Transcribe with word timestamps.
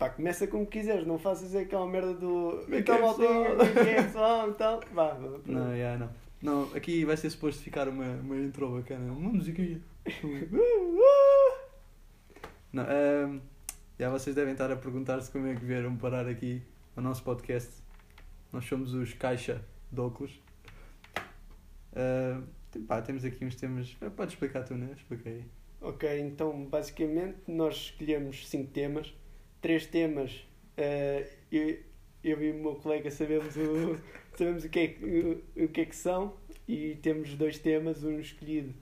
Pá, 0.00 0.08
começa 0.08 0.46
como 0.46 0.66
quiseres, 0.66 1.06
não 1.06 1.18
faças 1.18 1.54
aquela 1.54 1.86
merda 1.86 2.14
do. 2.14 2.64
Então, 2.72 3.14
quem 3.14 3.26
é 3.26 4.48
então. 4.48 4.80
Vá. 4.94 5.12
Não, 5.44 5.74
yeah, 5.74 5.98
não. 5.98 6.10
Não, 6.40 6.74
aqui 6.74 7.04
vai 7.04 7.18
ser 7.18 7.28
suposto 7.28 7.62
ficar 7.62 7.86
uma, 7.86 8.06
uma 8.06 8.34
intro 8.38 8.70
bacana. 8.70 9.12
Uma 9.12 9.30
musiquinha. 9.30 9.78
não, 12.72 12.82
ehm, 12.84 13.40
já 13.98 14.08
vocês 14.08 14.34
devem 14.34 14.52
estar 14.52 14.72
a 14.72 14.76
perguntar-se 14.76 15.30
como 15.30 15.48
é 15.48 15.54
que 15.54 15.66
vieram 15.66 15.94
parar 15.94 16.26
aqui 16.26 16.62
ao 16.96 17.02
nosso 17.02 17.22
podcast. 17.22 17.70
Nós 18.50 18.64
somos 18.64 18.94
os 18.94 19.12
Caixa 19.12 19.62
de 19.92 20.00
Óculos. 20.00 20.40
Tem- 22.70 22.82
pá, 22.84 23.02
temos 23.02 23.22
aqui 23.22 23.44
uns 23.44 23.54
temas. 23.54 23.94
eh, 24.00 24.08
Podes 24.08 24.32
explicar 24.32 24.64
tu, 24.64 24.76
né? 24.76 24.94
Expliquei. 24.96 25.44
Ok, 25.82 26.20
então 26.20 26.64
basicamente 26.64 27.36
nós 27.46 27.74
escolhemos 27.76 28.48
cinco 28.48 28.70
temas. 28.70 29.14
Três 29.60 29.86
temas 29.86 30.46
eh, 30.76 31.28
eu, 31.52 31.78
eu 32.24 32.42
e 32.42 32.50
o 32.50 32.54
meu 32.54 32.74
colega 32.76 33.10
sabemos 33.10 33.56
o, 33.56 33.98
sabemos 34.36 34.64
o, 34.64 34.68
que 34.68 34.78
é, 34.80 34.86
que- 34.88 35.42
o, 35.56 35.64
o 35.64 35.68
que 35.68 35.80
é 35.82 35.84
que 35.84 35.96
são 35.96 36.34
e 36.66 36.94
temos 37.02 37.34
dois 37.34 37.58
temas, 37.58 38.02
um 38.04 38.18
escolhido 38.18 38.72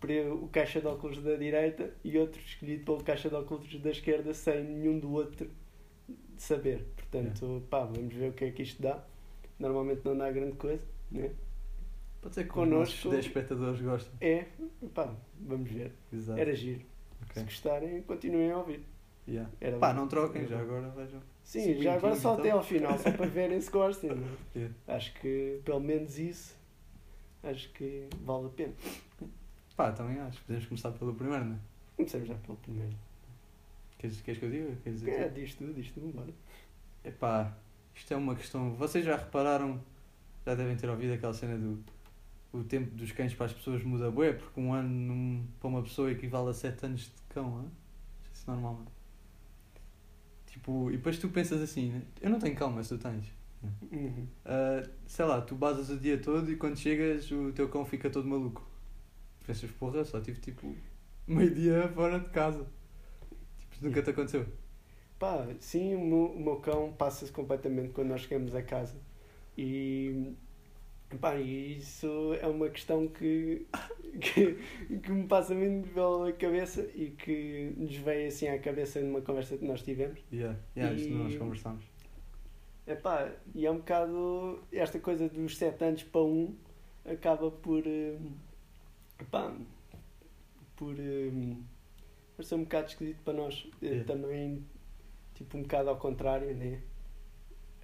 por 0.00 0.10
o 0.10 0.48
caixa 0.48 0.80
de 0.80 0.86
óculos 0.86 1.22
da 1.22 1.34
direita 1.36 1.92
e 2.04 2.16
outro 2.18 2.40
escolhido 2.40 2.84
pelo 2.84 3.02
caixa 3.02 3.28
de 3.28 3.34
óculos 3.34 3.74
da 3.80 3.90
esquerda 3.90 4.32
sem 4.34 4.62
nenhum 4.62 4.98
do 4.98 5.10
outro 5.12 5.50
saber. 6.36 6.84
Portanto, 6.96 7.62
pá, 7.70 7.84
vamos 7.84 8.12
ver 8.14 8.30
o 8.30 8.32
que 8.32 8.44
é 8.44 8.50
que 8.50 8.62
isto 8.62 8.82
dá. 8.82 9.02
Normalmente 9.58 10.02
não 10.04 10.16
dá 10.16 10.30
grande 10.30 10.56
coisa, 10.56 10.84
né? 11.10 11.30
Pode 12.20 12.34
ser 12.34 12.42
que 12.44 12.48
os 12.50 12.54
Connosco- 12.54 12.78
nossos 13.08 13.10
10 13.10 13.26
espectadores 13.26 13.80
gostem. 13.80 14.12
É, 14.20 14.46
pá, 14.94 15.14
vamos 15.40 15.70
ver. 15.70 15.92
Exato. 16.12 16.38
Era 16.40 16.54
giro. 16.54 16.80
Ok. 17.22 17.34
Se 17.36 17.44
gostarem, 17.44 18.02
continuem 18.02 18.50
a 18.50 18.58
ouvir. 18.58 18.84
Yeah. 19.26 19.50
Era 19.60 19.78
Pá, 19.78 19.92
não 19.94 20.06
troquem, 20.06 20.46
já 20.46 20.60
agora 20.60 20.88
vejam. 20.90 21.20
Sim, 21.42 21.80
já 21.80 21.94
agora 21.94 22.14
só 22.14 22.32
então. 22.32 22.40
até 22.44 22.50
ao 22.50 22.62
final, 22.62 22.98
só 22.98 23.10
para 23.10 23.26
verem 23.26 23.60
se 23.60 23.70
gostem. 23.70 24.10
Yeah. 24.54 24.74
Acho 24.86 25.12
que 25.14 25.60
pelo 25.64 25.80
menos 25.80 26.18
isso, 26.18 26.54
acho 27.42 27.70
que 27.72 28.08
vale 28.22 28.46
a 28.46 28.50
pena. 28.50 28.72
Pá, 29.76 29.92
também 29.92 30.20
acho. 30.20 30.40
Podemos 30.42 30.66
começar 30.66 30.90
pelo 30.92 31.14
primeiro, 31.14 31.44
não 31.44 31.54
é? 31.54 31.58
Começamos 31.96 32.28
já 32.28 32.34
pelo 32.34 32.56
primeiro. 32.58 32.94
Queres, 33.98 34.20
queres 34.20 34.38
que 34.38 34.46
eu 34.46 34.50
diga? 34.50 34.76
Queres 34.82 35.00
dizer 35.00 35.10
É, 35.12 35.28
tu? 35.28 35.34
diz 35.34 35.54
tu, 35.54 35.72
diz 35.72 35.90
tu, 35.90 36.00
bora. 36.14 36.32
Epá, 37.04 37.56
isto 37.94 38.12
é 38.12 38.16
uma 38.16 38.34
questão. 38.36 38.74
Vocês 38.74 39.04
já 39.04 39.16
repararam, 39.16 39.80
já 40.46 40.54
devem 40.54 40.76
ter 40.76 40.88
ouvido 40.90 41.14
aquela 41.14 41.32
cena 41.34 41.56
do. 41.56 41.82
O 42.52 42.62
tempo 42.62 42.94
dos 42.94 43.10
cães 43.10 43.34
para 43.34 43.46
as 43.46 43.52
pessoas 43.52 43.82
muda 43.82 44.10
bué, 44.12 44.32
porque 44.34 44.60
um 44.60 44.72
ano 44.72 44.88
num- 44.88 45.44
para 45.58 45.68
uma 45.68 45.82
pessoa 45.82 46.10
equivale 46.12 46.50
a 46.50 46.52
7 46.52 46.86
anos 46.86 47.00
de 47.06 47.12
cão, 47.30 47.56
hã? 47.58 47.64
Isso 48.32 48.48
é 48.48 48.52
normal, 48.52 48.74
não? 48.74 48.86
Tipo, 50.54 50.88
e 50.88 50.96
depois 50.96 51.18
tu 51.18 51.28
pensas 51.30 51.60
assim, 51.60 51.90
né? 51.90 52.02
eu 52.20 52.30
não 52.30 52.38
tenho 52.38 52.54
cão, 52.54 52.70
mas 52.70 52.88
tu 52.88 52.96
tens. 52.96 53.26
Uhum. 53.90 54.24
Ah, 54.44 54.88
sei 55.04 55.24
lá, 55.24 55.40
tu 55.40 55.56
basas 55.56 55.90
o 55.90 55.96
dia 55.98 56.16
todo 56.16 56.48
e 56.48 56.54
quando 56.54 56.78
chegas 56.78 57.28
o 57.32 57.50
teu 57.50 57.68
cão 57.68 57.84
fica 57.84 58.08
todo 58.08 58.28
maluco. 58.28 58.64
Pensas, 59.44 59.68
porra, 59.72 60.04
só 60.04 60.20
tive 60.20 60.40
tipo 60.40 60.72
meio 61.26 61.52
dia 61.52 61.88
fora 61.88 62.20
de 62.20 62.28
casa. 62.28 62.64
Tipo, 63.58 63.86
nunca 63.86 64.00
te 64.00 64.10
aconteceu. 64.10 64.46
Pá, 65.18 65.44
sim, 65.58 65.96
o 65.96 65.98
meu, 65.98 66.26
o 66.26 66.40
meu 66.40 66.56
cão 66.60 66.92
passa-se 66.92 67.32
completamente 67.32 67.92
quando 67.92 68.10
nós 68.10 68.20
chegamos 68.20 68.54
a 68.54 68.62
casa. 68.62 68.94
E. 69.58 70.36
Pá, 71.20 71.36
e 71.36 71.78
isso 71.78 72.34
é 72.40 72.46
uma 72.46 72.68
questão 72.68 73.06
que, 73.06 73.66
que, 74.20 74.98
que 74.98 75.12
me 75.12 75.26
passa 75.28 75.54
muito 75.54 75.88
pela 75.90 76.32
cabeça 76.32 76.82
e 76.94 77.10
que 77.10 77.72
nos 77.76 77.94
veio 77.96 78.28
assim 78.28 78.48
à 78.48 78.58
cabeça 78.58 79.00
numa 79.00 79.20
conversa 79.20 79.56
que 79.56 79.64
nós 79.64 79.82
tivemos. 79.82 80.20
Yeah, 80.32 80.58
yeah, 80.76 80.94
isto 80.96 81.08
E- 81.12 81.14
nós 81.16 81.36
conversámos. 81.36 81.84
Epá, 82.86 83.30
e 83.54 83.64
é 83.64 83.70
um 83.70 83.78
bocado 83.78 84.62
esta 84.72 84.98
coisa 84.98 85.28
dos 85.28 85.56
7 85.56 85.82
anos 85.84 86.02
para 86.02 86.20
um 86.22 86.54
acaba 87.06 87.50
por 87.50 87.82
eh, 87.86 88.18
epá, 89.20 89.54
por 90.76 90.94
eh, 90.98 91.30
por 92.36 92.44
ser 92.44 92.56
um 92.56 92.64
bocado 92.64 92.88
esquisito 92.88 93.22
para 93.24 93.32
nós 93.34 93.66
Eh, 93.80 94.00
É. 94.00 94.04
também 94.04 94.64
tipo 95.34 95.56
um 95.56 95.62
bocado 95.62 95.88
ao 95.90 95.96
contrário 95.96 96.54
né 96.54 96.80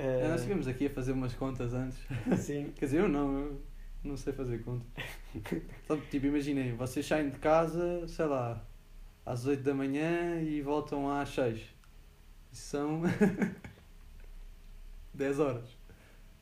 Eh, 0.02 0.28
nós 0.28 0.40
estivemos 0.40 0.66
aqui 0.66 0.86
a 0.86 0.90
fazer 0.90 1.12
umas 1.12 1.34
contas 1.34 1.74
antes. 1.74 1.98
sim 2.38 2.72
Quer 2.74 2.86
dizer, 2.86 3.00
eu 3.00 3.08
não, 3.08 3.38
eu 3.38 3.60
não 4.02 4.16
sei 4.16 4.32
fazer 4.32 4.62
contas. 4.62 4.86
Tipo, 6.10 6.26
imaginem, 6.26 6.74
vocês 6.74 7.06
saem 7.06 7.28
de 7.28 7.38
casa, 7.38 8.08
sei 8.08 8.24
lá, 8.24 8.64
às 9.26 9.44
8 9.46 9.62
da 9.62 9.74
manhã 9.74 10.40
e 10.40 10.62
voltam 10.62 11.10
às 11.10 11.28
6. 11.28 11.60
Isso 12.50 12.62
são 12.62 13.02
10 15.12 15.38
horas. 15.38 15.76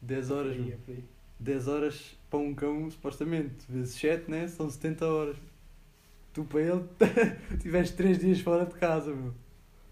10 0.00 0.30
horas, 0.30 0.56
Por 0.56 0.64
aí, 0.64 0.76
por 0.76 0.94
aí. 0.94 1.04
10 1.40 1.69
horas 1.69 2.16
para 2.30 2.38
um 2.38 2.54
cão, 2.54 2.88
supostamente, 2.88 3.56
vezes 3.69 3.94
7, 3.96 4.30
né? 4.30 4.46
São 4.46 4.70
70 4.70 5.04
horas. 5.04 5.36
Tu 6.32 6.44
para 6.44 6.60
ele 6.60 6.84
tiveste 7.60 7.96
3 7.96 8.20
dias 8.20 8.40
fora 8.40 8.64
de 8.64 8.75
casa, 8.76 9.12
meu. 9.12 9.34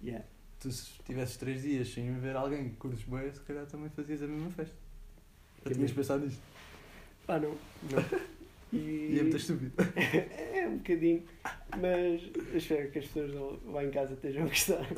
Yeah. 0.01 0.25
Tu 0.61 0.71
se 0.73 0.91
tivesses 1.05 1.37
3 1.37 1.63
dias 1.63 1.89
sem 1.89 2.13
ver 2.19 2.37
alguém 2.37 2.71
que 2.71 2.77
curtes 2.77 3.05
bem, 3.05 3.33
se 3.33 3.41
calhar 3.41 3.67
também 3.67 3.91
fazias 3.91 4.23
a 4.23 4.27
mesma 4.27 4.51
festa. 4.51 4.75
Já 5.65 5.75
tinhas 5.75 5.93
pensado 5.93 6.25
nisto? 6.25 6.41
Pá, 7.27 7.39
não, 7.39 7.51
não. 7.91 8.03
E, 8.73 8.77
E 9.13 9.19
é 9.19 9.23
muito 9.23 9.37
estúpido. 9.37 9.73
é 9.97 10.67
um 10.67 10.79
bocadinho, 10.79 11.23
mas 11.79 12.23
eu 12.35 12.57
espero 12.57 12.91
que 12.91 12.99
as 12.99 13.07
pessoas 13.07 13.61
lá 13.65 13.85
em 13.85 13.91
casa 13.91 14.15
estejam 14.15 14.45
a 14.45 14.47
gostar. 14.47 14.87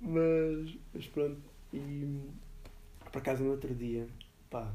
mas, 0.00 0.78
mas 0.94 1.06
pronto, 1.08 1.40
e 1.72 2.20
por 3.12 3.18
acaso 3.18 3.44
no 3.44 3.50
outro 3.50 3.74
dia, 3.74 4.06
pá, 4.50 4.74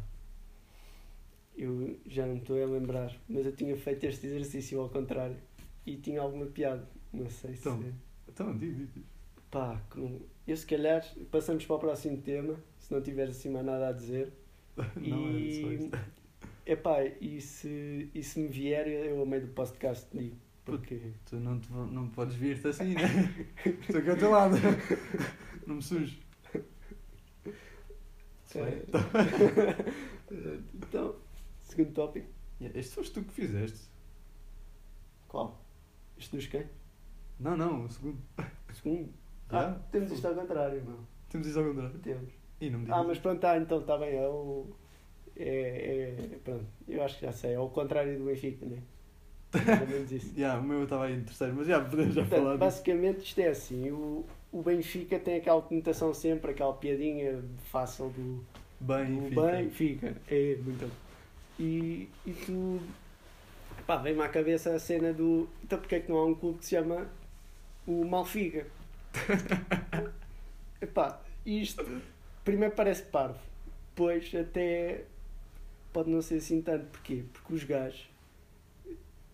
eu 1.55 1.99
já 2.05 2.25
não 2.25 2.37
estou 2.37 2.61
a 2.61 2.65
lembrar, 2.65 3.15
mas 3.27 3.45
eu 3.45 3.55
tinha 3.55 3.75
feito 3.77 4.05
este 4.05 4.27
exercício 4.27 4.79
ao 4.79 4.89
contrário 4.89 5.37
e 5.85 5.97
tinha 5.97 6.21
alguma 6.21 6.45
piada, 6.45 6.87
não 7.13 7.29
sei 7.29 7.55
se. 7.55 7.59
Então. 7.59 7.83
Então, 8.27 8.57
diz, 8.57 8.75
diz. 8.77 8.89
Pá, 9.49 9.81
eu 10.47 10.55
se 10.55 10.65
calhar 10.65 11.05
passamos 11.29 11.65
para 11.65 11.75
o 11.75 11.79
próximo 11.79 12.21
tema, 12.21 12.55
se 12.79 12.91
não 12.93 13.01
tiveres 13.01 13.35
assim 13.37 13.49
mais 13.49 13.65
nada 13.65 13.89
a 13.89 13.91
dizer. 13.91 14.31
Não, 14.95 15.27
é 15.27 15.49
só 15.51 15.67
E, 15.67 15.75
isto. 15.75 15.97
epá, 16.65 17.03
e 17.03 17.41
se, 17.41 18.09
e 18.13 18.23
se 18.23 18.39
me 18.39 18.47
vier, 18.47 18.87
eu 18.87 19.19
ao 19.19 19.25
meio 19.25 19.45
do 19.47 19.53
podcast 19.53 20.07
digo. 20.15 20.37
Porque. 20.63 21.13
Tu 21.25 21.37
não, 21.37 21.59
te, 21.59 21.71
não 21.71 22.07
podes 22.09 22.35
vir-te 22.35 22.67
assim, 22.67 22.93
né? 22.93 23.01
Estou 23.65 23.99
aqui 23.99 24.09
ao 24.11 24.17
teu 24.17 24.31
lado. 24.31 24.55
Não 25.67 25.75
me 25.75 25.81
sujo. 25.81 26.17
eh, 30.31 30.59
então, 30.75 31.15
segundo 31.59 31.93
tópico. 31.93 32.27
Este 32.59 32.93
foste 32.95 33.13
tu 33.13 33.23
que 33.23 33.33
fizeste. 33.33 33.89
Qual? 35.27 35.63
Isto 36.17 36.35
dos 36.35 36.47
quem? 36.47 36.65
Não, 37.41 37.57
não, 37.57 37.85
o 37.85 37.89
segundo. 37.89 38.17
Segundo? 38.73 39.09
Já? 39.51 39.69
Ah, 39.69 39.79
temos 39.91 40.11
isto 40.11 40.27
ao 40.27 40.35
contrário, 40.35 40.83
não. 40.85 40.97
Temos 41.29 41.47
isso 41.47 41.59
ao 41.59 41.65
contrário. 41.65 41.99
Temos. 41.99 42.29
E 42.59 42.69
não 42.69 42.79
me 42.79 42.85
digas. 42.85 42.99
Ah, 42.99 43.03
mas 43.03 43.19
pronto, 43.19 43.39
tá, 43.39 43.57
então 43.57 43.79
está 43.79 43.97
bem. 43.97 44.15
É, 44.15 44.27
o, 44.27 44.67
é, 45.35 46.15
é. 46.33 46.37
Pronto, 46.43 46.65
eu 46.87 47.03
acho 47.03 47.19
que 47.19 47.25
já 47.25 47.31
sei. 47.31 47.53
É 47.53 47.59
o 47.59 47.67
contrário 47.69 48.17
do 48.17 48.25
Benfica, 48.25 48.65
né? 48.65 48.77
Mais 49.65 49.81
ou 49.81 49.87
menos 49.87 50.11
isso. 50.11 50.33
Já, 50.37 50.57
o 50.57 50.63
meu 50.63 50.83
estava 50.83 51.05
aí 51.05 51.15
em 51.17 51.23
terceiro, 51.23 51.53
mas 51.57 51.67
já 51.67 51.83
podemos 51.83 52.13
já 52.13 52.21
Portanto, 52.21 52.39
falar 52.39 52.51
disso. 52.51 52.59
basicamente 52.59 53.19
isto 53.25 53.39
é 53.41 53.47
assim, 53.49 53.91
o, 53.91 54.25
o 54.49 54.61
Benfica 54.61 55.19
tem 55.19 55.35
aquela 55.35 55.61
conotação 55.61 56.13
sempre, 56.13 56.51
aquela 56.51 56.71
piadinha 56.73 57.43
fácil 57.69 58.09
do, 58.11 58.45
Bem, 58.79 59.29
fica. 59.29 59.41
Benfica. 59.51 60.15
É, 60.29 60.55
muito 60.63 60.87
bom. 60.87 60.95
E, 61.59 62.07
e 62.25 62.31
tu, 62.31 62.79
pá, 63.85 63.97
vem-me 63.97 64.21
à 64.21 64.29
cabeça 64.29 64.73
a 64.73 64.79
cena 64.79 65.11
do, 65.13 65.49
então 65.63 65.77
porque 65.79 65.95
é 65.95 65.99
que 65.99 66.09
não 66.09 66.17
há 66.19 66.25
um 66.25 66.33
clube 66.33 66.59
que 66.59 66.65
se 66.65 66.71
chama 66.77 67.07
o 67.87 68.05
Malfica? 68.05 68.65
Epá, 70.81 71.21
isto 71.45 71.85
primeiro 72.43 72.73
parece 72.75 73.03
parvo, 73.03 73.39
depois 73.89 74.33
até 74.33 75.03
pode 75.93 76.09
não 76.09 76.21
ser 76.21 76.35
assim 76.37 76.61
tanto, 76.61 76.85
porquê? 76.87 77.23
Porque 77.33 77.53
os 77.53 77.63
gajos 77.63 78.09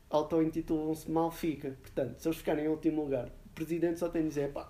auto-intitulam-se 0.10 1.10
Malfica, 1.10 1.76
portanto, 1.82 2.20
se 2.20 2.28
eles 2.28 2.38
ficarem 2.38 2.66
em 2.66 2.68
último 2.70 3.04
lugar, 3.04 3.28
o 3.46 3.50
presidente 3.56 4.00
só 4.00 4.10
tem 4.10 4.24
de 4.24 4.30
dizer, 4.30 4.52
pá, 4.52 4.70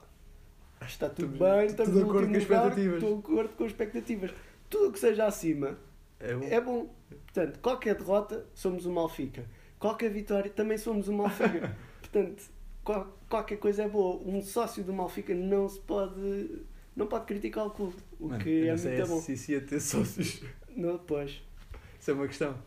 está 0.81 1.09
tudo 1.09 1.31
Tudo- 1.31 1.39
bem, 1.39 1.65
estamos 1.65 1.93
de 1.93 1.99
no 1.99 2.09
acordo 2.09 2.27
último 2.27 2.33
com 2.33 2.37
as 2.37 2.43
lugar, 2.43 2.67
expectativas." 2.67 3.03
estou 3.03 3.15
de 3.15 3.19
acordo 3.19 3.55
com 3.55 3.63
as 3.63 3.71
expectativas. 3.71 4.31
Tudo 4.69 4.89
o 4.89 4.91
que 4.91 4.99
seja 4.99 5.25
acima 5.25 5.77
É 6.19 6.33
bom. 6.35 6.47
é 6.49 6.61
bom. 6.61 6.89
Portanto, 7.09 7.59
qualquer 7.59 7.95
derrota, 7.95 8.45
somos 8.53 8.85
o 8.85 8.91
Malfica. 8.91 9.45
Qualquer 9.79 10.09
vitória, 10.09 10.49
também 10.51 10.77
somos 10.77 11.07
o 11.07 11.13
Malfica. 11.13 11.75
Portanto, 12.01 12.43
qual- 12.87 13.17
qualquer 13.29 13.57
coisa 13.57 13.83
é 13.83 13.89
boa. 13.89 14.21
Um 14.25 14.41
sócio 14.41 14.81
do 14.83 14.93
Malfica 14.93 15.33
não 15.35 15.67
se 15.67 15.79
pode... 15.81 16.61
Não 16.95 17.05
pode 17.05 17.25
criticar 17.25 17.67
o 17.67 17.69
clube. 17.69 17.95
O 18.19 18.27
Mano, 18.29 18.43
que 18.43 18.65
é 18.67 18.71
não 18.71 18.77
sei 18.77 18.97
muito 18.97 19.07
bom. 19.09 19.21
se 19.21 19.51
ia 19.51 19.61
ter 19.61 19.79
sócios. 19.81 20.41
Não, 20.75 20.97
pois. 20.97 21.41
Isso 21.99 22.09
é 22.11 22.13
uma 22.13 22.27
questão. 22.27 22.57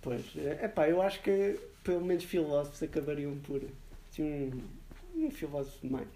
Pois. 0.00 0.24
É 0.36 0.68
pá, 0.68 0.88
eu 0.88 1.02
acho 1.02 1.20
que 1.22 1.58
pelo 1.82 2.02
menos 2.04 2.24
filósofos 2.24 2.82
acabariam 2.82 3.36
por... 3.40 3.60
Assim, 4.10 4.50
um, 5.14 5.26
um 5.26 5.30
filósofo 5.30 5.86
mais. 5.86 6.08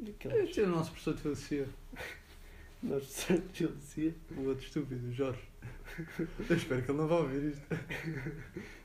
Eu 0.00 0.06
Daqueles. 0.06 0.50
tinha 0.50 0.66
o 0.66 0.70
nosso 0.70 0.90
professor 0.90 1.14
de 1.14 1.20
filosofia, 1.22 1.68
Nós 2.82 3.26
de 3.54 4.14
o 4.36 4.48
outro 4.48 4.64
estúpido, 4.64 5.08
o 5.08 5.12
Jorge. 5.12 5.40
Eu 6.48 6.56
espero 6.56 6.82
que 6.82 6.90
ele 6.90 6.98
não 6.98 7.08
vá 7.08 7.16
ouvir 7.16 7.52
isto. 7.52 7.66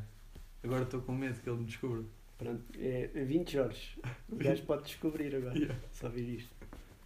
Agora 0.62 0.82
estou 0.82 1.00
com 1.00 1.12
medo 1.14 1.40
que 1.40 1.48
ele 1.48 1.58
me 1.58 1.64
descubra. 1.64 2.02
Pronto, 2.36 2.62
é 2.78 3.06
20 3.06 3.52
Jorge. 3.52 3.98
O 4.28 4.36
gajo 4.36 4.62
pode 4.64 4.84
descobrir 4.84 5.34
agora, 5.34 5.58
Yeah. 5.58 5.78
só 5.92 6.08
vir 6.08 6.38
isto. 6.38 6.50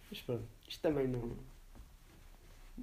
Mas 0.09 0.21
pronto, 0.21 0.43
isto 0.67 0.81
também 0.81 1.07
não, 1.07 1.31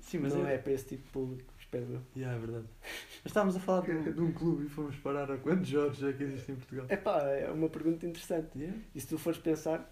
Sim, 0.01 0.19
mas 0.19 0.35
não 0.35 0.47
é. 0.47 0.55
é 0.55 0.59
para 0.59 0.73
esse 0.73 0.87
tipo 0.87 1.03
de 1.05 1.09
público, 1.11 1.53
espero 1.59 1.85
eu. 1.85 2.01
Yeah, 2.17 2.37
é 2.37 2.41
verdade. 2.41 2.67
Mas 2.83 3.27
estávamos 3.27 3.57
a 3.57 3.61
falar 3.61 3.83
de, 3.83 4.13
de 4.13 4.21
um 4.21 4.33
clube 4.33 4.67
e 4.67 4.69
fomos 4.69 4.97
parar 4.97 5.31
a 5.31 5.37
quantos 5.37 5.69
Jorge 5.69 6.09
é 6.09 6.13
que 6.13 6.25
existe 6.25 6.53
em 6.53 6.57
Portugal? 6.57 6.87
É 6.89 6.97
pá, 6.97 7.23
é 7.23 7.51
uma 7.51 7.69
pergunta 7.69 8.07
interessante. 8.07 8.59
Yeah? 8.59 8.79
E 8.95 9.01
se 9.01 9.07
tu 9.07 9.19
fores 9.19 9.39
pensar, 9.39 9.91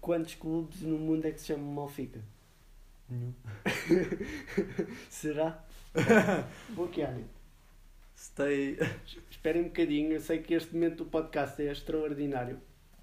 quantos 0.00 0.34
clubes 0.34 0.80
no 0.82 0.98
mundo 0.98 1.26
é 1.26 1.30
que 1.30 1.40
se 1.40 1.46
chamam 1.46 1.66
Malfica? 1.72 2.20
Nenhum. 3.08 3.32
Será? 5.08 5.64
Bloquearem. 6.70 7.24
Stay. 8.16 8.78
Esperem 9.30 9.62
um 9.62 9.68
bocadinho, 9.68 10.12
eu 10.12 10.20
sei 10.20 10.38
que 10.42 10.54
este 10.54 10.72
momento 10.74 11.04
do 11.04 11.10
podcast 11.10 11.60
é 11.60 11.70
extraordinário, 11.72 12.60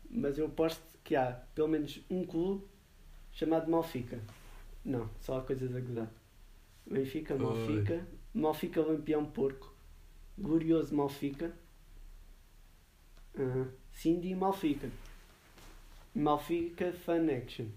mas 0.10 0.38
eu 0.38 0.46
aposto 0.48 0.82
que 1.04 1.16
há 1.16 1.32
pelo 1.54 1.68
menos 1.68 2.02
um 2.10 2.26
clube 2.26 2.66
chamado 3.32 3.70
Malfica. 3.70 4.20
Não, 4.84 5.10
só 5.20 5.38
há 5.40 5.42
coisas 5.44 5.76
a 5.76 5.80
gozar. 5.80 6.10
Benfica, 6.86 7.36
Oi. 7.36 7.40
Malfica, 7.40 8.08
Malfica 8.34 8.82
Lampião 8.82 9.26
Porco, 9.26 9.74
Glorioso 10.38 10.96
Malfica, 10.96 11.52
Aham. 13.38 13.72
Cindy 13.94 14.36
Malfica, 14.36 14.90
Malfica 16.16 16.92
Fun 16.94 17.30
Action. 17.30 17.68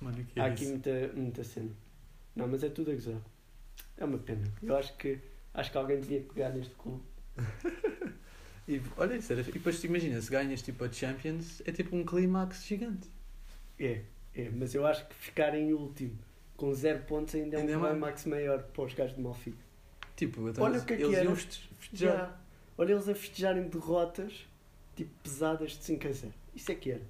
Mano, 0.00 0.24
que 0.24 0.40
Há 0.40 0.48
é 0.48 0.50
aqui 0.50 0.64
isso? 0.64 0.72
muita, 0.72 1.12
muita 1.14 1.44
cena. 1.44 1.70
Não, 2.36 2.48
mas 2.48 2.62
é 2.64 2.68
tudo 2.70 2.90
a 2.90 2.94
gozar. 2.94 3.20
É 4.02 4.04
uma 4.04 4.18
pena. 4.18 4.42
Eu 4.62 4.76
acho 4.76 4.96
que 4.96 5.18
acho 5.54 5.70
que 5.70 5.78
alguém 5.78 6.00
devia 6.00 6.20
pegar 6.20 6.50
neste 6.50 6.74
clube. 6.74 7.02
E, 8.68 8.80
olha, 8.96 9.16
isso 9.16 9.32
era... 9.32 9.40
E 9.42 9.44
depois 9.50 9.80
te 9.80 9.88
imagina, 9.88 10.20
se 10.20 10.30
ganhas 10.30 10.62
tipo 10.62 10.84
a 10.84 10.90
Champions, 10.92 11.60
é 11.66 11.72
tipo 11.72 11.96
um 11.96 12.04
clímax 12.04 12.64
gigante. 12.64 13.08
É, 13.78 14.02
é, 14.36 14.50
mas 14.50 14.72
eu 14.72 14.86
acho 14.86 15.04
que 15.08 15.14
ficar 15.16 15.52
em 15.56 15.72
último 15.72 16.16
com 16.56 16.72
zero 16.72 17.02
pontos 17.02 17.34
ainda 17.34 17.56
é 17.56 17.60
Ainda 17.60 17.72
é 17.72 17.76
um 17.76 17.80
mais. 17.80 17.92
climax 17.94 18.24
maior 18.26 18.62
para 18.62 18.84
os 18.84 18.94
gajos 18.94 19.16
de 19.16 19.20
Malfica. 19.20 19.58
Tipo, 20.14 20.48
então 20.48 20.62
Olha 20.62 20.74
eles, 20.74 20.82
o 20.84 20.86
que 20.86 20.92
é 20.92 20.96
que 20.96 21.02
eles 21.02 21.18
iam 21.24 21.34
feste- 21.34 21.70
festejar. 21.80 22.16
Já. 22.16 22.40
Olha 22.78 22.92
eles 22.92 23.08
a 23.08 23.14
festejarem 23.16 23.68
derrotas 23.68 24.46
tipo 24.94 25.10
pesadas 25.24 25.72
de 25.72 25.82
5 25.82 26.06
a 26.06 26.12
0. 26.12 26.32
Isso 26.54 26.70
é 26.70 26.74
que 26.76 26.92
era. 26.92 27.02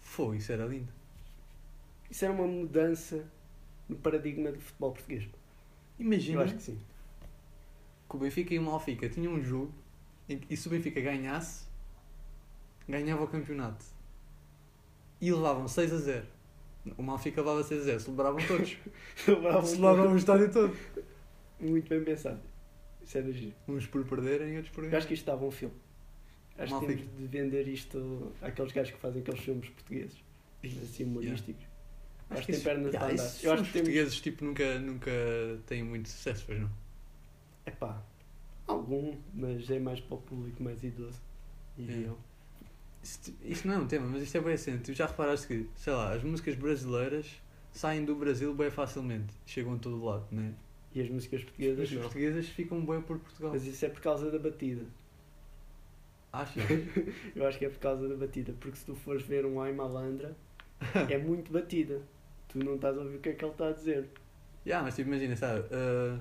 Foi, 0.00 0.36
isso 0.36 0.52
era 0.52 0.66
lindo. 0.66 0.92
Isso 2.10 2.26
era 2.26 2.34
uma 2.34 2.46
mudança 2.46 3.24
no 3.88 3.96
paradigma 3.96 4.52
do 4.52 4.60
futebol 4.60 4.92
português. 4.92 5.26
Eu 5.98 6.06
Imagina 6.06 6.42
acho 6.42 6.54
que 6.54 6.62
sim. 6.62 6.78
que 8.08 8.16
o 8.16 8.18
Benfica 8.18 8.54
e 8.54 8.58
o 8.58 8.62
Malfica 8.62 9.08
tinham 9.08 9.32
um 9.34 9.42
jogo 9.42 9.72
em 10.28 10.38
que, 10.38 10.52
e 10.52 10.56
se 10.56 10.66
o 10.68 10.70
Benfica 10.70 11.00
ganhasse, 11.00 11.66
ganhava 12.88 13.24
o 13.24 13.28
campeonato. 13.28 13.84
E 15.20 15.32
levavam 15.32 15.66
6 15.66 15.92
a 15.92 15.96
0. 15.96 16.26
O 16.96 17.02
Malfica 17.02 17.40
levava 17.40 17.62
6 17.64 17.80
a 17.80 17.84
0, 17.84 18.00
celebravam 18.00 18.46
todos. 18.46 18.76
Celebravam 19.16 19.66
celebravam 19.66 20.12
o 20.12 20.16
estádio 20.16 20.52
todo. 20.52 20.76
Muito 21.60 21.88
bem 21.88 22.04
pensado. 22.04 22.40
Isso 23.02 23.18
era 23.18 23.32
giro. 23.32 23.54
Uns 23.66 23.86
por 23.86 24.04
perderem 24.04 24.54
e 24.54 24.56
outros 24.56 24.72
por 24.72 24.80
Eu 24.80 24.90
ganharem. 24.90 24.98
acho 24.98 25.08
que 25.08 25.14
isto 25.14 25.22
estava 25.22 25.44
um 25.44 25.50
filme. 25.50 25.74
Acho 26.56 26.80
que 26.80 26.86
temos 26.86 27.16
de 27.18 27.26
vender 27.26 27.68
isto 27.68 28.32
àqueles 28.40 28.72
gajos 28.72 28.92
que 28.92 28.98
fazem 29.00 29.22
aqueles 29.22 29.40
filmes 29.40 29.68
portugueses. 29.68 30.16
Assim, 30.64 31.04
humorísticos. 31.04 31.64
Acho 32.30 32.46
que 32.46 32.52
tem 32.52 32.60
pernas 32.60 32.92
yeah, 32.92 32.98
para 32.98 33.12
andar. 33.12 33.34
Eu 33.42 33.52
acho 33.52 33.62
os 33.62 33.68
que 33.68 33.72
temos. 33.72 33.72
portugueses 33.72 34.20
tipo, 34.20 34.44
nunca, 34.44 34.78
nunca 34.80 35.10
têm 35.66 35.82
muito 35.82 36.08
sucesso, 36.08 36.44
pois 36.46 36.60
não? 36.60 36.70
Epá, 37.66 38.02
algum, 38.66 39.16
mas 39.34 39.68
é 39.70 39.78
mais 39.78 40.00
para 40.00 40.16
o 40.16 40.20
público 40.20 40.62
mais 40.62 40.82
idoso. 40.82 41.20
E 41.76 41.88
É. 41.90 42.08
eu. 42.08 42.18
Isto, 43.02 43.32
isto 43.42 43.68
não 43.68 43.74
é 43.74 43.78
um 43.78 43.86
tema, 43.86 44.06
mas 44.06 44.22
isto 44.22 44.36
é 44.36 44.40
bem 44.40 44.54
assim. 44.54 44.78
Tu 44.78 44.92
já 44.92 45.06
reparaste 45.06 45.46
que, 45.46 45.68
sei 45.76 45.92
lá, 45.92 46.12
as 46.12 46.22
músicas 46.22 46.54
brasileiras 46.56 47.26
saem 47.72 48.04
do 48.04 48.14
Brasil 48.16 48.52
bem 48.54 48.70
facilmente. 48.70 49.32
Chegam 49.46 49.74
a 49.74 49.78
todo 49.78 50.04
lado, 50.04 50.26
né? 50.32 50.52
E 50.94 51.00
as 51.00 51.08
músicas 51.08 51.40
As 51.40 51.44
portuguesas 51.44 51.92
não. 51.92 52.00
portuguesas 52.02 52.48
ficam 52.48 52.84
bem 52.84 53.00
por 53.02 53.18
Portugal. 53.18 53.52
Mas 53.52 53.64
isso 53.66 53.84
é 53.84 53.88
por 53.88 54.00
causa 54.00 54.30
da 54.30 54.38
batida. 54.38 54.84
Achas? 56.32 56.64
Eu 57.34 57.46
acho 57.46 57.58
que 57.58 57.64
é 57.64 57.68
por 57.68 57.78
causa 57.78 58.08
da 58.08 58.16
batida. 58.16 58.52
Porque 58.58 58.76
se 58.76 58.84
tu 58.84 58.94
fores 58.94 59.22
ver 59.22 59.46
um 59.46 59.60
Ai 59.60 59.72
Malandra, 59.72 60.36
é 61.08 61.18
muito 61.18 61.52
batida. 61.52 62.02
Tu 62.48 62.58
não 62.64 62.74
estás 62.76 62.96
a 62.96 63.00
ouvir 63.00 63.16
o 63.16 63.20
que 63.20 63.28
é 63.30 63.32
que 63.34 63.44
ele 63.44 63.52
está 63.52 63.68
a 63.68 63.72
dizer. 63.72 64.08
yeah, 64.66 64.84
mas 64.84 64.94
tipo, 64.96 65.08
imagina, 65.10 65.36
sabe? 65.36 65.64
ah, 65.72 66.18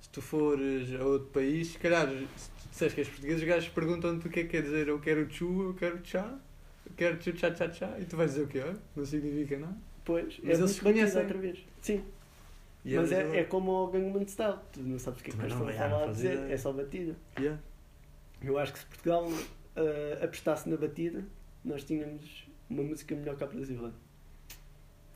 se 0.00 0.08
tu 0.10 0.22
fores 0.22 0.92
a 0.94 1.04
outro 1.04 1.28
país, 1.28 1.68
se 1.68 1.78
calhar, 1.78 2.08
se 2.36 2.50
tu 2.50 2.68
disseres 2.70 2.94
que 2.94 3.00
és 3.00 3.08
português, 3.08 3.38
os 3.40 3.44
gajos 3.46 3.68
perguntam-te 3.70 4.26
o 4.26 4.30
que 4.30 4.40
é 4.40 4.42
que 4.44 4.50
quer 4.50 4.62
dizer. 4.62 4.88
Eu 4.88 5.00
quero 5.00 5.28
chu, 5.32 5.62
eu 5.64 5.74
quero 5.74 6.00
chá, 6.04 6.38
eu 6.86 6.92
quero 6.96 7.20
chu, 7.22 7.36
chá, 7.36 7.54
chá, 7.54 7.70
chá. 7.72 7.98
E 7.98 8.04
tu 8.04 8.16
vais 8.16 8.30
dizer 8.30 8.44
o 8.44 8.48
quê? 8.48 8.60
Olha, 8.60 8.76
Não 8.94 9.04
significa 9.04 9.58
nada. 9.58 9.76
Pois, 10.04 10.38
Mas 10.42 10.58
é 10.58 10.62
eles 10.62 10.80
conhecem. 10.80 11.22
outra 11.22 11.38
vez. 11.38 11.58
Sim, 11.82 12.04
E 12.84 12.94
mas 12.96 13.10
é, 13.10 13.38
é 13.40 13.44
como 13.44 13.72
o 13.72 13.88
Gangnam 13.88 14.24
Style. 14.28 14.58
Tu 14.72 14.80
não 14.80 14.98
sabes 15.00 15.20
o 15.20 15.24
que 15.24 15.30
é 15.30 15.34
que 15.34 15.40
eles 15.40 15.52
estão 15.52 15.68
a 15.68 15.72
falar 15.72 16.04
a 16.04 16.12
dizer. 16.12 16.34
ideia. 16.34 16.52
É 16.52 16.56
só 16.56 16.72
batida. 16.72 17.16
Yeah. 17.36 17.60
Eu 18.40 18.56
acho 18.58 18.72
que 18.72 18.78
se 18.78 18.86
Portugal 18.86 19.26
ah, 19.74 20.24
apostasse 20.24 20.68
na 20.68 20.76
batida, 20.76 21.24
nós 21.64 21.82
tínhamos 21.82 22.46
uma 22.70 22.84
música 22.84 23.16
melhor 23.16 23.36
que 23.36 23.42
a 23.42 23.46
brasileira. 23.48 23.94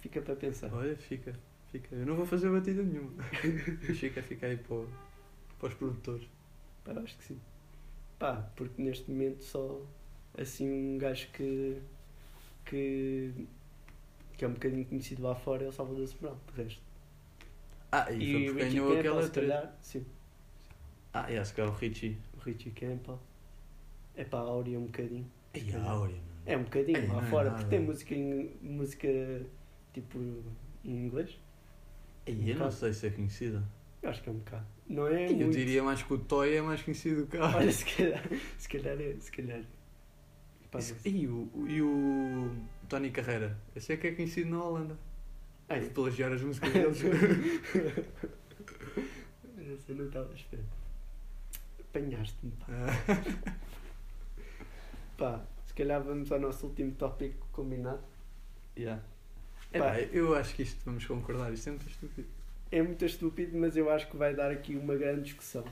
Fica 0.01 0.21
para 0.23 0.35
pensar. 0.37 0.73
Olha, 0.73 0.97
fica, 0.97 1.35
fica. 1.71 1.95
Eu 1.95 2.07
não 2.07 2.17
vou 2.17 2.27
fazer 2.27 2.51
batida 2.51 2.83
nenhuma. 2.83 3.23
fica, 3.95 4.23
fica 4.23 4.47
aí 4.47 4.57
para, 4.57 4.85
para 5.59 5.69
os 5.69 5.75
produtores. 5.75 6.27
Pá, 6.85 6.93
acho 6.93 7.17
que 7.19 7.25
sim. 7.25 7.41
Pá, 8.19 8.51
porque 8.57 8.83
neste 8.83 9.11
momento 9.11 9.43
só 9.43 9.81
assim 10.39 10.71
um 10.71 10.99
gajo 10.99 11.29
que 11.33 11.81
que, 12.65 13.47
que 14.37 14.45
é 14.45 14.49
um 14.49 14.53
bocadinho 14.53 14.85
conhecido 14.85 15.23
lá 15.23 15.35
fora 15.35 15.65
é 15.65 15.69
o 15.69 15.73
Salvador 15.73 16.07
Sobral, 16.07 16.39
de 16.55 16.63
resto. 16.63 16.83
Ah, 17.93 18.11
e, 18.13 18.33
foi 18.33 18.49
o 18.49 18.53
porque 18.53 18.65
Richie 18.65 18.79
ganhou 18.79 18.99
aquela 18.99 19.23
se 19.23 19.31
calhar, 19.31 19.79
sim. 19.83 20.07
Ah, 21.13 21.33
é, 21.33 21.43
se 21.43 21.53
calhar 21.53 21.73
o 21.73 21.75
Richie. 21.75 22.17
O 22.37 22.41
Richie 22.41 22.71
Campbell. 22.71 23.19
É 24.15 24.25
pá, 24.25 24.39
a 24.39 24.43
Áurea 24.43 24.79
um 24.79 24.87
bocadinho. 24.87 25.31
E 25.55 25.73
a 25.73 25.83
Áurea, 25.83 26.17
mano. 26.17 26.31
É 26.47 26.57
um 26.57 26.63
bocadinho 26.63 26.99
Ei, 26.99 27.07
lá 27.07 27.15
não 27.15 27.23
é 27.23 27.27
fora, 27.27 27.51
porque 27.51 27.67
tem 27.67 27.81
música 27.81 28.15
música 28.63 29.09
tipo 29.93 30.19
em 30.85 31.07
inglês. 31.07 31.39
Ei, 32.27 32.53
eu 32.53 32.57
não 32.57 32.71
sei 32.71 32.93
se 32.93 33.07
é 33.07 33.11
conhecida. 33.11 33.63
Eu 34.03 34.11
acho 34.11 34.23
que 34.23 34.29
é 34.29 34.33
um 34.33 34.37
bocado. 34.39 34.67
Não 34.89 35.07
é 35.07 35.27
Eu 35.31 35.37
muito. 35.37 35.53
diria 35.53 35.83
mais 35.83 36.03
que 36.03 36.13
o 36.13 36.19
Toy 36.19 36.55
é 36.57 36.63
mais 36.63 36.83
conhecido 36.83 37.27
que 37.27 37.37
a 37.37 37.45
Olha, 37.57 37.71
se 37.71 37.85
calhar, 37.85 38.23
se 38.59 38.69
calhar 38.69 39.01
é, 39.01 39.17
se 39.21 39.31
calhar. 39.31 39.63
Mas- 40.73 40.95
E 41.05 41.27
o, 41.27 41.51
e 41.69 41.83
o 41.83 42.51
Tony 42.89 43.11
Carreira? 43.11 43.59
Esse 43.75 43.93
é 43.93 43.97
que 43.97 44.07
é 44.07 44.13
conhecido 44.13 44.51
na 44.51 44.63
Holanda. 44.65 44.97
Ai, 45.69 45.81
De 45.81 45.91
plagiar 45.91 46.33
as 46.33 46.41
músicas 46.43 46.73
deles. 46.73 47.01
Essa 49.59 49.93
eu 49.93 49.97
não 49.97 50.07
estava 50.07 50.31
à 50.31 50.35
espera. 50.35 50.65
Apanhaste-me, 51.81 52.53
pá. 52.53 52.67
Ah, 52.69 53.55
Pá, 55.19 55.45
se 55.67 55.75
calhar 55.75 56.03
vamos 56.03 56.31
ao 56.33 56.41
nosso 56.41 56.67
último 56.67 56.93
tópico 56.93 57.47
combinado. 57.53 58.03
yeah. 58.77 59.03
Pá, 59.77 59.99
Epá, 59.99 60.01
eu 60.13 60.35
acho 60.35 60.55
que 60.55 60.63
isto, 60.63 60.81
vamos 60.85 61.07
concordar, 61.07 61.53
isto 61.53 61.69
é 61.69 61.73
muito 61.73 61.89
estúpido. 61.89 62.29
é 62.71 62.83
muito 62.83 63.05
estúpido, 63.05 63.57
mas 63.59 63.77
eu 63.77 63.91
acho 63.91 64.09
que 64.11 64.17
vai 64.17 64.35
dar 64.35 64.51
aqui 64.51 64.77
uma 64.77 64.97
grande 64.97 65.23
discussão. 65.23 65.65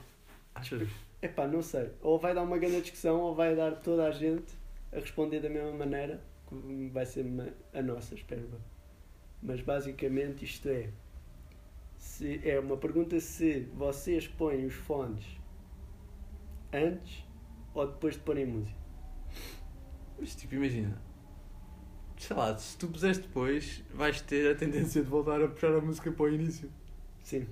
Achas? 0.55 0.89
Epá, 1.21 1.47
não 1.47 1.61
sei. 1.61 1.91
Ou 2.01 2.17
vai 2.19 2.33
dar 2.33 2.43
uma 2.43 2.57
grande 2.57 2.81
discussão 2.81 3.19
ou 3.21 3.35
vai 3.35 3.55
dar 3.55 3.75
toda 3.81 4.05
a 4.07 4.11
gente 4.11 4.53
a 4.91 4.97
responder 4.99 5.39
da 5.41 5.49
mesma 5.49 5.71
maneira, 5.73 6.21
que 6.47 6.89
vai 6.91 7.05
ser 7.05 7.25
a 7.73 7.81
nossa, 7.81 8.15
espero. 8.15 8.49
Mas 9.41 9.61
basicamente 9.61 10.45
isto 10.45 10.67
é. 10.69 10.89
Se, 11.97 12.41
é 12.47 12.59
uma 12.59 12.77
pergunta 12.77 13.19
se 13.19 13.61
vocês 13.73 14.27
põem 14.27 14.65
os 14.65 14.73
fones 14.73 15.25
antes 16.71 17.23
ou 17.73 17.85
depois 17.87 18.15
de 18.15 18.21
porem 18.21 18.45
música. 18.45 18.77
Mas 20.17 20.35
tipo, 20.35 20.55
imagina. 20.55 21.01
Sei 22.19 22.35
lá, 22.35 22.55
se 22.57 22.77
tu 22.77 22.87
puseres 22.87 23.17
depois, 23.17 23.83
vais 23.93 24.21
ter 24.21 24.51
a 24.51 24.55
tendência 24.55 25.01
de 25.01 25.09
voltar 25.09 25.41
a 25.41 25.47
puxar 25.47 25.73
a 25.73 25.81
música 25.81 26.11
para 26.11 26.25
o 26.25 26.29
início. 26.29 26.69
Sim. 27.23 27.47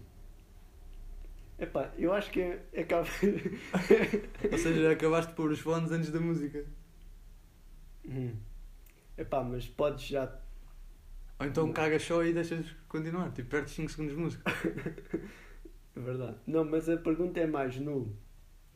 Epá, 1.59 1.91
eu 1.97 2.13
acho 2.13 2.29
que 2.31 2.41
é- 2.41 2.63
acaba. 2.81 3.07
Ou 4.51 4.57
seja, 4.57 4.91
acabaste 4.91 5.31
de 5.31 5.35
pôr 5.35 5.51
os 5.51 5.59
fones 5.59 5.91
antes 5.91 6.11
da 6.11 6.19
música. 6.19 6.65
Hum. 8.05 8.35
Epá, 9.17 9.43
mas 9.43 9.67
podes 9.67 10.05
já. 10.07 10.39
Ou 11.39 11.45
então 11.47 11.71
cagas 11.73 12.03
só 12.03 12.23
e 12.23 12.33
deixas 12.33 12.65
continuar. 12.87 13.31
Tipo, 13.31 13.49
perdes 13.49 13.73
5 13.73 13.89
segundos 13.91 14.15
de 14.15 14.21
música. 14.21 14.51
É 15.95 15.99
verdade. 15.99 16.37
Não, 16.45 16.63
mas 16.65 16.89
a 16.89 16.97
pergunta 16.97 17.39
é 17.39 17.47
mais 17.47 17.79
no. 17.79 18.15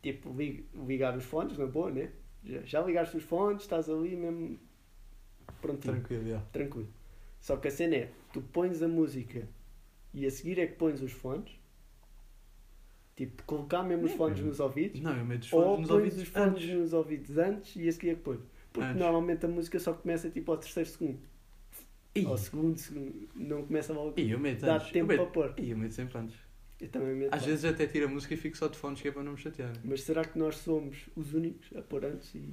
Tipo, 0.02 0.34
lig- 0.34 0.68
ligar 0.88 1.16
os 1.18 1.26
fones, 1.26 1.58
na 1.58 1.68
boa, 1.68 1.92
né? 1.92 2.12
Já, 2.44 2.62
já 2.62 2.82
ligaste 2.82 3.18
os 3.18 3.24
fones, 3.24 3.62
estás 3.64 3.90
ali 3.90 4.16
mesmo. 4.16 4.60
Prontinho, 5.62 5.94
Tranquilo, 5.96 6.28
já. 6.30 6.40
tranquilo. 6.52 6.88
Só 7.40 7.58
que 7.58 7.68
a 7.68 7.72
cena 7.72 7.96
é: 7.96 8.12
tu 8.32 8.42
pões 8.42 8.82
a 8.82 8.88
música 8.88 9.48
e 10.14 10.26
a 10.26 10.32
seguir 10.32 10.60
é 10.60 10.68
que 10.68 10.74
pões 10.76 11.02
os 11.02 11.12
fones. 11.12 11.52
Tipo, 13.16 13.44
colocar 13.44 13.84
mesmo 13.84 14.06
os 14.06 14.14
fones 14.14 14.40
eu- 14.40 14.46
nos 14.46 14.60
ouvidos. 14.60 15.00
Não, 15.02 15.16
eu 15.16 15.26
meto 15.26 15.44
os 15.44 15.54
Ou 15.54 15.64
fones 15.64 15.80
nos 15.82 15.88
pões 15.90 15.98
ouvidos 16.04 16.22
os 16.22 16.28
fones 16.30 16.54
antes. 16.64 16.70
nos 16.78 16.94
ouvidos 16.94 17.38
antes 17.38 17.76
e 17.76 17.88
a 17.88 17.92
seguir 17.92 18.10
é 18.12 18.16
que 18.16 18.22
pões. 18.22 18.40
Porque 18.74 18.88
Antes. 18.88 19.02
normalmente 19.02 19.46
a 19.46 19.50
música 19.50 19.80
só 19.80 19.94
começa 19.94 20.30
tipo 20.30 20.50
ao 20.52 20.58
terceiro 20.58 20.90
segundo. 20.90 21.20
Ao 22.26 22.38
segundo, 22.38 22.78
segundo. 22.78 23.30
Não 23.36 23.66
começa 23.66 23.94
logo. 23.94 24.14
ih, 24.20 24.32
eu 24.32 24.40
meto 24.40 24.62
Dá 24.66 24.76
antes. 24.76 24.92
tempo 24.92 25.12
eu 25.12 25.18
meto... 25.18 25.32
para 25.32 25.50
pôr. 25.50 25.60
Ih, 25.60 25.72
eu 25.72 25.78
meto 25.78 25.92
sempre 25.94 26.18
antes. 26.18 26.36
Eu 26.82 26.90
também 26.90 27.28
Às 27.32 27.46
vezes 27.46 27.64
até 27.64 27.86
tiro 27.86 28.06
a 28.06 28.08
música 28.08 28.34
e 28.34 28.38
fico 28.38 28.58
só 28.58 28.68
de 28.68 28.76
fones 28.76 29.00
que 29.00 29.08
é 29.08 29.12
para 29.12 29.22
não 29.22 29.34
me 29.34 29.38
chatear. 29.38 29.72
Mas 29.84 30.02
será 30.02 30.26
que 30.26 30.38
nós 30.40 30.56
somos 30.58 30.98
os 31.16 31.32
únicos 31.36 31.70
a 31.78 31.82
pôr 31.84 32.04
antes? 32.04 32.34
E... 32.34 32.50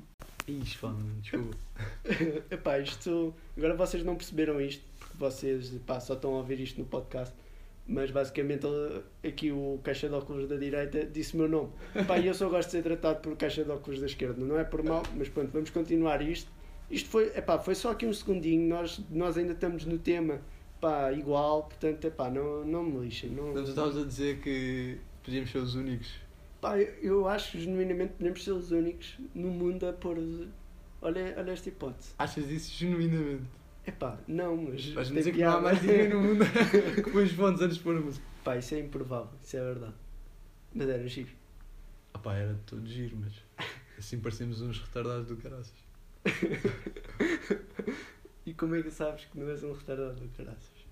Ixi, 0.46 0.76
fone, 0.76 1.02
desculpa. 1.22 1.56
Epá, 2.50 2.78
isto. 2.78 3.34
Agora 3.56 3.74
vocês 3.74 4.04
não 4.04 4.16
perceberam 4.16 4.60
isto, 4.60 4.84
porque 4.98 5.16
vocês 5.16 5.70
pá, 5.86 5.98
só 5.98 6.12
estão 6.12 6.34
a 6.34 6.38
ouvir 6.38 6.60
isto 6.60 6.78
no 6.78 6.86
podcast. 6.86 7.34
Mas 7.86 8.10
basicamente 8.10 8.66
ele- 8.66 9.02
aqui 9.26 9.50
o 9.50 9.80
caixa 9.82 10.10
de 10.10 10.14
óculos 10.14 10.46
da 10.46 10.56
direita 10.56 11.06
disse 11.06 11.34
o 11.34 11.38
meu 11.38 11.48
nome. 11.48 11.70
Pá, 12.06 12.18
e 12.18 12.26
eu 12.26 12.34
só 12.34 12.50
gosto 12.50 12.68
de 12.68 12.72
ser 12.72 12.82
tratado 12.82 13.20
por 13.20 13.34
caixa 13.34 13.64
de 13.64 13.70
óculos 13.70 13.98
da 13.98 14.04
esquerda. 14.06 14.44
Não 14.44 14.58
é 14.58 14.64
por 14.64 14.82
mal, 14.82 15.02
mas 15.16 15.30
pronto, 15.30 15.50
vamos 15.52 15.70
continuar 15.70 16.20
isto. 16.20 16.50
Isto 16.90 17.08
foi, 17.08 17.28
epá, 17.34 17.58
foi 17.58 17.74
só 17.74 17.92
aqui 17.92 18.04
um 18.04 18.12
segundinho. 18.12 18.68
Nós, 18.68 19.00
nós 19.10 19.38
ainda 19.38 19.52
estamos 19.54 19.86
no 19.86 19.98
tema 19.98 20.38
pá, 20.80 21.12
igual, 21.12 21.64
portanto, 21.64 22.04
epá, 22.06 22.30
não, 22.30 22.64
não 22.64 22.82
me 22.82 23.06
lixem. 23.06 23.30
Não, 23.30 23.50
Então 23.50 23.64
tu 23.64 23.70
estavas 23.70 23.96
a 23.96 24.04
dizer 24.04 24.40
que 24.40 24.98
podíamos 25.22 25.50
ser 25.50 25.58
os 25.58 25.74
únicos. 25.74 26.12
Pá, 26.60 26.78
eu, 26.78 26.94
eu 27.02 27.28
acho 27.28 27.52
que 27.52 27.60
genuinamente 27.60 28.14
podemos 28.14 28.42
ser 28.42 28.52
os 28.52 28.70
únicos 28.70 29.18
no 29.34 29.48
mundo 29.48 29.86
a 29.86 29.92
pôr. 29.92 30.16
Olha, 31.00 31.34
olha 31.36 31.52
esta 31.52 31.68
hipótese. 31.68 32.14
Achas 32.18 32.50
isso 32.50 32.72
genuinamente? 32.74 33.44
Epá, 33.86 34.18
não, 34.26 34.56
mas. 34.56 34.82
Tem 34.82 35.14
dizer 35.14 35.32
que 35.32 35.42
não 35.42 35.56
há 35.56 35.60
mais 35.60 35.80
ninguém 35.80 36.08
no 36.08 36.20
mundo 36.20 36.44
que 37.02 37.10
põe 37.10 37.24
os 37.24 37.32
fones 37.32 37.60
antes 37.60 37.76
de 37.76 37.82
pôr 37.82 37.96
a 37.96 38.00
música. 38.00 38.26
Pá, 38.44 38.56
isso 38.56 38.74
é 38.74 38.80
improvável, 38.80 39.30
isso 39.42 39.56
é 39.56 39.60
verdade. 39.60 39.94
Mas 40.74 40.88
era 40.88 41.08
giro. 41.08 41.30
Ah 42.12 42.18
pá, 42.18 42.34
era 42.34 42.58
todo 42.66 42.86
giro, 42.86 43.16
mas 43.20 43.32
assim 43.98 44.18
parecemos 44.18 44.60
uns 44.60 44.78
retardados 44.80 45.26
do 45.26 45.36
caraças. 45.36 45.72
E 48.48 48.54
como 48.54 48.74
é 48.74 48.82
que 48.82 48.90
sabes 48.90 49.26
que 49.26 49.38
não 49.38 49.46
és 49.50 49.62
um 49.62 49.74
retardado 49.74 50.20
do 50.20 50.28
caraças? 50.30 50.86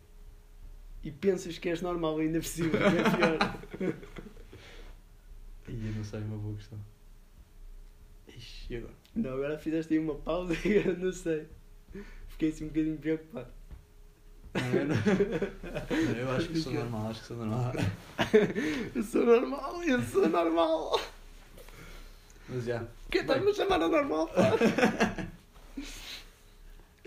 E 1.02 1.10
pensas 1.10 1.56
que 1.56 1.70
és 1.70 1.80
normal 1.80 2.18
ainda 2.18 2.38
por 2.38 2.44
cima, 2.44 2.68
que 2.68 2.76
é 2.76 3.80
pior. 3.80 3.96
E 5.68 5.72
eu 5.72 5.92
não 5.94 6.04
sei, 6.04 6.20
uma 6.20 6.36
boa 6.36 6.54
questão. 6.54 6.78
Ixi, 8.28 8.74
e 8.74 8.76
agora? 8.76 8.94
Não, 9.16 9.32
agora 9.32 9.58
fizeste 9.58 9.94
aí 9.94 9.98
uma 9.98 10.14
pausa 10.14 10.54
e 10.64 10.86
eu 10.86 10.96
não 10.98 11.12
sei. 11.12 11.48
Fiquei 12.28 12.50
assim 12.50 12.64
um 12.66 12.68
bocadinho 12.68 12.98
preocupado. 12.98 13.48
Não, 14.54 14.72
eu, 14.72 14.86
não... 14.86 14.94
não, 14.94 16.12
eu 16.12 16.30
acho 16.32 16.48
que 16.50 16.60
sou 16.60 16.72
normal, 16.72 17.10
acho 17.10 17.20
que 17.20 17.26
sou 17.26 17.36
normal. 17.38 17.72
Eu 18.94 19.02
sou 19.02 19.26
normal, 19.26 19.82
eu 19.82 20.02
sou 20.02 20.28
normal. 20.28 21.00
Mas 22.48 22.64
já. 22.64 22.86
Quem 23.10 23.22
está-me 23.22 23.50
a 23.50 23.54
chamar 23.54 23.82
a 23.82 23.88
normal? 23.88 24.30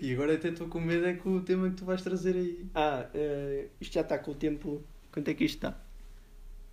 E 0.00 0.14
agora 0.14 0.34
até 0.34 0.48
estou 0.48 0.66
com 0.68 0.80
medo 0.80 1.06
é 1.06 1.14
com 1.14 1.36
o 1.36 1.40
tema 1.42 1.68
que 1.68 1.76
tu 1.76 1.84
vais 1.84 2.00
trazer 2.02 2.34
aí. 2.34 2.66
Ah, 2.74 3.06
eh, 3.14 3.66
isto 3.80 3.92
já 3.92 4.00
está 4.00 4.18
com 4.18 4.30
o 4.30 4.34
tempo. 4.34 4.82
Quanto 5.12 5.28
é 5.28 5.34
que 5.34 5.44
isto 5.44 5.56
está? 5.56 5.78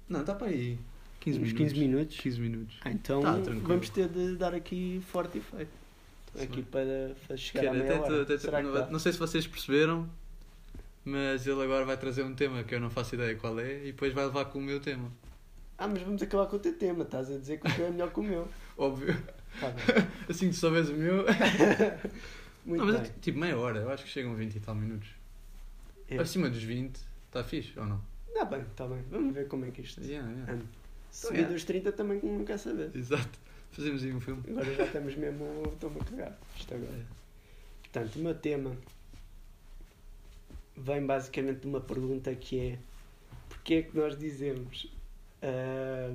Não, 0.08 0.22
está 0.22 0.34
para 0.34 0.48
aí. 0.48 0.80
15 1.20 1.40
Uns 1.40 1.44
minutos. 1.44 1.74
15 1.74 1.80
minutos. 1.80 2.18
15 2.20 2.40
minutos. 2.40 2.78
Ah, 2.86 2.92
então 2.92 3.22
Tá, 3.22 3.34
vamos 3.64 3.90
ter 3.90 4.08
de 4.08 4.36
dar 4.36 4.54
aqui 4.54 5.02
forte 5.12 5.40
efeito. 5.40 5.72
Aqui 6.42 6.62
para, 6.62 7.16
para 7.28 7.36
chegar 7.36 7.62
Quero, 7.62 7.76
à 7.76 7.78
meia 7.84 8.22
até 8.22 8.92
não, 8.92 9.00
sei 9.00 9.12
se 9.12 9.18
vocês 9.18 9.48
perceberam, 9.48 10.08
mas 11.04 11.48
ele 11.48 11.62
agora 11.64 11.84
vai 11.84 11.98
trazer 11.98 12.24
um 12.24 12.36
tema 12.36 12.64
que 12.64 12.76
eu 12.76 12.80
não 12.80 12.92
faço 12.92 13.16
ideia 13.16 13.36
qual 13.36 13.60
é 13.60 13.82
e 13.84 13.88
depois 13.88 14.14
vai 14.14 14.26
levar 14.26 14.46
com 14.46 14.60
o 14.60 14.62
meu 14.62 14.80
tema. 14.80 15.12
Ah, 15.78 15.88
mas 15.88 16.02
vamos 16.02 16.22
acabar 16.22 16.46
com 16.46 16.56
o 16.56 16.60
teu 16.60 16.74
tema. 16.78 17.04
Estás 17.04 17.32
a 17.32 17.38
dizer 17.38 17.60
que 17.60 17.68
o 17.68 17.76
teu 17.76 17.88
é 17.88 17.90
melhor 17.90 18.12
que 18.12 18.20
o 18.20 18.24
meu. 18.24 18.48
Óbvio. 18.78 19.18
Tá 19.60 19.70
bem. 19.70 20.08
Assim 20.30 20.48
que 20.48 20.54
tu 20.54 20.60
souberes 20.60 20.90
o 20.90 20.94
meu. 20.94 21.26
Muito 22.68 22.86
não, 22.86 22.92
mas 22.94 23.02
bem. 23.02 23.10
é 23.10 23.14
tipo 23.22 23.40
meia 23.40 23.58
hora, 23.58 23.80
eu 23.80 23.90
acho 23.90 24.04
que 24.04 24.10
chegam 24.10 24.36
20 24.36 24.56
e 24.56 24.60
tal 24.60 24.76
minutos. 24.76 25.08
É. 26.10 26.18
Acima 26.18 26.50
dos 26.50 26.62
20, 26.62 27.00
está 27.28 27.42
fixe 27.44 27.80
ou 27.80 27.86
não? 27.86 28.02
Tá 28.34 28.44
bem, 28.46 28.64
tá 28.76 28.86
bem. 28.86 29.02
Vamos 29.10 29.34
ver 29.34 29.48
como 29.48 29.66
é 29.66 29.72
que 29.72 29.82
isto 29.82 30.02
Yeah, 30.02 30.30
yeah. 30.30 30.54
anda. 30.54 30.66
Se 31.10 31.28
Então, 31.28 31.38
subir 31.38 31.48
dos 31.52 31.64
30 31.64 31.92
também 31.94 32.20
não 32.22 32.44
quer 32.46 32.60
saber. 32.60 32.96
Exato. 32.96 33.40
Fazemos 33.72 34.04
aí 34.04 34.14
um 34.14 34.20
filme. 34.20 34.44
Agora 34.50 34.74
já 34.76 34.84
estamos 34.84 35.16
mesmo. 35.16 35.64
Estou-me 35.74 36.00
a 36.00 36.04
cagar. 36.04 36.38
Isto 36.56 36.76
agora. 36.76 37.06
Portanto, 37.82 38.16
o 38.18 38.20
meu 38.20 38.36
tema 38.36 38.78
vem 40.76 41.06
basicamente 41.06 41.62
de 41.62 41.68
uma 41.68 41.80
pergunta 41.82 42.36
que 42.36 42.60
é 42.60 42.80
porque 43.50 43.74
é 43.76 43.82
que 43.84 43.98
nós 43.98 44.18
dizemos 44.18 44.92
ah, 45.42 46.14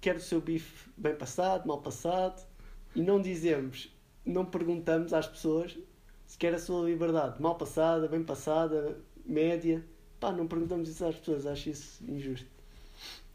quero 0.00 0.18
o 0.18 0.22
seu 0.22 0.40
bife 0.40 0.88
bem 0.96 1.14
passado, 1.16 1.66
mal 1.66 1.80
passado 1.80 2.46
e 2.94 3.02
não 3.02 3.20
dizemos, 3.20 3.92
não 4.24 4.44
perguntamos 4.44 5.12
às 5.12 5.26
pessoas 5.26 5.76
se 6.26 6.38
quer 6.38 6.54
a 6.54 6.58
sua 6.58 6.88
liberdade 6.88 7.40
mal 7.40 7.56
passada, 7.56 8.08
bem 8.08 8.22
passada, 8.22 8.98
média. 9.24 9.84
Pá, 10.18 10.32
não 10.32 10.46
perguntamos 10.46 10.88
isso 10.88 11.04
às 11.04 11.16
pessoas, 11.16 11.46
acho 11.46 11.70
isso 11.70 12.02
injusto. 12.08 12.46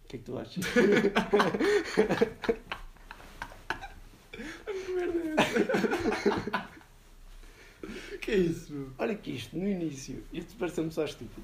O 0.06 0.08
que 0.08 0.16
é 0.16 0.20
que 0.20 0.26
tu 0.26 0.38
achas? 0.38 0.64
que 8.30 8.36
é 8.36 8.38
isso, 8.38 8.72
meu? 8.72 8.92
Olha 9.00 9.16
que 9.16 9.32
isto, 9.32 9.58
no 9.58 9.68
início, 9.68 10.24
isto 10.32 10.56
pareceu-me 10.56 10.92
só 10.92 11.04
estúpido. 11.04 11.42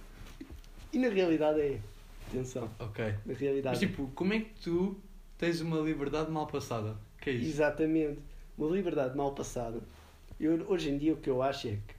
E 0.93 0.99
na 0.99 1.09
realidade 1.09 1.59
é. 1.59 1.81
Atenção, 2.27 2.69
Ok. 2.79 3.03
na 3.25 3.33
realidade. 3.33 3.75
Mas 3.75 3.79
tipo, 3.79 4.07
como 4.15 4.33
é 4.33 4.39
que 4.39 4.53
tu 4.61 4.97
tens 5.37 5.61
uma 5.61 5.79
liberdade 5.79 6.31
mal 6.31 6.47
passada? 6.47 6.95
Que 7.25 7.31
é 7.31 7.33
isso? 7.33 7.49
Exatamente. 7.49 8.19
Uma 8.57 8.69
liberdade 8.69 9.17
mal 9.17 9.33
passada. 9.33 9.81
Eu, 10.39 10.65
hoje 10.69 10.89
em 10.91 10.97
dia 10.97 11.13
o 11.13 11.17
que 11.17 11.29
eu 11.29 11.41
acho 11.41 11.67
é 11.67 11.71
que 11.71 11.95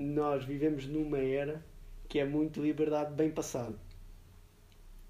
nós 0.00 0.44
vivemos 0.44 0.86
numa 0.86 1.18
era 1.18 1.64
que 2.08 2.18
é 2.18 2.24
muito 2.24 2.62
liberdade 2.62 3.14
bem 3.14 3.30
passada. 3.30 3.74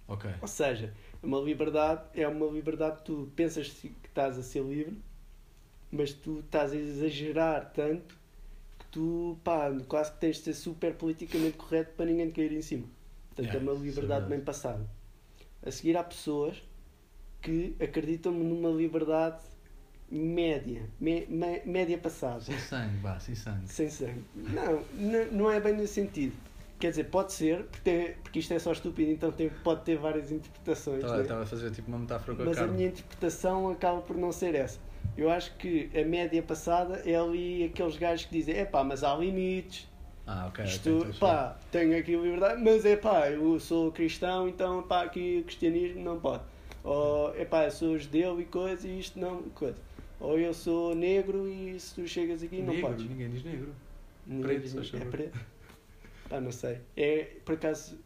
Ok. 0.09 0.31
Ou 0.41 0.49
seja, 0.49 0.95
Uma 1.23 1.41
liberdade 1.41 2.03
é 2.15 2.29
uma 2.29 2.47
liberdade 2.47 2.99
que 2.99 3.05
tu 3.05 3.33
pensas 3.35 3.69
que 3.71 3.93
estás 4.07 4.39
a 4.39 4.43
ser 4.43 4.63
livre, 4.63 4.97
mas 5.91 6.13
tu 6.13 6.41
estás 6.41 6.73
a 6.73 6.77
exagerar 6.77 7.73
tanto 7.73 8.15
que 8.79 8.87
tu, 8.93 9.39
pá, 9.45 9.71
quase 9.89 10.13
que 10.13 10.19
tens 10.21 10.37
de 10.39 10.43
ser 10.45 10.55
super 10.55 10.95
politicamente 10.95 11.57
correto 11.57 11.95
para 11.97 12.07
ninguém 12.07 12.29
te 12.31 12.35
cair 12.35 12.53
em 12.53 12.63
cima. 12.63 12.87
Portanto, 13.29 13.55
Yeah, 13.55 13.59
é 13.59 13.63
uma 13.63 13.73
é 13.73 13.83
liberdade 13.83 14.25
verdade. 14.25 14.29
bem 14.31 14.41
passada. 14.43 14.87
A 15.63 15.71
seguir, 15.71 15.97
há 15.97 16.05
pessoas 16.05 16.63
que 17.45 17.77
acreditam 17.79 18.33
numa 18.33 18.71
liberdade 18.71 19.37
média, 20.11 20.83
me- 21.01 21.27
me- 21.29 21.61
média 21.65 21.99
passada. 21.99 22.41
Sem 22.41 22.59
sangue, 22.59 22.97
vá, 22.99 23.19
sem 23.21 23.35
sangue. 23.35 23.69
Sem 23.69 23.89
sangue. 23.89 24.25
Não, 24.35 24.83
não 25.31 25.51
é 25.51 25.61
bem 25.61 25.75
nesse 25.75 25.95
sentido. 25.95 26.35
Quer 26.79 26.91
dizer, 26.91 27.05
pode 27.05 27.33
ser, 27.33 27.65
porque, 27.65 27.81
tem- 27.91 28.15
porque 28.23 28.39
isto 28.39 28.53
é 28.53 28.59
só 28.59 28.73
estúpido, 28.73 29.11
então 29.11 29.31
tem- 29.31 29.51
pode 29.63 29.83
ter 29.83 29.97
várias 29.97 30.33
interpretações. 30.33 30.99
Estava 30.99 31.17
né? 31.17 31.23
estava 31.23 31.43
a 31.43 31.47
fazer 31.47 31.71
tipo 31.71 31.89
uma 31.89 31.99
metáfora 31.99 32.37
com 32.37 32.43
a 32.43 32.47
Mas 32.47 32.59
a 32.59 32.67
minha 32.67 32.89
interpretação 32.89 33.71
acaba 33.71 34.01
por 34.01 34.17
não 34.17 34.33
ser 34.33 34.55
essa. 34.55 34.79
Eu 35.17 35.31
acho 35.31 35.55
que 35.57 35.91
a 35.95 36.05
média 36.05 36.43
passada 36.43 37.03
é 37.05 37.15
ali 37.15 37.65
aqueles 37.65 37.97
gajos 37.97 38.25
que 38.27 38.33
dizem: 38.33 38.57
é 38.57 38.65
pá, 38.65 38.83
mas 38.83 39.05
há 39.05 39.15
limites, 39.17 39.87
Ah, 40.27 40.47
ok. 40.49 40.65
isto, 40.65 40.91
perceber. 40.91 41.19
pá, 41.19 41.57
tenho 41.71 41.99
aqui 41.99 42.17
liberdade, 42.17 42.63
mas 42.63 42.85
é 42.85 42.97
pá, 42.97 43.31
eu 43.31 43.59
sou 43.61 43.93
cristão, 43.93 44.49
então 44.49 44.83
pá, 44.83 45.03
aqui 45.05 45.39
o 45.41 45.45
cristianismo 45.45 46.03
não 46.03 46.19
pode. 46.19 46.43
Ou 46.85 47.35
é 47.35 47.45
pá, 47.47 47.65
eu 47.65 47.71
sou 47.71 47.99
judeu 47.99 48.39
e 48.41 48.45
coisa 48.45 48.87
e 48.87 49.01
isto 49.01 49.19
não, 49.19 49.43
coisa. 49.55 49.79
Ou 50.21 50.39
eu 50.39 50.53
sou 50.55 50.95
negro 50.95 51.49
e 51.49 51.79
se 51.81 51.95
tu 51.95 52.07
chegas 52.07 52.43
aqui 52.43 52.59
não 52.59 52.75
negro, 52.75 52.89
podes. 52.89 53.09
ninguém 53.09 53.31
diz 53.31 53.43
negro. 53.43 53.69
Ninguém 54.27 54.61
Preto, 54.61 54.81
diz- 54.81 54.95
é 54.95 55.05
preto? 55.05 55.39
Pá, 56.29 56.41
não 56.41 56.53
sei. 56.53 56.79
É, 56.97 57.29
por 57.45 57.55
acaso, 57.55 57.99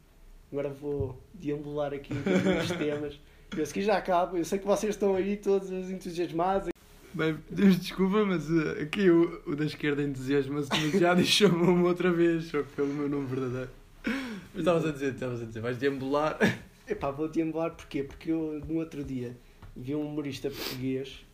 agora 0.50 0.68
vou 0.68 1.20
deambular 1.34 1.92
aqui 1.92 2.12
um 2.14 2.60
os 2.62 2.70
temas. 2.70 3.20
Eu 3.56 3.64
sei 3.66 3.74
que 3.74 3.82
já 3.82 3.96
acabo, 3.96 4.36
eu 4.36 4.44
sei 4.44 4.58
que 4.58 4.66
vocês 4.66 4.94
estão 4.94 5.14
aí 5.14 5.36
todos 5.36 5.70
entusiasmados. 5.70 6.70
Bem, 7.14 7.36
pedimos 7.48 7.80
desculpa, 7.80 8.24
mas 8.24 8.48
uh, 8.50 8.82
aqui 8.82 9.10
o, 9.10 9.42
o 9.46 9.56
da 9.56 9.64
esquerda 9.64 10.02
entusiasma-se 10.02 10.68
demasiado 10.70 11.20
e 11.20 11.24
chamou-me 11.24 11.82
outra 11.84 12.12
vez, 12.12 12.44
só 12.44 12.62
pelo 12.76 12.88
meu 12.88 13.08
nome 13.08 13.26
verdadeiro. 13.26 13.70
Mas 14.04 14.58
estavas 14.58 14.86
a 14.86 14.92
dizer, 14.92 15.14
estavas 15.14 15.42
a 15.42 15.44
dizer, 15.46 15.60
vais 15.60 15.78
deambular. 15.78 16.38
Epá, 16.88 17.10
vou 17.10 17.28
deambular 17.28 17.74
porquê? 17.74 18.02
Porque 18.02 18.30
eu 18.30 18.60
no 18.66 18.78
outro 18.78 19.04
dia 19.04 19.36
vi 19.76 19.94
um 19.94 20.06
humorista 20.06 20.50
português 20.50 21.24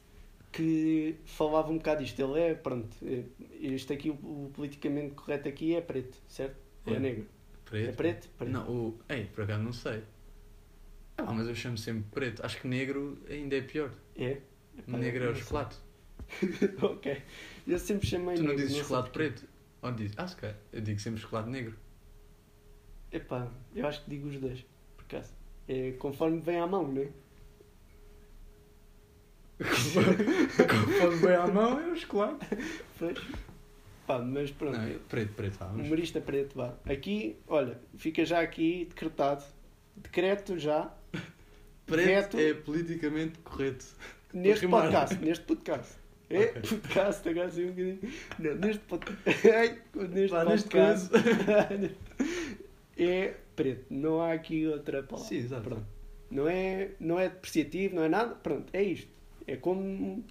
que 0.52 1.16
falava 1.24 1.70
um 1.70 1.76
bocado 1.78 2.02
disto. 2.02 2.20
Ele 2.20 2.40
é, 2.40 2.54
pronto, 2.54 2.88
é- 3.04 3.24
este 3.60 3.92
aqui, 3.92 4.10
o, 4.10 4.14
o 4.14 4.50
politicamente 4.54 5.14
correto 5.14 5.48
aqui 5.48 5.74
é 5.74 5.80
preto, 5.80 6.16
certo? 6.28 6.56
Ou 6.86 6.94
é 6.94 6.96
É. 6.96 7.00
negro? 7.00 7.26
Preto? 7.64 7.88
É 7.88 7.92
preto? 7.92 8.28
Preto. 8.36 8.50
Não, 8.52 8.68
o. 8.70 8.98
Ei, 9.08 9.24
por 9.26 9.44
acaso 9.44 9.62
não 9.62 9.72
sei. 9.72 10.02
Ah, 11.16 11.32
mas 11.32 11.46
eu 11.48 11.54
chamo 11.54 11.78
sempre 11.78 12.04
preto. 12.10 12.44
Acho 12.44 12.60
que 12.60 12.66
negro 12.68 13.18
ainda 13.28 13.56
é 13.56 13.62
pior. 13.62 13.92
É? 14.16 14.40
Epá, 14.76 14.98
negro 14.98 15.22
é 15.22 15.26
não 15.26 15.32
o 15.32 15.36
chocolate. 15.36 15.76
ok. 16.82 17.22
Eu 17.66 17.78
sempre 17.78 18.06
chamei 18.06 18.34
Tu 18.34 18.42
não 18.42 18.48
negro, 18.50 18.56
dizes 18.56 18.72
sei 18.74 18.82
chocolate 18.82 19.10
preto? 19.10 19.48
Ou 19.82 19.92
dizes? 19.92 20.14
Ah, 20.18 20.26
se 20.26 20.36
calhar. 20.36 20.56
Eu 20.72 20.80
digo 20.80 20.98
sempre 21.00 21.20
chocolate 21.20 21.48
negro. 21.48 21.76
Epá, 23.12 23.48
eu 23.74 23.86
acho 23.86 24.02
que 24.04 24.10
digo 24.10 24.26
os 24.28 24.38
dois, 24.38 24.64
por 24.96 25.04
acaso. 25.04 25.32
É 25.68 25.92
conforme 25.92 26.40
vem 26.40 26.58
à 26.58 26.66
mão, 26.66 26.86
não 26.86 27.02
é? 27.02 27.08
Conforme 29.58 31.16
vem 31.16 31.34
à 31.34 31.46
mão 31.46 31.80
é 31.80 31.86
o 31.88 31.96
chocolate. 31.96 32.46
Pois. 32.98 33.18
Pá, 34.06 34.18
mas 34.18 34.50
pronto. 34.50 34.76
Não, 34.76 34.84
é 34.84 34.98
preto, 35.08 35.32
preto, 35.34 35.58
vamos. 35.58 35.86
Humorista 35.86 36.20
preto, 36.20 36.54
vá. 36.56 36.74
Aqui, 36.84 37.36
olha, 37.48 37.78
fica 37.96 38.24
já 38.24 38.40
aqui 38.40 38.86
decretado. 38.88 39.44
Decreto 39.96 40.58
já. 40.58 40.92
Preto 41.86 42.38
é 42.38 42.52
politicamente 42.52 43.38
correto. 43.38 43.86
Neste 44.32 44.66
rimar. 44.66 44.82
podcast. 44.82 45.24
Neste 45.24 45.44
podcast. 45.44 45.94
É 46.28 46.38
Ok. 46.46 46.62
podcast, 46.80 47.28
agora 47.28 47.46
assim 47.46 47.64
um 47.64 47.68
bocadinho. 47.68 48.12
Não, 48.38 48.54
neste 48.56 48.82
podcast. 48.84 49.30
Neste 49.94 50.28
Vá, 50.28 50.44
neste 50.44 50.68
podcast. 50.68 51.10
é 52.98 53.34
preto. 53.54 53.86
Não 53.90 54.20
há 54.20 54.32
aqui 54.32 54.66
outra 54.66 55.02
palavra. 55.02 55.28
Sim, 55.28 55.36
exato. 55.36 55.62
Pronto. 55.62 55.86
Não 56.30 56.48
é, 56.48 56.90
não 56.98 57.18
é 57.18 57.28
depreciativo, 57.28 57.94
não 57.96 58.02
é 58.02 58.08
nada. 58.08 58.34
Pronto, 58.34 58.66
é 58.72 58.82
isto. 58.82 59.10
É 59.46 59.56
como. 59.56 60.24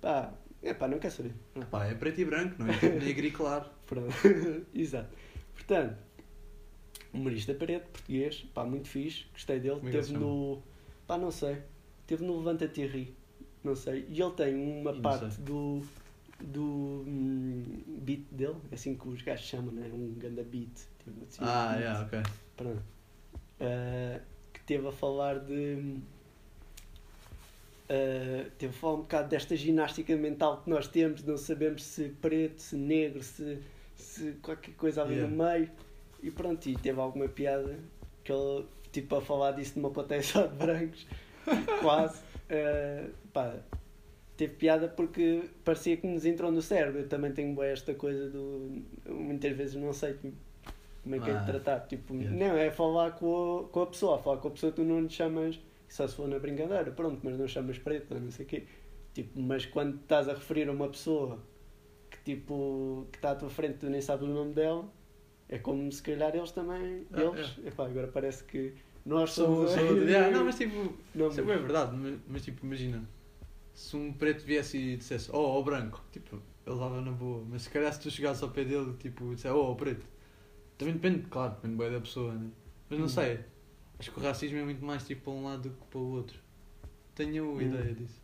Pá, 0.00 0.32
é 0.62 0.72
pá, 0.74 0.88
não 0.88 0.98
quer 0.98 1.10
saber. 1.10 1.32
Pronto. 1.52 1.68
Pá, 1.68 1.86
é 1.86 1.94
preto 1.94 2.20
e 2.20 2.24
branco, 2.24 2.54
não 2.58 2.66
é? 2.68 2.88
Negro 3.04 3.26
e 3.26 3.30
claro. 3.30 3.66
Pronto. 3.86 4.14
Exato. 4.74 5.10
Portanto, 5.54 5.96
humorista 7.12 7.52
preto, 7.54 7.88
português, 7.90 8.46
pá, 8.54 8.64
muito 8.64 8.88
fixe, 8.88 9.26
gostei 9.32 9.58
dele. 9.60 9.76
Como 9.76 9.88
é 9.88 9.92
Teve 9.92 10.12
no. 10.12 10.62
pá, 11.06 11.18
não 11.18 11.30
sei. 11.30 11.58
Teve 12.06 12.24
no 12.24 12.38
Levanta-te 12.38 12.80
e 12.82 12.86
Ri. 12.86 13.14
Não 13.62 13.74
sei. 13.74 14.06
E 14.08 14.20
ele 14.20 14.32
tem 14.32 14.54
uma 14.54 14.92
não 14.92 15.02
parte 15.02 15.38
do. 15.40 15.82
do 16.40 17.04
hum, 17.06 17.62
beat 18.02 18.22
dele, 18.30 18.56
é 18.70 18.74
assim 18.74 18.96
que 18.96 19.06
os 19.08 19.20
gajos 19.22 19.46
chamam, 19.46 19.72
né? 19.72 19.90
Um 19.92 20.14
ganda 20.14 20.42
beat. 20.42 20.70
Tipo, 21.04 21.24
assim, 21.28 21.42
Ah, 21.42 21.68
beat. 21.72 21.80
yeah, 21.80 22.02
ok. 22.06 22.22
Ah, 23.60 24.20
que 24.52 24.60
teve 24.62 24.86
a 24.88 24.92
falar 24.92 25.38
de. 25.40 25.96
ah, 27.88 28.50
teve 28.58 28.70
a 28.74 28.78
falar 28.78 28.94
um 28.94 29.00
bocado 29.00 29.28
desta 29.28 29.56
ginástica 29.56 30.14
mental 30.16 30.62
que 30.62 30.70
nós 30.70 30.86
temos, 30.88 31.22
não 31.24 31.36
sabemos 31.36 31.84
se 31.84 32.08
preto, 32.20 32.60
se 32.60 32.76
negro, 32.76 33.22
se, 33.22 33.58
se 33.94 34.32
qualquer 34.42 34.74
coisa 34.74 35.02
ali 35.02 35.14
Yeah. 35.14 35.30
no 35.34 35.44
meio. 35.44 35.70
E 36.22 36.30
pronto, 36.30 36.66
e 36.68 36.76
teve 36.76 37.00
alguma 37.00 37.28
piada 37.28 37.78
que 38.22 38.30
ele, 38.30 38.66
tipo, 38.92 39.16
a 39.16 39.22
falar 39.22 39.52
disso 39.52 39.78
numa 39.78 39.90
plateia 39.90 40.22
só 40.22 40.46
de 40.46 40.54
brancos, 40.54 41.06
quase. 41.80 42.20
Ah, 42.50 43.08
pá, 43.32 43.56
teve 44.36 44.54
piada 44.54 44.88
porque 44.88 45.44
parecia 45.64 45.96
que 45.96 46.06
nos 46.06 46.24
entrou 46.24 46.50
no 46.52 46.60
cérebro. 46.62 47.00
Eu 47.00 47.08
também 47.08 47.32
tenho 47.32 47.62
esta 47.62 47.94
coisa 47.94 48.28
do. 48.28 48.82
Muitas 49.08 49.56
vezes 49.56 49.76
não 49.76 49.92
sei 49.92 50.14
tipo, 50.14 50.34
como 51.10 51.16
é 51.16 51.18
que 51.18 51.30
é 51.30 51.34
Ah, 51.34 51.38
de 51.38 51.46
tratar. 51.46 51.80
Tipo, 51.86 52.14
yeah. 52.14 52.36
não, 52.36 52.56
é 52.56 52.70
falar 52.70 53.12
com 53.12 53.66
a, 53.66 53.68
com 53.68 53.82
a 53.82 53.86
pessoa. 53.86 54.18
Falar 54.18 54.36
com 54.38 54.48
a 54.48 54.50
pessoa, 54.52 54.72
tu 54.72 54.84
não 54.84 55.00
lhe 55.00 55.10
chamas. 55.10 55.58
Só 55.88 56.06
se 56.06 56.14
for 56.14 56.28
na 56.28 56.38
brincadeira, 56.38 56.90
pronto, 56.92 57.18
mas 57.24 57.36
não 57.36 57.48
chamas 57.48 57.78
preto, 57.78 58.14
não 58.14 58.30
sei 58.30 58.46
o 58.46 58.48
quê. 58.48 58.66
Tipo, 59.12 59.40
mas 59.40 59.66
quando 59.66 59.96
estás 59.96 60.28
a 60.28 60.34
referir 60.34 60.68
a 60.68 60.72
uma 60.72 60.88
pessoa 60.88 61.40
que 62.08 62.18
tipo 62.22 63.08
que 63.10 63.18
está 63.18 63.32
à 63.32 63.34
tua 63.34 63.50
frente, 63.50 63.78
tu 63.78 63.90
nem 63.90 64.00
sabes 64.00 64.28
o 64.28 64.30
nome 64.30 64.52
dela, 64.52 64.88
é 65.48 65.58
como 65.58 65.90
se 65.90 66.00
calhar 66.00 66.34
eles 66.34 66.52
também. 66.52 67.06
Ah, 67.12 67.22
eles, 67.22 67.58
epá, 67.64 67.86
agora 67.86 68.06
parece 68.06 68.44
que 68.44 68.74
nós 69.04 69.32
somos. 69.32 69.72
sou, 69.72 69.96
yeah, 69.96 70.30
não, 70.30 70.44
mas 70.44 70.56
tipo, 70.56 70.94
Não, 71.12 71.26
isso 71.26 71.40
é 71.40 71.42
bem 71.42 71.58
verdade, 71.58 71.96
mas, 71.96 72.20
mas 72.28 72.42
tipo, 72.44 72.64
imagina, 72.64 73.02
se 73.74 73.96
um 73.96 74.12
preto 74.12 74.44
viesse 74.44 74.78
e 74.78 74.96
dissesse, 74.96 75.28
oh, 75.32 75.58
oh 75.58 75.64
branco, 75.64 76.00
tipo, 76.12 76.40
ele 76.64 76.78
dava 76.78 77.00
na 77.00 77.10
boa, 77.10 77.44
mas 77.50 77.62
se 77.62 77.70
calhar 77.70 77.92
se 77.92 77.98
tu 78.00 78.10
chegasses 78.12 78.44
ao 78.44 78.50
pé 78.50 78.64
dele, 78.64 78.94
tipo, 79.00 79.34
dissesse, 79.34 79.52
oh, 79.52 79.72
oh 79.72 79.74
preto, 79.74 80.06
também 80.80 80.94
depende, 80.94 81.28
claro, 81.28 81.54
depende 81.54 81.76
bem 81.76 81.92
da 81.92 82.00
pessoa, 82.00 82.34
né? 82.34 82.50
mas 82.88 82.98
não 82.98 83.06
Hum. 83.06 83.08
sei, 83.08 83.40
acho 83.98 84.10
que 84.10 84.18
o 84.18 84.22
racismo 84.22 84.58
é 84.58 84.64
muito 84.64 84.84
mais 84.84 85.06
tipo 85.06 85.22
para 85.24 85.32
um 85.32 85.44
lado 85.44 85.68
do 85.68 85.70
que 85.76 85.86
para 85.86 85.98
o 85.98 86.10
outro, 86.12 86.38
tenho 87.14 87.54
Hum. 87.56 87.60
ideia 87.60 87.94
disso. 87.94 88.20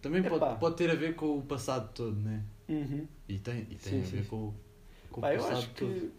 Também 0.00 0.20
Epá. 0.24 0.38
pode, 0.38 0.60
pode 0.60 0.76
ter 0.76 0.90
a 0.90 0.94
ver 0.94 1.14
com 1.14 1.38
o 1.38 1.42
passado 1.42 1.92
todo, 1.94 2.16
né? 2.20 2.42
Uhum. 2.68 3.06
E 3.28 3.38
tem, 3.38 3.60
e 3.62 3.64
tem 3.64 3.78
Sim, 3.78 4.00
a 4.00 4.04
sim, 4.04 4.10
ver 4.16 4.22
sim. 4.22 4.28
com, 4.28 4.36
o- 4.36 4.54
com 5.10 5.20
Pá, 5.20 5.30
o 5.30 5.34
eu 5.34 5.40
passado 5.40 5.58
acho 5.58 5.70
todo. 5.74 5.92
que. 5.92 6.10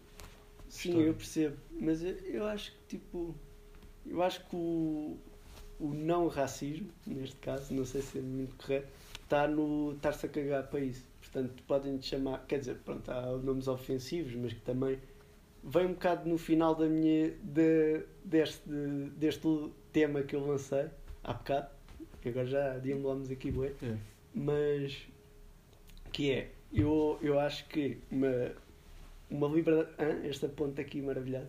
Sim, 0.68 0.88
História. 0.88 1.06
eu 1.08 1.14
percebo. 1.14 1.56
Mas 1.80 2.02
eu, 2.02 2.10
eu 2.12 2.46
acho 2.46 2.72
que, 2.72 2.96
tipo. 2.98 3.34
Eu 4.06 4.22
acho 4.22 4.40
que 4.48 4.56
o, 4.56 5.18
o 5.78 5.88
não 5.94 6.28
racismo, 6.28 6.88
neste 7.06 7.36
caso, 7.36 7.72
não 7.74 7.84
sei 7.84 8.00
se 8.02 8.18
é 8.18 8.22
muito 8.22 8.54
correto, 8.56 8.88
está 9.22 9.46
no 9.48 9.92
estar-se 9.92 10.26
a 10.26 10.28
cagar 10.28 10.66
para 10.68 10.80
isso. 10.80 11.06
Portanto, 11.20 11.62
podem 11.66 11.98
te 11.98 12.06
chamar. 12.06 12.44
Quer 12.46 12.60
dizer, 12.60 12.76
pronto, 12.76 13.10
há 13.10 13.36
nomes 13.38 13.68
ofensivos, 13.68 14.34
mas 14.34 14.52
que 14.52 14.60
também. 14.60 14.98
Vem 15.64 15.86
um 15.86 15.92
bocado 15.94 16.28
no 16.28 16.36
final 16.38 16.74
da 16.74 16.86
minha. 16.86 17.30
De, 17.42 18.02
deste, 18.24 18.68
deste 19.16 19.70
tema 19.92 20.22
que 20.22 20.36
eu 20.36 20.46
lancei, 20.46 20.86
há 21.22 21.32
bocado, 21.32 21.68
que 22.20 22.28
agora 22.28 22.46
já 22.46 22.78
deambulamos 22.78 23.30
aqui, 23.30 23.50
bué 23.50 23.72
É. 23.82 23.96
mas 24.34 25.06
que 26.12 26.30
é, 26.30 26.50
eu, 26.72 27.18
eu 27.22 27.38
acho 27.38 27.66
que 27.68 27.98
uma, 28.10 28.52
uma 29.30 29.48
liberdade, 29.48 29.90
Hã? 29.98 30.26
esta 30.26 30.48
ponta 30.48 30.80
aqui 30.82 31.00
maravilhada, 31.02 31.48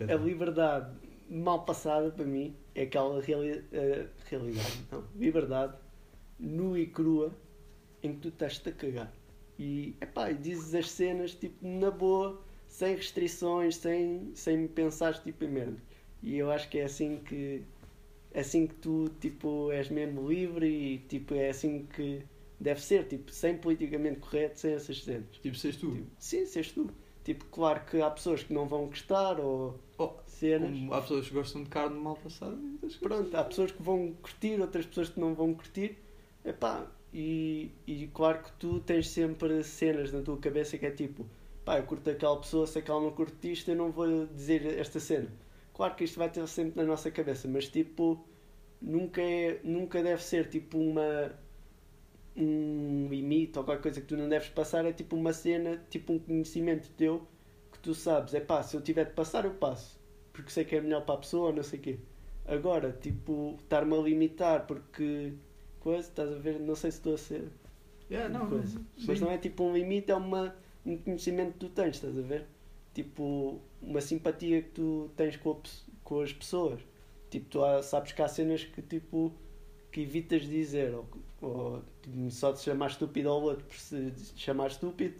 a 0.00 0.14
liberdade 0.14 0.92
mal 1.30 1.64
passada 1.64 2.10
para 2.10 2.24
mim 2.24 2.54
é 2.74 2.82
aquela 2.82 3.20
reali 3.20 3.62
eh, 3.72 4.06
realidade, 4.30 4.84
não, 4.90 5.04
liberdade 5.16 5.74
nua 6.38 6.78
e 6.78 6.86
crua 6.86 7.32
em 8.02 8.14
que 8.14 8.20
tu 8.20 8.28
estás-te 8.28 8.68
a 8.70 8.72
cagar 8.72 9.12
e, 9.58 9.94
epá, 10.00 10.30
e 10.30 10.34
dizes 10.34 10.74
as 10.74 10.90
cenas 10.90 11.34
tipo 11.34 11.66
na 11.66 11.90
boa, 11.90 12.40
sem 12.68 12.94
restrições, 12.94 13.76
sem, 13.76 14.30
sem 14.34 14.68
pensar 14.68 15.20
tipo 15.22 15.44
em 15.44 15.48
merda. 15.48 15.82
E 16.22 16.36
eu 16.36 16.50
acho 16.50 16.68
que 16.68 16.78
é 16.78 16.84
assim 16.84 17.18
que 17.18 17.62
é 18.32 18.40
assim 18.40 18.66
que 18.66 18.74
tu 18.74 19.08
tipo 19.20 19.72
és 19.72 19.88
mesmo 19.88 20.28
livre 20.28 20.66
e 20.68 20.98
tipo 20.98 21.34
é 21.34 21.48
assim 21.48 21.86
que 21.92 22.22
deve 22.60 22.80
ser, 22.80 23.04
tipo, 23.06 23.30
sem 23.32 23.56
politicamente 23.56 24.18
correto, 24.20 24.58
sem 24.58 24.74
essas 24.74 25.02
cenas. 25.02 25.36
Tipo, 25.40 25.56
seres 25.56 25.76
tu. 25.76 25.92
Tipo, 25.92 26.06
sim, 26.18 26.46
seres 26.46 26.72
tu. 26.72 26.90
Tipo, 27.24 27.44
claro 27.46 27.84
que 27.84 28.00
há 28.00 28.10
pessoas 28.10 28.42
que 28.42 28.52
não 28.52 28.66
vão 28.66 28.86
gostar 28.86 29.38
ou 29.38 29.78
Oh, 29.98 30.12
cenas. 30.26 30.70
Há 30.92 31.00
pessoas 31.00 31.28
que 31.28 31.34
gostam 31.34 31.64
de 31.64 31.68
carne 31.68 31.98
mal 31.98 32.16
passada 32.16 32.56
Pronto, 33.00 33.36
há 33.36 33.44
pessoas 33.44 33.72
que 33.72 33.82
vão 33.82 34.12
curtir, 34.22 34.60
outras 34.60 34.86
pessoas 34.86 35.08
que 35.08 35.20
não 35.20 35.34
vão 35.34 35.52
curtir. 35.52 35.98
Epá, 36.44 36.86
e, 37.12 37.70
e 37.86 38.06
claro 38.14 38.44
que 38.44 38.52
tu 38.52 38.80
tens 38.80 39.08
sempre 39.08 39.62
cenas 39.64 40.12
na 40.12 40.22
tua 40.22 40.38
cabeça 40.38 40.78
que 40.78 40.86
é 40.86 40.90
tipo, 40.90 41.26
pá, 41.68 41.76
eu 41.76 41.82
curto 41.82 42.08
aquela 42.08 42.40
pessoa, 42.40 42.66
se 42.66 42.78
aquela 42.78 42.98
não 42.98 43.10
curte 43.10 43.52
isto, 43.52 43.70
eu 43.70 43.76
não 43.76 43.90
vou 43.90 44.26
dizer 44.28 44.64
esta 44.78 44.98
cena. 44.98 45.28
Claro 45.74 45.94
que 45.94 46.04
isto 46.04 46.18
vai 46.18 46.30
ter 46.30 46.46
sempre 46.48 46.80
na 46.80 46.88
nossa 46.88 47.10
cabeça, 47.10 47.46
mas 47.46 47.68
tipo, 47.68 48.24
nunca, 48.80 49.20
é, 49.20 49.60
nunca 49.62 50.02
deve 50.02 50.22
ser 50.22 50.48
tipo 50.48 50.78
uma 50.78 51.30
um 52.34 53.08
limite 53.10 53.58
ou 53.58 53.64
qualquer 53.64 53.82
coisa 53.82 54.00
que 54.00 54.06
tu 54.06 54.16
não 54.16 54.30
deves 54.30 54.48
passar, 54.48 54.86
é 54.86 54.92
tipo 54.94 55.14
uma 55.14 55.32
cena, 55.34 55.76
tipo 55.90 56.14
um 56.14 56.18
conhecimento 56.18 56.88
teu 56.96 57.26
que 57.70 57.78
tu 57.80 57.94
sabes, 57.94 58.32
é 58.32 58.40
pá, 58.40 58.62
se 58.62 58.74
eu 58.74 58.80
tiver 58.80 59.04
de 59.04 59.12
passar, 59.12 59.44
eu 59.44 59.52
passo, 59.52 60.00
porque 60.32 60.50
sei 60.50 60.64
que 60.64 60.74
é 60.74 60.80
melhor 60.80 61.04
para 61.04 61.16
a 61.16 61.18
pessoa, 61.18 61.52
não 61.52 61.62
sei 61.62 61.78
o 61.80 61.82
quê. 61.82 61.98
Agora, 62.46 62.92
tipo, 62.92 63.56
estar-me 63.60 63.94
a 63.94 64.00
limitar 64.00 64.66
porque 64.66 65.34
coisa, 65.80 66.08
estás 66.08 66.32
a 66.32 66.38
ver, 66.38 66.58
não 66.60 66.74
sei 66.74 66.90
se 66.90 66.96
estou 66.96 67.14
a 67.14 67.18
ser 67.18 67.50
Yeah, 68.10 68.28
não, 68.30 68.48
coisa. 68.48 68.80
Mas 69.06 69.20
não 69.20 69.30
é 69.30 69.36
tipo 69.36 69.64
um 69.64 69.74
limite, 69.74 70.10
é 70.10 70.14
uma, 70.14 70.56
um 70.92 70.96
conhecimento 70.98 71.52
que 71.52 71.58
tu 71.58 71.68
tens, 71.68 71.96
estás 71.96 72.16
a 72.16 72.22
ver? 72.22 72.46
Tipo, 72.94 73.60
uma 73.80 74.00
simpatia 74.00 74.62
que 74.62 74.70
tu 74.70 75.10
tens 75.16 75.36
com, 75.36 75.50
a 75.52 75.56
com 76.02 76.20
as 76.20 76.32
pessoas. 76.32 76.80
Tipo, 77.30 77.46
tu 77.50 77.64
há- 77.64 77.82
sabes 77.82 78.12
que 78.12 78.22
há 78.22 78.28
cenas 78.28 78.64
que 78.64 78.80
tipo 78.82 79.32
que 79.92 80.00
evitas 80.02 80.42
dizer, 80.42 80.94
ou, 80.94 81.06
ou 81.40 81.82
tipo, 82.02 82.30
só 82.30 82.52
te 82.52 82.60
chamar 82.60 82.88
estúpido 82.88 83.28
ao 83.28 83.40
outro 83.42 83.64
por 83.64 83.76
se 83.76 84.12
chamar 84.36 84.68
estúpido, 84.68 85.14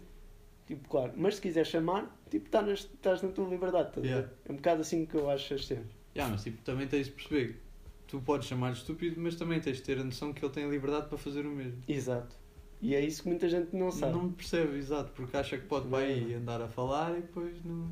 tipo, 0.67 0.87
claro. 0.89 1.13
Mas 1.15 1.35
se 1.35 1.41
quiser 1.41 1.65
chamar, 1.65 2.15
tipo, 2.29 2.45
estás, 2.45 2.65
nas- 2.67 2.79
estás 2.81 3.21
na 3.21 3.29
tua 3.29 3.47
liberdade, 3.47 3.89
estás 3.89 4.05
a 4.05 4.09
Yeah. 4.09 4.27
ver? 4.27 4.35
É 4.45 4.51
um 4.51 4.55
bocado 4.55 4.81
assim 4.81 5.05
que 5.05 5.15
eu 5.15 5.29
acho 5.29 5.53
as 5.53 5.65
cenas. 5.65 5.87
Yeah, 6.15 6.31
mas 6.31 6.43
tipo, 6.43 6.61
também 6.63 6.87
tens 6.87 7.05
de 7.07 7.13
perceber 7.13 7.53
que 7.53 7.59
tu 8.07 8.19
podes 8.21 8.47
chamar 8.47 8.73
estúpido, 8.73 9.19
mas 9.21 9.35
também 9.35 9.59
tens 9.59 9.77
de 9.77 9.83
ter 9.83 9.99
a 9.99 10.03
noção 10.03 10.33
que 10.33 10.43
ele 10.43 10.51
tem 10.53 10.65
a 10.65 10.67
liberdade 10.67 11.07
para 11.07 11.17
fazer 11.17 11.45
o 11.45 11.51
mesmo. 11.51 11.81
Exato. 11.87 12.35
E 12.81 12.95
é 12.95 13.01
isso 13.01 13.23
que 13.23 13.29
muita 13.29 13.49
gente 13.49 13.75
não 13.75 13.91
sabe. 13.91 14.13
Não 14.13 14.31
percebe, 14.31 14.77
exato, 14.77 15.11
porque 15.13 15.35
acha 15.35 15.57
que 15.57 15.65
pode 15.65 15.87
Não 15.87 15.99
é 15.99 16.33
andar 16.33 16.61
a 16.61 16.67
falar 16.67 17.17
e 17.17 17.21
depois 17.21 17.53
não, 17.65 17.91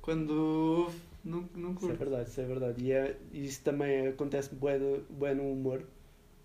quando 0.00 0.30
ouve, 0.30 0.98
não, 1.24 1.48
não 1.54 1.70
Isso 1.72 1.84
é 1.84 1.88
curte. 1.88 1.96
verdade, 1.98 2.28
isso 2.30 2.40
é 2.40 2.44
verdade. 2.46 2.84
E 2.84 2.92
é, 2.92 3.16
isso 3.32 3.62
também 3.62 4.06
acontece 4.08 4.54
bué, 4.54 4.78
bué 5.10 5.34
no 5.34 5.52
humor. 5.52 5.82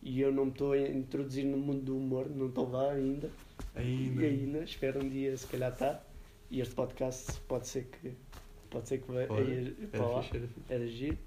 E 0.03 0.21
eu 0.21 0.31
não 0.31 0.45
me 0.45 0.51
estou 0.51 0.73
a 0.73 0.79
introduzir 0.79 1.45
no 1.45 1.57
mundo 1.57 1.81
do 1.81 1.97
humor, 1.97 2.29
não 2.29 2.47
estou 2.47 2.69
lá 2.69 2.91
ainda. 2.91 3.31
Ainda. 3.73 4.21
E 4.21 4.25
ainda, 4.25 4.63
espero 4.63 5.03
um 5.03 5.09
dia 5.09 5.35
se 5.35 5.47
calhar 5.47 5.71
estar. 5.71 6.05
E 6.51 6.61
este 6.61 6.75
podcast 6.75 7.39
pode 7.47 7.67
ser 7.67 7.85
que 7.85 8.13
pode 8.69 8.87
ser 8.87 8.99
que 8.99 9.11
vai 9.11 9.23
ia 9.23 9.27
para 9.91 9.99
Era 9.99 10.07
lá, 10.07 10.21
fixe, 10.21 10.37
era 10.37 10.47
fixe. 10.47 10.73
era 10.73 10.87
giro. 10.87 11.17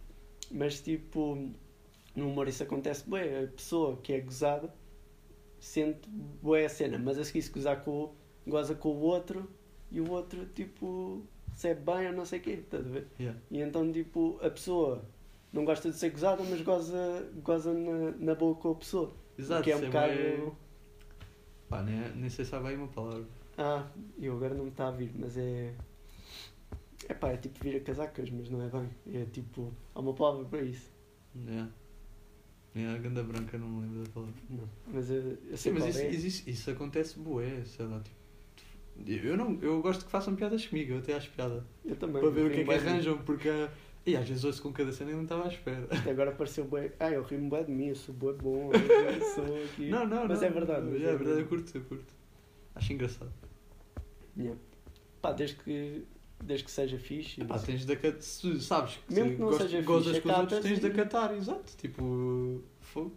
Mas 0.51 0.81
tipo, 0.81 1.51
no 2.15 2.29
humor 2.29 2.49
isso 2.49 2.63
acontece 2.63 3.09
bué. 3.09 3.45
A 3.45 3.47
pessoa 3.49 3.97
que 4.03 4.13
é 4.13 4.21
gozada 4.21 4.73
sente 5.61 6.09
bué 6.09 6.65
a 6.65 6.69
cena, 6.69 6.99
mas 6.99 7.19
a 7.19 7.25
seguir 7.25 7.43
se 7.43 7.51
gozar 7.51 7.85
com 7.85 8.13
goza 8.47 8.75
com 8.75 8.89
o 8.89 9.01
outro 9.01 9.49
e 9.91 10.01
o 10.01 10.11
outro 10.11 10.47
tipo 10.47 11.23
recebe 11.51 11.81
bem 11.81 12.09
ou 12.09 12.13
não 12.13 12.25
sei 12.25 12.39
o 12.39 12.43
quê, 12.43 12.51
estás 12.51 12.87
a 12.87 12.89
ver? 12.89 13.07
Yeah. 13.19 13.39
E 13.51 13.61
então, 13.61 13.91
tipo, 13.93 14.39
a 14.43 14.51
pessoa 14.51 15.05
não 15.53 15.65
gosta 15.65 15.91
de 15.91 15.97
ser 15.97 16.11
gozada, 16.11 16.43
mas 16.43 16.63
goza, 16.63 17.29
goza 17.43 17.73
na, 17.73 18.13
na 18.13 18.35
boa 18.35 18.55
com 18.55 18.71
a 18.71 18.75
pessoa. 18.75 19.13
Exato, 19.37 19.63
que 19.63 19.71
é 19.71 19.77
um 19.77 19.81
isso 19.81 19.87
bocado. 19.87 20.57
Pá, 21.69 21.83
nem, 21.83 22.17
nem 22.17 22.31
sei 22.31 22.45
se 22.45 22.55
há 22.55 22.61
bem 22.61 22.77
uma 22.77 22.89
palavra. 22.89 23.27
Ah, 23.59 23.87
eu 24.19 24.35
agora 24.35 24.55
não 24.55 24.65
me 24.65 24.71
está 24.71 24.89
a 24.89 24.91
vir, 24.91 25.13
mas 25.15 25.37
é. 25.37 25.75
É 27.09 27.15
pá, 27.15 27.31
é 27.31 27.37
tipo 27.37 27.63
vir 27.63 27.77
a 27.77 27.81
casacas, 27.81 28.31
mas 28.31 28.49
não 28.49 28.63
é 28.63 28.69
bem. 28.69 28.89
É 29.13 29.25
tipo. 29.27 29.73
Há 29.95 30.01
uma 30.01 30.15
palavra 30.15 30.45
para 30.47 30.63
isso. 30.63 30.91
Yeah. 31.35 31.71
Yeah, 32.77 32.97
a 32.97 33.03
ganda 33.03 33.23
branca 33.23 33.59
não 33.59 33.67
me 33.69 33.83
lembro 33.83 34.05
da 34.05 34.11
palavra. 34.11 34.35
Não. 34.49 34.69
Mas 34.93 35.11
eu, 35.11 35.17
eu 35.21 35.57
sei 35.57 35.73
Sim, 35.73 35.79
mas 35.79 35.87
isso, 35.89 35.99
é. 35.99 36.09
existe- 36.09 36.51
isso 36.51 36.71
acontece 36.71 37.19
bué, 37.19 37.65
sei 37.65 37.87
lá, 37.87 38.01
tipo. 38.01 38.21
Eu, 39.07 39.37
não, 39.37 39.59
eu 39.63 39.81
gosto 39.83 40.05
que 40.05 40.11
façam 40.11 40.37
piadas 40.37 40.67
comigo, 40.67 40.93
eu 40.93 40.99
até 40.99 41.15
acho 41.15 41.31
piada. 41.31 41.65
Eu 41.85 41.97
também. 41.97 42.21
para 42.21 42.31
ver 42.31 42.47
o 42.47 42.51
que 42.51 42.57
é 42.57 42.59
que 42.61 42.65
bué 42.65 42.79
de 42.79 42.87
arranjam, 42.89 43.19
porque. 43.19 43.49
E 44.07 44.17
às 44.17 44.27
vezes 44.29 44.45
ouço 44.45 44.63
com 44.63 44.73
cada 44.73 44.93
cena 44.93 45.11
e 45.11 45.15
não 45.15 45.25
estava 45.25 45.45
à 45.45 45.49
espera. 45.49 45.87
Isto 45.93 46.09
agora 46.11 46.31
apareceu 46.31 46.65
bué. 46.65 46.93
Ah, 46.99 47.11
eu 47.11 47.23
rimo 47.23 47.49
bué 47.51 47.63
de 47.65 47.71
mim, 47.73 47.87
eu 47.89 47.97
sou 47.97 48.15
bué 48.15 48.33
bom, 48.35 48.71
eu 48.73 49.21
sou 49.35 49.45
aqui. 49.65 49.89
Não, 49.91 50.07
não, 50.07 50.27
Mas 50.29 50.41
não. 50.41 50.47
é 50.49 50.51
verdade, 50.51 50.87
mas 50.87 50.95
É, 50.95 50.97
é 50.97 50.99
verdade, 51.09 51.19
verdade. 51.25 51.41
eu 51.41 51.47
curto, 51.49 51.77
eu 51.77 51.83
curto. 51.85 52.15
Acho 52.75 52.93
engraçado. 52.93 53.33
Yeah. 54.39 54.59
Pá, 55.21 55.33
desde 55.33 55.57
que, 55.57 56.05
desde 56.43 56.65
que 56.65 56.71
seja 56.71 56.99
fixe. 56.99 57.45
Pá, 57.45 57.59
tens 57.59 57.85
de 57.85 57.93
acatar. 57.93 58.21
Se 58.23 58.61
sabes 58.61 58.97
que 59.07 59.15
Mesmo 59.15 59.31
que 59.33 59.39
não 59.41 59.47
gostas- 59.49 59.71
seja 59.71 59.83
gozas 59.83 60.07
fixe, 60.17 60.21
com 60.23 60.29
os 60.33 60.39
outros, 60.39 60.61
tens 60.61 60.81
de 60.81 60.87
e- 60.87 60.91
acatar, 60.91 61.35
exato. 61.35 61.77
Tipo, 61.77 62.63
fogo. 62.81 63.13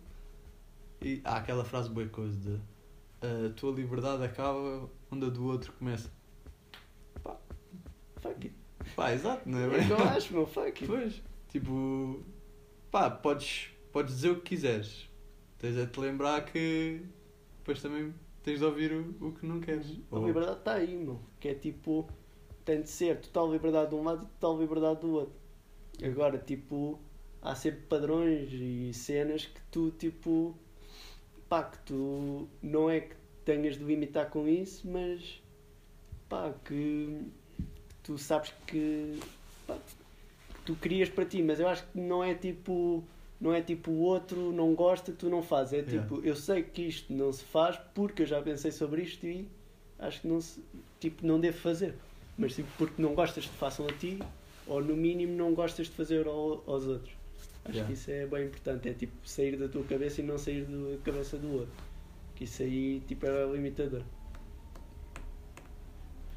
E 1.01 1.21
há 1.23 1.38
aquela 1.38 1.65
frase 1.65 1.89
boa 1.89 2.07
coisa 2.07 2.36
de 2.38 2.59
a 3.21 3.49
tua 3.53 3.71
liberdade 3.71 4.23
acaba 4.23 4.89
onde 5.12 5.25
a 5.25 5.29
do 5.29 5.45
outro 5.45 5.71
começa. 5.73 6.12
Fuck 8.21 8.47
it. 8.47 8.53
Pá, 8.95 9.13
exato, 9.13 9.47
não 9.49 9.59
é 9.59 9.65
É 9.65 9.69
bem? 9.69 9.88
que 9.88 9.91
eu 9.93 9.97
acho, 9.97 10.33
meu, 10.33 10.45
fuck 10.45 10.67
it. 10.67 10.86
Pois, 10.86 11.21
tipo, 11.49 12.21
pá, 12.91 13.09
podes, 13.09 13.69
podes 13.91 14.15
dizer 14.15 14.29
o 14.31 14.36
que 14.38 14.41
quiseres. 14.55 15.09
Tens 15.57 15.77
a 15.77 15.86
te 15.86 15.99
lembrar 15.99 16.43
que 16.45 17.01
depois 17.59 17.81
também 17.81 18.13
tens 18.43 18.59
de 18.59 18.65
ouvir 18.65 18.91
o, 18.91 19.27
o 19.27 19.31
que 19.33 19.45
não 19.45 19.59
queres. 19.59 19.88
A 20.12 20.19
liberdade 20.19 20.57
está 20.59 20.73
aí, 20.73 20.95
meu. 20.95 21.21
Que 21.39 21.49
é 21.49 21.53
tipo, 21.53 22.07
tem 22.65 22.82
de 22.82 22.89
ser 22.89 23.19
total 23.19 23.52
liberdade 23.52 23.89
de 23.89 23.95
um 23.95 24.04
lado 24.04 24.23
e 24.23 24.28
total 24.39 24.60
liberdade 24.60 24.99
do 25.02 25.12
outro. 25.13 25.34
Agora, 26.04 26.38
tipo, 26.38 26.99
há 27.41 27.56
sempre 27.56 27.82
padrões 27.82 28.49
e 28.52 28.91
cenas 28.93 29.45
que 29.45 29.62
tu, 29.71 29.91
tipo, 29.91 30.56
pá, 31.47 31.63
que 31.63 31.78
tu 31.80 32.47
não 32.62 32.89
é 32.89 33.02
que 33.02 33.15
tenhas 33.45 33.78
de 33.78 33.84
limitar 33.84 34.30
com 34.30 34.47
isso, 34.47 34.88
mas 34.88 35.41
pá, 36.30 36.54
que 36.65 37.21
tu 38.04 38.17
sabes 38.17 38.54
que 38.65 39.19
pá, 39.67 39.76
que 39.76 40.62
tu 40.65 40.76
querias 40.76 41.10
para 41.10 41.26
ti, 41.26 41.41
mas 41.43 41.60
eu 41.60 41.67
acho 41.67 41.86
que 41.88 41.99
não 41.99 42.23
é 42.23 42.34
tipo. 42.34 43.04
Não 43.41 43.54
é 43.54 43.62
tipo 43.62 43.91
o 43.91 43.99
outro 43.99 44.54
não 44.54 44.73
gosta, 44.73 45.12
tu 45.12 45.30
não 45.30 45.43
fazes. 45.43 45.73
É 45.73 45.78
Yeah. 45.80 46.02
tipo, 46.02 46.26
eu 46.26 46.34
sei 46.34 46.63
que 46.63 46.84
isto 46.84 47.12
não 47.12 47.30
se 47.34 47.43
faz 47.43 47.78
porque 47.93 48.21
eu 48.21 48.26
já 48.26 48.41
pensei 48.41 48.71
sobre 48.71 49.02
isto 49.02 49.28
e 49.28 49.45
acho 49.99 50.21
que 50.21 50.28
não 50.30 50.39
se, 50.39 50.63
tipo, 50.97 51.28
não 51.28 51.38
devo 51.41 51.58
fazer. 51.58 51.93
Mas 52.38 52.56
tipo, 52.56 52.67
porque 52.78 53.02
não 53.02 53.13
gostas 53.13 53.46
que 53.46 53.56
façam 53.56 53.86
a 53.88 53.91
ti, 53.93 54.19
ou 54.67 54.84
no 54.84 54.96
mínimo 54.96 55.36
não 55.36 55.54
gostas 55.54 55.88
de 55.88 55.93
fazer 55.93 56.26
ao- 56.28 56.63
aos 56.65 56.86
outros. 56.86 57.13
Acho 57.65 57.76
Yeah. 57.78 57.88
que 57.88 57.93
isso 57.93 58.12
é 58.12 58.26
bem 58.26 58.46
importante. 58.48 58.89
É 58.89 58.93
tipo 58.93 59.13
sair 59.28 59.56
da 59.56 59.67
tua 59.67 59.84
cabeça 59.84 60.22
e 60.22 60.24
não 60.24 60.38
sair 60.38 60.65
da 60.65 60.98
cabeça 61.04 61.38
do 61.38 61.52
outro. 61.54 61.74
Que 62.36 62.43
isso 62.46 62.63
aí 62.63 63.02
tipo 63.08 63.26
é 63.26 63.46
limitador. 63.52 64.02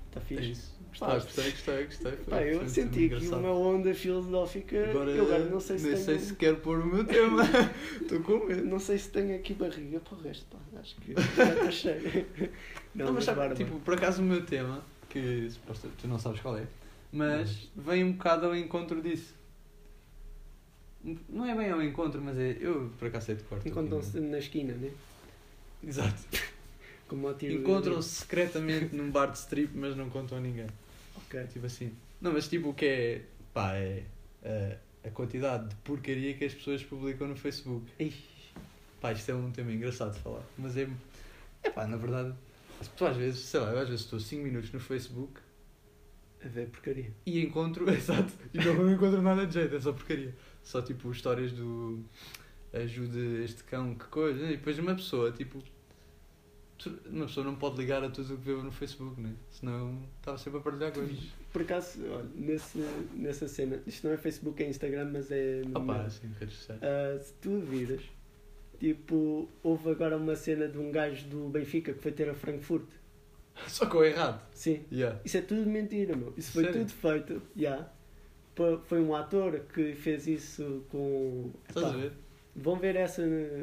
Está 0.08 0.20
É 0.20 0.24
fixe? 0.24 0.50
isso. 0.52 0.76
Pá, 0.98 1.14
Gostei, 1.14 1.50
gostei, 1.50 1.84
gostei. 1.84 2.12
Pá, 2.12 2.42
eu 2.42 2.60
foi 2.60 2.68
senti 2.70 3.12
aqui 3.12 3.28
uma 3.28 3.50
onda 3.52 3.92
filosófica. 3.94 4.88
Agora, 4.88 5.10
eu 5.10 5.24
agora 5.24 5.44
não 5.44 5.60
sei 5.60 5.78
se 5.78 5.84
nem 5.84 5.92
tenho. 5.94 6.04
sei 6.06 6.18
se 6.18 6.34
quero 6.36 6.56
pôr 6.58 6.78
o 6.78 6.86
meu 6.86 7.04
tema. 7.04 7.42
Estou 8.00 8.20
com 8.20 8.46
medo. 8.46 8.64
Não 8.64 8.78
sei 8.78 8.96
se 8.98 9.10
tenho 9.10 9.36
aqui 9.36 9.52
barriga 9.52 10.00
para 10.00 10.16
o 10.16 10.20
resto, 10.22 10.46
pá. 10.46 10.58
Acho 10.80 10.96
que 10.96 11.12
já 11.12 11.52
está 11.52 11.70
cheio. 11.70 12.26
Não, 12.94 13.12
mas 13.12 13.24
sabe, 13.24 13.40
barba. 13.40 13.54
tipo, 13.54 13.78
por 13.80 13.92
acaso 13.94 14.22
o 14.22 14.24
meu 14.24 14.42
tema, 14.46 14.82
que 15.16 16.02
tu 16.02 16.08
não 16.08 16.18
sabes 16.18 16.40
qual 16.40 16.56
é, 16.56 16.66
mas 17.12 17.70
vem 17.74 18.04
um 18.04 18.12
bocado 18.12 18.46
ao 18.46 18.56
encontro 18.56 19.00
disso. 19.00 19.34
Não 21.28 21.46
é 21.46 21.54
bem 21.54 21.70
ao 21.70 21.82
encontro, 21.82 22.20
mas 22.20 22.36
é. 22.36 22.56
Eu 22.60 22.90
por 22.98 23.08
acaso 23.08 23.26
sei 23.26 23.36
de 23.36 23.44
corte. 23.44 23.68
Encontram-se 23.68 24.18
na 24.18 24.38
esquina, 24.38 24.74
né? 24.74 24.90
Exato. 25.86 26.22
Como. 27.06 27.30
Encontram-se 27.30 28.08
secretamente 28.08 28.94
num 28.96 29.10
bar 29.10 29.26
de 29.26 29.38
strip, 29.38 29.76
mas 29.76 29.96
não 29.96 30.10
contam 30.10 30.38
a 30.38 30.40
ninguém. 30.40 30.66
Ok. 31.16 31.44
Tipo 31.52 31.66
assim. 31.66 31.92
Não, 32.20 32.32
mas 32.32 32.48
tipo 32.48 32.70
o 32.70 32.74
que 32.74 32.86
é. 32.86 33.22
pá, 33.54 33.74
é. 33.76 34.02
é 34.42 34.78
a 35.04 35.10
quantidade 35.10 35.68
de 35.68 35.74
porcaria 35.76 36.34
que 36.34 36.44
as 36.44 36.52
pessoas 36.52 36.82
publicam 36.82 37.28
no 37.28 37.36
Facebook. 37.36 37.86
Ixi. 38.00 38.24
Pá, 39.00 39.12
isto 39.12 39.30
é 39.30 39.34
um 39.34 39.52
tema 39.52 39.72
engraçado 39.72 40.14
de 40.14 40.20
falar. 40.20 40.42
Mas 40.58 40.76
é. 40.76 40.88
É 41.62 41.70
pá, 41.70 41.86
na 41.86 41.96
verdade. 41.96 42.34
Tu 42.96 43.04
às 43.06 43.16
vezes, 43.16 43.40
sei 43.40 43.60
lá, 43.60 43.72
eu 43.72 43.78
às 43.78 43.88
vezes 43.88 44.04
estou 44.04 44.20
5 44.20 44.42
minutos 44.42 44.70
no 44.72 44.80
Facebook 44.80 45.40
A 46.44 46.48
ver 46.48 46.68
porcaria. 46.68 47.12
e 47.24 47.40
encontro. 47.40 47.88
Exato. 47.90 48.32
E 48.52 48.58
não 48.58 48.92
encontro 48.92 49.22
nada 49.22 49.46
de 49.46 49.54
jeito, 49.54 49.74
é 49.76 49.80
só 49.80 49.92
porcaria. 49.92 50.34
Só 50.62 50.82
tipo 50.82 51.10
histórias 51.10 51.52
do. 51.52 52.04
ajude 52.72 53.42
este 53.44 53.64
cão, 53.64 53.94
que 53.94 54.04
coisa. 54.06 54.44
E 54.46 54.56
depois 54.56 54.78
uma 54.78 54.94
pessoa, 54.94 55.32
tipo. 55.32 55.62
Uma 57.06 57.24
pessoa 57.24 57.46
não 57.46 57.54
pode 57.56 57.78
ligar 57.78 58.04
a 58.04 58.10
tudo 58.10 58.34
o 58.34 58.36
que 58.36 58.44
vê 58.44 58.52
no 58.52 58.70
Facebook, 58.70 59.18
né? 59.18 59.34
Senão 59.50 60.06
estava 60.18 60.36
sempre 60.36 60.58
a 60.58 60.62
partilhar 60.62 60.92
coisas. 60.92 61.18
Por 61.50 61.62
acaso, 61.62 61.98
olha, 62.10 62.28
nesse, 62.34 62.78
nessa 63.14 63.48
cena, 63.48 63.80
isto 63.86 64.06
não 64.06 64.12
é 64.12 64.18
Facebook, 64.18 64.62
é 64.62 64.68
Instagram, 64.68 65.10
mas 65.10 65.30
é. 65.30 65.62
no 65.62 65.78
Opa, 65.80 66.06
redes 66.38 66.54
sociais. 66.54 66.80
Ah, 66.82 67.18
se 67.18 67.32
tu 67.40 67.60
viras, 67.60 68.02
tipo, 68.78 69.48
houve 69.62 69.90
agora 69.90 70.16
uma 70.16 70.36
cena 70.36 70.68
de 70.68 70.78
um 70.78 70.90
gajo 70.90 71.26
do 71.26 71.48
Benfica 71.48 71.92
que 71.92 72.00
foi 72.00 72.12
ter 72.12 72.28
a 72.28 72.34
Frankfurt. 72.34 72.86
Só 73.66 73.88
o 73.88 74.04
errado. 74.04 74.40
Sim. 74.52 74.84
Yeah. 74.92 75.18
Isso 75.24 75.38
é 75.38 75.40
tudo 75.40 75.68
mentira, 75.68 76.14
meu. 76.14 76.32
Isso 76.36 76.52
foi 76.52 76.64
Sério? 76.64 76.80
tudo 76.80 76.92
feito. 76.92 77.42
Yeah. 77.56 77.90
Foi 78.84 79.00
um 79.00 79.14
ator 79.14 79.60
que 79.72 79.94
fez 79.94 80.26
isso 80.26 80.84
com. 80.90 81.50
Estás 81.68 81.86
a 81.86 81.96
ver? 81.96 82.12
Vão 82.54 82.76
ver 82.76 82.96
essa. 82.96 83.22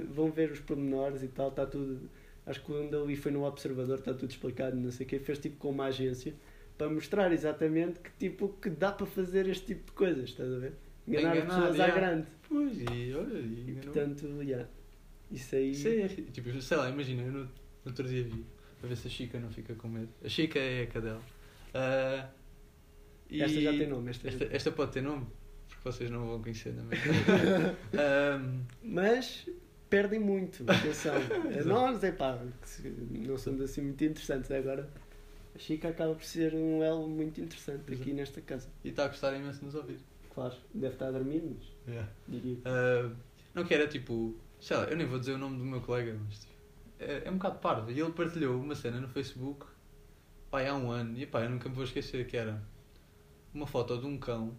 Vão 0.09 0.31
ver 0.31 0.51
os 0.51 0.59
pormenores 0.59 1.23
e 1.23 1.27
tal, 1.27 1.49
está 1.49 1.65
tudo. 1.65 2.09
Acho 2.45 2.59
que 2.59 2.65
quando 2.65 3.01
ali 3.01 3.15
foi 3.15 3.31
no 3.31 3.43
Observador 3.43 3.99
está 3.99 4.13
tudo 4.13 4.29
explicado, 4.29 4.75
não 4.75 4.91
sei 4.91 5.05
o 5.05 5.09
quê. 5.09 5.19
Fez 5.19 5.39
tipo 5.39 5.57
com 5.57 5.69
uma 5.69 5.85
agência 5.85 6.33
para 6.77 6.89
mostrar 6.89 7.31
exatamente 7.31 7.99
que 7.99 8.11
tipo 8.19 8.49
que 8.61 8.69
dá 8.69 8.91
para 8.91 9.05
fazer 9.05 9.47
este 9.47 9.67
tipo 9.67 9.85
de 9.85 9.91
coisas, 9.93 10.29
estás 10.29 10.51
a 10.51 10.57
ver? 10.57 10.73
Enganar, 11.07 11.35
Enganar, 11.35 11.37
as 11.37 11.55
pessoas 11.55 11.79
à 11.79 11.85
yeah. 11.85 11.95
grande. 11.95 12.27
Pois, 12.47 12.77
e 12.79 13.13
olha, 13.15 13.39
e 13.39 13.65
E 13.67 13.79
portanto, 13.81 14.25
yeah. 14.41 14.67
Isso 15.33 15.55
aí. 15.55 15.71
Isso 15.71 15.87
é, 15.87 16.07
tipo, 16.31 16.61
sei 16.61 16.77
lá, 16.77 16.89
imagina, 16.89 17.23
eu 17.23 17.31
no, 17.31 17.39
no 17.43 17.49
outro 17.85 18.07
dia 18.07 18.23
vi, 18.23 18.45
para 18.79 18.87
ver 18.89 18.95
se 18.95 19.07
a 19.07 19.09
Chica 19.09 19.39
não 19.39 19.49
fica 19.51 19.73
com 19.75 19.87
medo. 19.89 20.09
A 20.23 20.29
Chica 20.29 20.59
é 20.59 20.83
a 20.83 20.87
cadela. 20.87 21.21
E 23.29 23.41
Esta 23.41 23.61
já 23.61 23.71
tem 23.71 23.87
nome. 23.87 24.09
Esta 24.11 24.27
Esta, 24.27 24.45
esta 24.51 24.71
pode 24.71 24.91
ter 24.91 25.01
nome, 25.01 25.25
porque 25.67 25.81
vocês 25.83 26.09
não 26.09 26.27
vão 26.27 26.41
conhecer 26.41 26.73
na 26.73 26.83
mesma. 26.85 27.13
Ahm, 27.93 28.61
Mas 28.83 29.49
perdem 29.89 30.19
muito, 30.19 30.63
atenção. 30.69 31.15
Nós, 31.65 32.03
é 32.03 32.11
pá, 32.11 32.39
não 33.09 33.37
somos 33.37 33.61
assim 33.61 33.81
muito 33.81 34.03
interessantes 34.03 34.51
agora. 34.51 34.87
A 35.55 35.59
Chica 35.59 35.89
acaba 35.89 36.15
por 36.15 36.23
ser 36.23 36.53
um 36.55 36.81
elo 36.83 37.07
muito 37.07 37.39
interessante 37.39 37.81
aqui 37.81 37.93
Exato. 37.93 38.13
nesta 38.15 38.41
casa. 38.41 38.69
e 38.83 38.89
está 38.89 39.05
a 39.05 39.07
gostar 39.07 39.35
imenso 39.35 39.59
de 39.59 39.65
nos 39.65 39.75
ouvir. 39.75 39.97
Claro, 40.33 40.55
deve 40.73 40.95
estar 40.95 41.07
a 41.07 41.11
dormir, 41.11 41.43
mas 41.45 41.97
diria. 42.27 42.57
Ah, 42.65 43.11
não 43.53 43.63
que 43.63 43.71
era 43.73 43.87
tipo, 43.87 44.35
sei 44.63 44.77
lá, 44.77 44.83
eu 44.85 44.95
nem 44.95 45.05
vou 45.05 45.19
dizer 45.19 45.33
o 45.33 45.37
nome 45.37 45.57
do 45.57 45.65
meu 45.65 45.81
colega, 45.81 46.17
mas 46.25 46.39
tipo, 46.39 46.53
é, 46.97 47.23
é 47.25 47.29
um 47.29 47.35
bocado 47.35 47.59
parvo. 47.59 47.91
E 47.91 47.99
ele 47.99 48.11
partilhou 48.11 48.59
uma 48.59 48.73
cena 48.73 48.99
no 48.99 49.07
Facebook 49.09 49.65
pai, 50.49 50.67
há 50.67 50.75
um 50.75 50.91
ano, 50.91 51.17
e 51.17 51.25
pá, 51.25 51.41
eu 51.41 51.49
nunca 51.49 51.67
me 51.67 51.73
vou 51.73 51.83
esquecer 51.83 52.27
que 52.27 52.37
era 52.37 52.63
uma 53.51 53.65
foto 53.65 53.97
de 53.97 54.05
um 54.05 54.19
cão, 54.19 54.55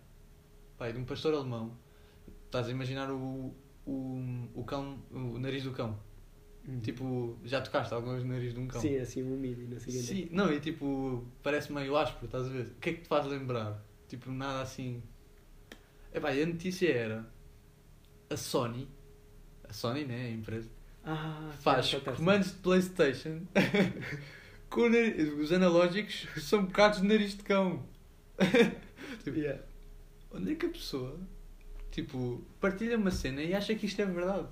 pai, 0.77 0.93
de 0.93 0.99
um 0.99 1.05
pastor 1.05 1.33
alemão. 1.33 1.79
Estás 2.47 2.67
a 2.67 2.71
imaginar 2.73 3.13
o, 3.13 3.55
o, 3.87 4.49
o 4.55 4.65
cão, 4.65 4.99
o 5.13 5.39
nariz 5.39 5.63
do 5.63 5.71
cão. 5.71 5.97
Tipo, 6.83 7.39
já 7.45 7.61
tocaste 7.61 7.95
alguma 7.95 8.15
vez 8.15 8.25
no 8.25 8.33
nariz 8.33 8.53
de 8.53 8.59
um 8.59 8.67
cão? 8.67 8.81
Sim, 8.81 8.97
assim, 8.97 9.23
um 9.23 9.37
mini, 9.37 9.69
não 9.69 9.79
sei 9.79 9.93
quê. 9.93 9.99
Sim, 10.01 10.29
não, 10.33 10.53
e 10.53 10.59
tipo, 10.59 11.25
parece 11.45 11.73
meio 11.73 11.97
áspero, 11.97 12.27
estás 12.27 12.47
a 12.47 12.51
ver? 12.51 12.67
O 12.67 12.81
que 12.81 12.91
é 12.91 12.93
que 12.95 13.03
te 13.03 13.09
faz 13.09 13.25
lembrar? 13.27 13.81
Tipo, 14.09 14.33
nada 14.33 14.63
assim. 14.63 15.01
É 16.13 16.19
pá, 16.19 16.31
a 16.31 16.47
notícia 16.47 16.93
era 16.93 17.33
a 18.29 18.37
Sony, 18.37 18.89
a 19.69 19.73
Sony, 19.73 20.05
né, 20.05 20.27
a 20.27 20.31
empresa, 20.31 20.69
Ah, 21.05 21.51
faz 21.61 21.91
fantástico. 21.91 22.17
comandos 22.17 22.49
de 22.53 22.59
Playstation 22.59 23.41
com 24.71 24.89
nariz, 24.89 25.33
os 25.35 25.53
analógicos 25.53 26.27
são 26.43 26.65
bocados 26.65 27.01
de 27.01 27.07
nariz 27.07 27.37
de 27.37 27.43
cão. 27.43 27.83
tipo, 29.23 29.37
Yeah. 29.39 29.63
onde 30.33 30.53
é 30.53 30.55
que 30.55 30.67
a 30.67 30.69
pessoa, 30.71 31.19
tipo, 31.91 32.43
partilha 32.61 32.97
uma 32.97 33.11
cena 33.11 33.43
e 33.43 33.55
acha 33.55 33.75
que 33.75 33.87
isto 33.87 34.01
é 34.03 34.07
verdade? 34.07 34.49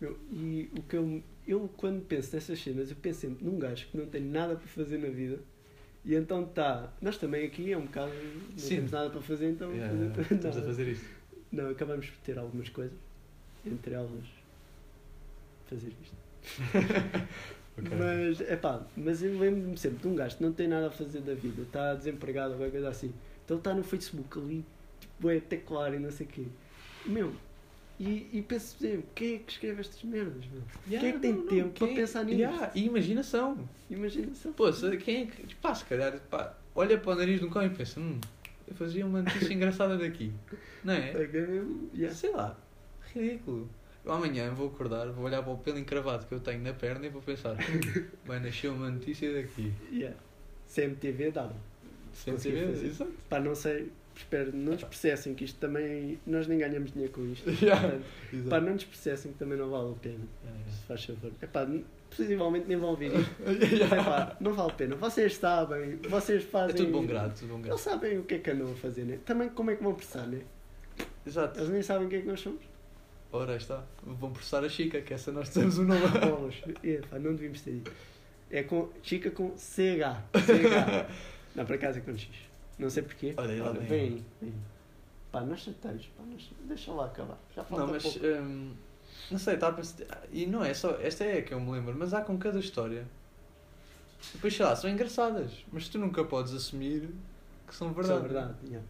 Meu, 0.00 0.18
e 0.32 0.70
o 0.78 0.82
que 0.82 0.96
eu, 0.96 1.22
eu, 1.46 1.70
quando 1.76 2.02
penso 2.06 2.34
nessas 2.34 2.58
cenas, 2.62 2.90
eu 2.90 2.96
penso 2.96 3.20
sempre 3.20 3.44
num 3.44 3.58
gajo 3.58 3.86
que 3.88 3.96
não 3.98 4.06
tem 4.06 4.22
nada 4.22 4.54
para 4.56 4.66
fazer 4.68 4.98
na 4.98 5.08
vida. 5.08 5.40
E 6.04 6.14
então 6.14 6.44
está. 6.44 6.90
Nós 7.02 7.18
também 7.18 7.44
aqui 7.44 7.70
é 7.70 7.76
um 7.76 7.82
bocado. 7.84 8.10
Não 8.50 8.56
Sim. 8.58 8.76
temos 8.76 8.90
nada 8.92 9.10
para 9.10 9.20
fazer, 9.20 9.50
então. 9.50 9.70
Yeah, 9.72 9.92
yeah, 9.92 10.22
estamos 10.34 10.56
a 10.56 10.62
fazer 10.62 10.88
isto. 10.88 11.04
não, 11.52 11.68
acabamos 11.68 12.06
por 12.08 12.16
ter 12.22 12.38
algumas 12.38 12.70
coisas. 12.70 12.96
Entre 13.66 13.94
elas. 13.94 14.24
Fazer 15.68 15.92
isto. 16.02 16.16
Ok. 17.78 17.88
Mas, 17.96 18.40
é 18.42 18.56
pá, 18.56 18.82
mas 18.96 19.22
eu 19.22 19.38
lembro-me 19.38 19.78
sempre 19.78 20.00
de 20.00 20.08
um 20.08 20.14
gajo 20.14 20.36
que 20.36 20.42
não 20.42 20.52
tem 20.52 20.68
nada 20.68 20.88
a 20.88 20.90
fazer 20.90 21.20
da 21.20 21.32
vida, 21.32 21.62
está 21.62 21.94
desempregado 21.94 22.50
ou 22.50 22.56
qualquer 22.58 22.72
coisa 22.72 22.88
assim. 22.90 23.10
Então 23.44 23.56
está 23.56 23.72
no 23.72 23.82
Facebook 23.82 24.38
ali, 24.38 24.64
tipo, 25.00 25.30
é 25.30 25.40
teclar 25.40 25.94
e 25.94 25.98
não 25.98 26.10
sei 26.10 26.26
o 26.26 26.28
quê. 26.28 26.44
Meu, 27.06 27.32
e, 27.98 28.28
e 28.32 28.42
penso 28.46 28.76
sempre, 28.76 29.04
quem 29.14 29.36
é 29.36 29.38
que 29.38 29.52
escreve 29.52 29.80
estas 29.80 30.02
merdas, 30.02 30.44
meu? 30.52 30.62
Yeah, 30.90 31.00
quem 31.00 31.08
é 31.08 31.12
que 31.12 31.18
tem 31.20 31.32
não, 31.32 31.40
não, 31.40 31.46
tempo 31.46 31.70
para 31.78 31.86
quem- 31.86 31.96
pensar 31.96 32.24
nisto? 32.24 32.38
Yeah, 32.40 32.70
e 32.74 32.84
imaginação. 32.84 33.68
Imagina 33.88 34.34
só. 34.34 34.50
Pô, 34.50 34.70
se- 34.72 34.96
quem 34.98 35.22
é 35.22 35.26
que. 35.26 35.54
Pá, 35.54 35.74
se 35.74 35.84
calhar, 35.86 36.20
pá, 36.28 36.54
olha 36.74 36.98
para 36.98 37.12
o 37.12 37.14
nariz 37.14 37.40
de 37.40 37.46
um 37.46 37.50
cão 37.50 37.64
e 37.64 37.70
pensa, 37.70 37.98
hum, 37.98 38.20
eu 38.68 38.74
fazia 38.74 39.06
uma 39.06 39.22
notícia 39.22 39.54
engraçada 39.54 39.96
daqui. 39.96 40.32
Não 40.84 40.92
é? 40.92 41.12
É 41.12 41.22
é 41.22 41.62
yeah. 41.94 42.14
Sei 42.14 42.30
lá, 42.30 42.58
ridículo. 43.14 43.68
Eu 44.04 44.12
amanhã 44.12 44.50
vou 44.54 44.68
acordar, 44.68 45.08
vou 45.10 45.24
olhar 45.26 45.42
para 45.42 45.52
o 45.52 45.58
pelo 45.58 45.78
encravado 45.78 46.26
que 46.26 46.32
eu 46.32 46.40
tenho 46.40 46.62
na 46.62 46.72
perna 46.72 47.04
e 47.06 47.10
vou 47.10 47.20
pensar, 47.20 47.54
vai 48.24 48.40
nascer 48.40 48.68
uma 48.68 48.90
notícia 48.90 49.32
daqui. 49.32 49.72
Yeah. 49.92 50.16
CMTV 50.74 51.30
dava. 51.32 51.54
Fazer. 52.12 52.56
exato. 52.84 53.12
Pá, 53.28 53.38
não 53.40 53.54
sei, 53.54 53.90
espero, 54.16 54.52
não 54.56 54.72
nos 54.72 54.84
processem 54.84 55.34
que 55.34 55.44
isto 55.44 55.58
também. 55.58 56.18
Nós 56.26 56.46
nem 56.46 56.58
ganhamos 56.58 56.92
dinheiro 56.92 57.12
com 57.12 57.24
isto. 57.26 57.48
Yeah. 57.62 57.80
Portanto, 57.82 58.04
Exato. 58.32 58.48
pá, 58.48 58.60
não 58.60 58.72
nos 58.72 58.84
processem 58.84 59.32
que 59.32 59.38
também 59.38 59.58
não 59.58 59.68
vale 59.70 59.90
a 59.90 59.94
pena. 59.96 60.24
É, 60.46 60.70
Se 60.70 60.82
faz 60.86 61.04
favor. 61.04 61.32
É 61.42 61.46
pá, 61.46 61.68
possivelmente 62.08 62.66
nem 62.68 62.76
vão 62.78 62.90
ouvir 62.90 63.12
isto. 63.14 63.36
é. 63.44 63.52
Mas, 63.52 63.92
epá, 63.92 64.36
não 64.40 64.52
vale 64.54 64.70
a 64.70 64.74
pena. 64.74 64.96
Vocês 64.96 65.36
sabem, 65.36 65.96
vocês 66.08 66.42
É 66.42 66.46
fazem. 66.46 66.76
tudo 66.76 66.90
bom 66.92 67.06
grado, 67.06 67.34
tudo 67.38 67.48
bom 67.48 67.54
Eles 67.56 67.66
grado. 67.66 67.78
sabem 67.78 68.18
o 68.18 68.24
que 68.24 68.34
é 68.34 68.38
que 68.38 68.50
andam 68.50 68.72
a 68.72 68.74
fazer, 68.76 69.04
né? 69.04 69.18
Também 69.26 69.48
como 69.50 69.70
é 69.70 69.76
que 69.76 69.82
vão 69.82 69.94
processar, 69.94 70.26
né? 70.26 70.40
Exato. 71.26 71.58
Eles 71.60 71.68
nem 71.70 71.82
sabem 71.82 72.06
o 72.06 72.10
que 72.10 72.16
é 72.16 72.20
que 72.22 72.26
nós 72.26 72.40
somos. 72.40 72.69
Ora, 73.32 73.56
está. 73.56 73.84
Vão 74.02 74.32
processar 74.32 74.64
a 74.64 74.68
Chica, 74.68 75.00
que 75.00 75.14
essa 75.14 75.30
nós 75.30 75.48
temos 75.48 75.78
o 75.78 75.84
nome. 75.84 76.00
Bolas. 76.18 76.54
Epá, 76.82 77.18
não 77.18 77.34
devíamos 77.34 77.60
ter 77.60 77.72
ido. 77.72 77.92
É 78.50 78.62
com. 78.62 78.88
Chica 79.02 79.30
com 79.30 79.56
CH. 79.56 80.24
CH. 80.34 81.30
Não, 81.54 81.66
por 81.66 81.74
acaso 81.74 81.98
é 81.98 82.00
com 82.00 82.16
X. 82.16 82.28
Não 82.78 82.88
sei 82.88 83.02
porquê. 83.02 83.34
Olha, 83.36 83.52
aí 83.52 83.60
lá 83.60 83.72
vem. 83.72 83.86
vem 83.86 84.24
aí. 84.42 84.54
Pá, 85.32 85.42
nós 85.42 85.60
chateiros, 85.60 86.06
pá, 86.16 86.22
nós... 86.24 86.50
deixa 86.62 86.92
lá 86.92 87.06
acabar. 87.06 87.38
Já 87.54 87.62
falta 87.64 87.86
Não, 87.86 87.92
mas 87.92 88.16
hum, 88.16 88.72
não 89.30 89.38
sei, 89.38 89.54
estava 89.54 89.74
a 89.74 89.76
pensar. 89.76 90.28
E 90.32 90.46
não 90.46 90.64
é 90.64 90.74
só. 90.74 90.96
Esta 91.00 91.24
é 91.24 91.38
a 91.38 91.42
que 91.42 91.54
eu 91.54 91.60
me 91.60 91.70
lembro, 91.72 91.94
mas 91.96 92.14
há 92.14 92.22
com 92.22 92.36
cada 92.38 92.58
história. 92.58 93.06
Depois 94.34 94.54
sei 94.54 94.64
lá, 94.64 94.76
são 94.76 94.90
engraçadas, 94.90 95.64
mas 95.72 95.88
tu 95.88 95.98
nunca 95.98 96.24
podes 96.24 96.52
assumir 96.52 97.10
que 97.66 97.74
são 97.74 97.92
verdade. 97.92 98.18
É 98.18 98.22
verdade. 98.22 98.54
yeah. 98.64 98.86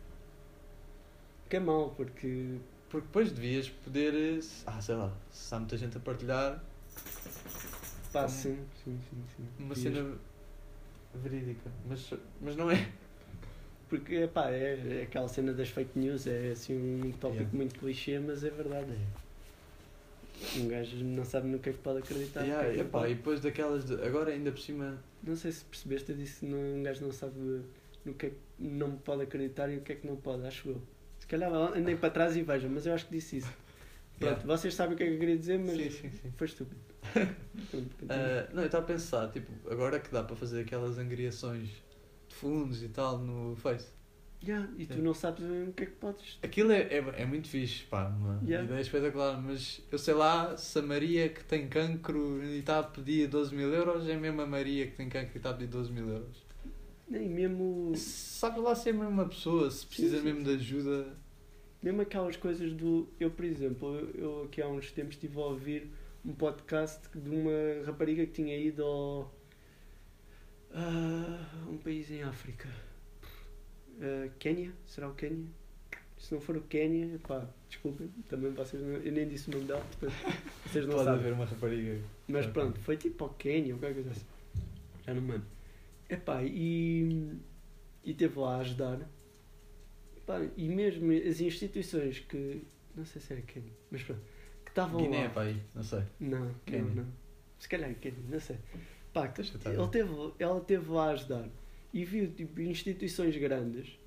Que 1.48 1.56
é 1.56 1.60
mau, 1.60 1.90
porque. 1.96 2.58
Porque 2.90 3.06
depois 3.06 3.30
devias 3.32 3.68
poder. 3.68 4.12
eh, 4.14 4.40
Ah, 4.66 4.80
sei 4.82 4.94
lá, 4.96 5.12
se 5.30 5.54
há 5.54 5.58
muita 5.58 5.76
gente 5.76 5.96
a 5.96 6.00
partilhar 6.00 6.62
Pá, 8.12 8.26
sim, 8.28 8.58
sim, 8.84 8.98
sim. 9.08 9.22
sim. 9.36 9.46
uma 9.58 9.74
Devias- 9.74 9.94
cena 9.96 10.16
verídica. 11.14 11.70
Mas, 11.88 12.12
mas 12.40 12.56
não 12.56 12.70
é. 12.70 12.90
Porque 13.88 14.26
pá, 14.28 14.50
é, 14.50 15.00
é 15.00 15.02
aquela 15.02 15.28
cena 15.28 15.52
das 15.52 15.68
fake 15.68 15.98
news, 15.98 16.26
é 16.26 16.50
assim 16.50 16.74
um 16.76 17.12
tópico 17.12 17.34
Yeah. 17.42 17.56
muito 17.56 17.78
clichê, 17.78 18.18
mas 18.18 18.42
é 18.44 18.50
verdade. 18.50 18.92
Um 20.56 20.68
gajo 20.68 20.96
não 21.04 21.24
sabe 21.24 21.48
no 21.48 21.58
que 21.58 21.70
é 21.70 21.72
que 21.72 21.78
pode 21.80 21.98
acreditar. 21.98 22.42
Yeah, 22.42 22.68
é 22.68 22.76
epá, 22.80 23.00
pode. 23.00 23.12
e 23.12 23.14
depois 23.16 23.40
daquelas. 23.40 23.84
De... 23.84 23.94
Agora 24.02 24.30
ainda 24.32 24.50
por 24.50 24.60
cima. 24.60 24.98
Não 25.22 25.36
sei 25.36 25.52
se 25.52 25.64
percebeste, 25.64 26.10
eu 26.10 26.16
disse 26.16 26.46
que 26.46 26.52
um 26.54 26.82
gajo 26.82 27.04
não 27.04 27.12
sabe 27.12 27.62
no 28.04 28.14
que 28.14 28.26
é 28.26 28.30
que 28.30 28.36
não 28.58 28.96
pode 28.96 29.22
acreditar 29.22 29.68
e 29.70 29.76
o 29.76 29.80
que 29.82 29.92
é 29.92 29.96
que 29.96 30.06
não 30.06 30.16
pode, 30.16 30.46
acho 30.46 30.68
eu. 30.70 30.82
Se 31.30 31.36
calhar 31.36 31.52
andem 31.54 31.96
para 31.96 32.10
trás 32.10 32.36
e 32.36 32.42
vejam, 32.42 32.68
mas 32.68 32.84
eu 32.86 32.92
acho 32.92 33.06
que 33.06 33.12
disse 33.12 33.36
isso. 33.36 33.52
Pronto, 34.18 34.32
Yeah. 34.40 34.46
vocês 34.46 34.74
sabem 34.74 34.94
o 34.94 34.96
que 34.96 35.04
é 35.04 35.06
que 35.06 35.12
eu 35.14 35.18
queria 35.20 35.38
dizer, 35.38 35.60
mas 35.60 35.76
Sim, 35.76 35.90
sim, 35.90 36.10
sim. 36.10 36.32
foi 36.36 36.46
estúpido. 36.48 36.80
Ah, 38.10 38.48
não, 38.52 38.62
eu 38.62 38.66
estava 38.66 38.82
a 38.84 38.86
pensar, 38.88 39.30
tipo, 39.30 39.52
agora 39.70 40.00
que 40.00 40.10
dá 40.10 40.24
para 40.24 40.34
fazer 40.34 40.62
aquelas 40.62 40.98
angriações 40.98 41.68
de 42.28 42.34
fundos 42.34 42.82
e 42.82 42.88
tal 42.88 43.18
no 43.18 43.54
Face. 43.54 43.86
Yeah, 44.44 44.68
e 44.76 44.86
tu 44.86 44.98
não 44.98 45.14
sabes 45.14 45.44
o 45.44 45.72
que 45.72 45.84
é 45.84 45.86
que 45.86 45.92
podes. 45.92 46.38
Aquilo 46.42 46.72
é, 46.72 46.80
é, 46.82 47.22
é 47.22 47.24
muito 47.26 47.46
fixe, 47.48 47.84
pá, 47.84 48.08
uma 48.08 48.40
Yeah. 48.42 48.64
ideia 48.66 48.80
espetacular, 48.80 49.40
mas 49.40 49.80
eu 49.92 49.98
sei 49.98 50.14
lá 50.14 50.56
se 50.56 50.78
a 50.80 50.82
Maria 50.82 51.28
que 51.28 51.44
tem 51.44 51.68
cancro 51.68 52.42
e 52.42 52.58
está 52.58 52.80
a 52.80 52.82
pedir 52.82 53.28
12 53.28 53.54
mil 53.54 53.72
euros 53.72 54.08
é 54.08 54.16
mesmo 54.16 54.42
a 54.42 54.46
Maria 54.46 54.86
que 54.88 54.96
tem 54.96 55.08
cancro 55.08 55.30
e 55.34 55.36
está 55.36 55.50
a 55.50 55.54
pedir 55.54 55.68
12 55.68 55.92
mil 55.92 56.08
euros. 56.08 56.44
Nem 57.10 57.28
mesmo. 57.28 57.92
Sabe 57.96 58.60
lá 58.60 58.74
se 58.74 58.88
é 58.88 58.92
mesmo 58.92 59.08
uma 59.08 59.28
pessoa, 59.28 59.68
se 59.70 59.84
precisa 59.84 60.18
sim, 60.18 60.24
mesmo 60.24 60.44
de 60.44 60.50
ajuda. 60.50 61.16
Mesmo 61.82 62.00
aquelas 62.02 62.36
coisas 62.36 62.72
do. 62.72 63.08
Eu, 63.18 63.30
por 63.32 63.44
exemplo, 63.44 63.94
eu, 63.96 64.10
eu 64.14 64.44
aqui 64.44 64.62
há 64.62 64.68
uns 64.68 64.92
tempos 64.92 65.14
estive 65.16 65.36
a 65.38 65.44
ouvir 65.46 65.90
um 66.24 66.32
podcast 66.32 67.00
de 67.18 67.28
uma 67.28 67.84
rapariga 67.84 68.24
que 68.26 68.32
tinha 68.32 68.56
ido 68.56 68.84
ao. 68.84 69.34
ah, 70.72 71.64
um 71.68 71.76
país 71.78 72.10
em 72.10 72.22
África. 72.22 72.68
Quénia? 74.38 74.72
Será 74.86 75.08
o 75.08 75.14
Quénia? 75.14 75.44
Se 76.16 76.32
não 76.32 76.40
for 76.40 76.56
o 76.56 76.60
Quénia, 76.62 77.18
pá, 77.26 77.46
desculpem, 77.68 78.08
também 78.28 78.50
vocês 78.52 78.82
não, 78.82 78.92
eu 78.92 79.12
nem 79.12 79.26
disse 79.26 79.48
o 79.48 79.52
nome 79.52 79.64
dela, 79.64 79.82
portanto 79.98 80.12
vocês 80.66 80.86
não 80.86 80.92
Pode 80.92 81.04
sabem. 81.04 81.20
haver 81.20 81.32
uma 81.32 81.44
rapariga. 81.46 81.98
Mas 82.28 82.46
pronto, 82.46 82.78
foi 82.80 82.96
tipo 82.96 83.24
ao 83.24 83.30
Quénia 83.30 83.74
ou 83.74 83.80
qualquer 83.80 83.94
coisa 83.94 84.10
assim. 84.10 84.26
Já 85.06 85.14
não 85.14 85.22
me 85.22 85.32
lembro. 85.32 85.46
Epá, 86.10 86.42
e, 86.42 87.38
e 88.04 88.12
teve 88.12 88.38
lá 88.38 88.56
a 88.56 88.58
ajudar. 88.58 89.08
Epá, 90.16 90.44
e 90.56 90.68
mesmo 90.68 91.12
as 91.12 91.40
instituições 91.40 92.18
que. 92.18 92.62
Não 92.96 93.04
sei 93.04 93.22
se 93.22 93.32
era 93.32 93.42
Quénia, 93.42 93.72
mas 93.90 94.02
pronto. 94.02 94.20
Que 94.64 94.70
estavam 94.70 95.00
Guiné, 95.00 95.24
lá. 95.24 95.30
pá, 95.30 95.42
aí, 95.42 95.62
não 95.74 95.82
sei. 95.84 96.02
Não, 96.18 96.52
Quénia. 96.66 96.84
não, 96.84 97.04
não. 97.04 97.12
Se 97.58 97.68
calhar 97.68 97.94
Quénia, 97.94 98.18
não 98.28 98.40
sei. 98.40 98.56
Pá, 99.12 99.32
estar. 99.38 99.72
ele 99.72 99.88
teve, 99.88 100.10
ela 100.38 100.60
teve 100.60 100.90
lá 100.90 101.08
a 101.08 101.10
ajudar 101.12 101.48
e 101.92 102.04
viu 102.04 102.30
tipo, 102.32 102.60
instituições 102.60 103.36
grandes 103.36 103.98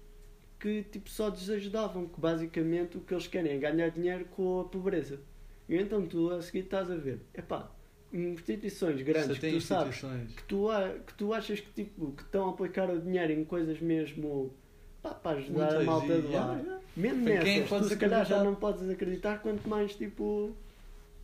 que 0.60 0.84
tipo, 0.84 1.10
só 1.10 1.30
desajudavam, 1.30 2.08
que 2.08 2.20
basicamente 2.20 2.98
o 2.98 3.02
que 3.02 3.14
eles 3.14 3.28
querem 3.28 3.52
é 3.52 3.58
ganhar 3.58 3.90
dinheiro 3.90 4.26
com 4.26 4.62
a 4.62 4.64
pobreza. 4.64 5.20
E 5.68 5.76
então 5.76 6.06
tu 6.06 6.30
a 6.32 6.42
seguir 6.42 6.60
estás 6.60 6.90
a 6.90 6.96
ver, 6.96 7.20
epá, 7.34 7.70
instituições 8.14 9.02
grandes 9.02 9.38
que 9.40 9.52
tu 9.52 9.62
sabes 9.62 10.00
que 10.36 10.44
tu, 10.44 10.70
a- 10.70 10.90
que 11.06 11.14
tu 11.16 11.34
achas 11.34 11.60
que, 11.60 11.72
tipo, 11.72 12.12
que 12.12 12.24
estão 12.24 12.48
a 12.48 12.52
aplicar 12.52 12.90
o 12.90 13.00
dinheiro 13.02 13.34
em 13.34 13.44
coisas 13.44 13.80
mesmo 13.82 14.54
pá, 15.02 15.10
para 15.12 15.38
ajudar 15.40 15.68
a 15.70 15.70
Muitas, 15.76 15.86
malta 15.86 16.14
e- 16.14 16.22
de 16.22 16.28
lá. 16.28 16.32
yeah, 16.34 16.60
yeah. 16.62 16.80
Mesmo 16.96 17.30
Em 17.30 17.40
quem 17.40 17.60
nessas, 17.62 17.80
tu 17.82 17.90
se 17.90 17.98
calhar 17.98 18.20
já 18.20 18.36
acreditar? 18.36 18.44
não 18.44 18.56
podes 18.56 18.90
acreditar, 18.90 19.40
quanto 19.42 19.68
mais 19.68 19.96
tipo. 19.96 20.56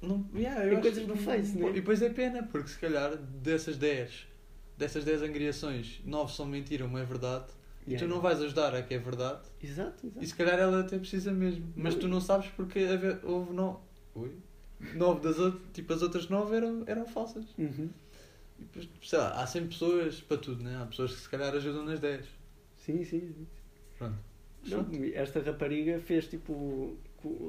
Não, 0.01 0.25
yeah, 0.33 0.61
acho 0.71 0.81
coisas 0.81 1.03
do 1.05 1.09
não- 1.15 1.17
Face, 1.17 1.57
né? 1.57 1.69
E 1.69 1.73
depois 1.73 2.01
é 2.01 2.09
pena, 2.09 2.41
porque 2.43 2.69
se 2.69 2.79
calhar 2.79 3.15
dessas 3.17 3.77
10, 3.77 4.27
dessas 4.77 5.03
10 5.03 5.21
angriações, 5.21 6.01
9 6.05 6.33
são 6.33 6.45
mentira, 6.45 6.85
uma 6.85 6.99
é 7.01 7.05
verdade. 7.05 7.45
E 7.85 7.91
Yeah. 7.93 8.07
tu 8.07 8.13
não 8.13 8.21
vais 8.21 8.41
ajudar 8.41 8.73
a 8.75 8.81
que 8.81 8.93
é 8.93 8.97
verdade. 8.99 9.41
Exato, 9.63 10.05
exato. 10.07 10.23
E 10.23 10.27
se 10.27 10.35
calhar 10.35 10.57
ela 10.59 10.81
até 10.81 10.97
precisa 10.97 11.31
mesmo. 11.31 11.71
Mas 11.75 11.95
tu 11.95 12.07
não 12.07 12.19
sabes 12.21 12.47
porque 12.55 12.79
houve- 13.23 13.51
no... 13.53 13.79
Ui? 14.15 14.31
Nove 14.95 15.21
das 15.21 15.39
outras, 15.39 15.61
tipo 15.73 15.93
as 15.93 16.01
outras 16.01 16.29
9 16.29 16.55
eram, 16.55 16.83
eram 16.87 17.05
falsas. 17.05 17.45
Uhum. 17.57 17.89
E 18.57 18.63
depois, 18.63 18.89
sei 19.03 19.19
lá, 19.19 19.41
há 19.41 19.47
sempre 19.47 19.69
pessoas 19.69 20.21
para 20.21 20.37
tudo, 20.37 20.63
né? 20.63 20.79
Há 20.81 20.85
pessoas 20.85 21.13
que 21.13 21.21
se 21.21 21.29
calhar 21.29 21.53
ajudam 21.53 21.85
nas 21.85 21.99
10. 21.99 22.25
Sim, 22.77 23.03
sim, 23.03 23.33
sim. 23.33 23.47
Pronto. 23.97 24.17
Não, 24.67 24.85
esta 25.13 25.39
rapariga 25.41 25.99
fez 25.99 26.27
tipo 26.27 26.97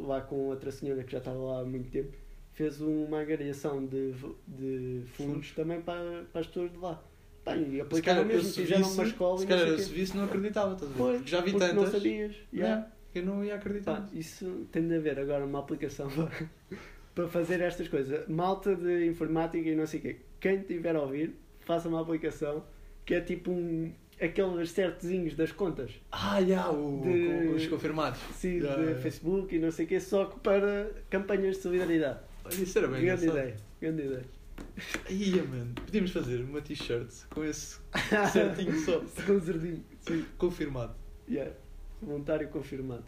lá 0.04 0.20
com 0.20 0.48
outra 0.48 0.70
senhora 0.70 1.02
que 1.02 1.12
já 1.12 1.18
estava 1.18 1.38
lá 1.38 1.60
há 1.60 1.64
muito 1.64 1.90
tempo, 1.90 2.16
fez 2.52 2.80
uma 2.80 3.20
agregação 3.20 3.84
de, 3.86 4.12
de 4.46 5.02
fundos 5.14 5.52
também 5.52 5.80
para, 5.80 6.24
para 6.32 6.40
as 6.40 6.46
pessoas 6.46 6.70
de 6.72 6.78
lá. 6.78 7.02
Pá, 7.44 7.56
e 7.56 7.80
aplicaram 7.80 8.24
mesmo, 8.24 8.42
se 8.42 8.60
fizeram 8.60 8.90
uma 8.92 9.04
escola 9.04 9.38
Se 9.38 9.44
não 9.44 9.48
calhar 9.48 9.68
eu 9.68 9.78
se 9.78 9.90
visse 9.90 10.16
não 10.16 10.24
acreditava, 10.24 10.74
estás 10.74 10.92
a 10.92 10.94
ver? 10.94 11.16
Porque 11.16 11.30
já 11.30 11.40
vi 11.40 11.52
porque 11.52 11.66
tantas. 11.66 11.84
não 11.84 11.90
sabias. 11.90 12.36
yeah. 12.52 12.52
Yeah, 12.52 12.92
que 13.12 13.18
eu 13.20 13.24
não 13.24 13.44
ia 13.44 13.54
acreditar. 13.54 14.02
Pá, 14.02 14.08
isso 14.12 14.66
tem 14.70 14.86
de 14.86 14.94
haver 14.94 15.18
agora 15.18 15.44
uma 15.44 15.58
aplicação 15.60 16.08
para, 17.20 17.28
fazer 17.28 17.60
estas 17.60 17.88
coisas. 17.88 18.26
Malta 18.28 18.74
de 18.74 19.06
informática 19.06 19.68
e 19.68 19.74
não 19.74 19.86
sei 19.86 20.00
o 20.00 20.02
quê. 20.02 20.16
Quem 20.40 20.60
tiver 20.62 20.94
a 20.96 21.02
ouvir, 21.02 21.34
faça 21.60 21.88
uma 21.88 22.00
aplicação 22.00 22.64
que 23.04 23.14
é 23.14 23.20
tipo 23.20 23.50
um, 23.50 23.92
aqueles 24.20 24.70
certezinhos 24.70 25.34
das 25.34 25.52
contas. 25.52 25.92
Ah, 26.12 26.42
já, 26.42 26.70
o, 26.70 27.00
De- 27.02 27.48
os 27.54 27.66
confirmados. 27.66 28.20
Sim, 28.34 28.58
Yeah, 28.58 28.76
de 28.76 28.82
yeah. 28.82 29.00
Facebook 29.02 29.54
e 29.54 29.58
não 29.58 29.70
sei 29.70 29.84
o 29.84 29.88
quê, 29.88 30.00
só 30.00 30.26
que 30.26 30.38
para 30.40 30.90
campanhas 31.08 31.56
de 31.56 31.62
solidariedade. 31.62 32.20
Isso 32.52 32.78
era 32.78 32.88
bem 32.88 33.02
grande 33.04 33.26
ideia, 33.26 33.56
grande 33.80 34.02
ideia. 34.02 34.24
Ia, 35.08 35.42
mano. 35.44 35.72
Podíamos 35.74 36.10
fazer 36.10 36.40
uma 36.42 36.60
t-shirt 36.60 37.08
com 37.30 37.42
esse 37.44 37.78
certinho 38.32 38.78
só. 38.80 39.00
Com 39.26 39.38
zerdinho. 39.38 39.84
Sim, 40.00 40.24
Confirmado. 40.38 40.94
yeah. 41.28 41.52
voluntário 42.02 42.48
confirmado. 42.48 43.04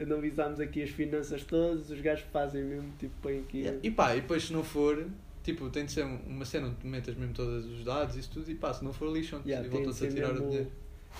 Analisámos 0.00 0.60
aqui 0.60 0.82
as 0.82 0.90
finanças 0.90 1.42
todas, 1.44 1.90
os 1.90 2.00
gajos 2.00 2.24
fazem 2.32 2.62
mesmo, 2.64 2.92
tipo, 2.98 3.12
põem 3.22 3.40
aqui. 3.40 3.64
E 3.82 3.90
pá, 3.90 4.14
e 4.16 4.20
depois 4.20 4.44
se 4.44 4.52
não 4.52 4.62
for, 4.62 5.06
tipo, 5.42 5.68
tem 5.70 5.84
de 5.86 5.92
ser 5.92 6.04
uma 6.04 6.44
cena 6.44 6.68
onde 6.68 6.76
tu 6.76 6.86
metas 6.86 7.14
mesmo 7.16 7.34
todos 7.34 7.64
os 7.66 7.84
dados 7.84 8.16
e 8.16 8.28
tudo, 8.30 8.50
e 8.50 8.54
pá, 8.54 8.72
se 8.72 8.84
não 8.84 8.92
for 8.92 9.12
lixam 9.12 9.40
Yeah, 9.44 9.66
e 9.66 9.70
voltam-se 9.70 10.06
a 10.06 10.10
tirar 10.10 10.32
mesmo- 10.32 10.46
o 10.46 10.48
dinheiro. 10.50 10.70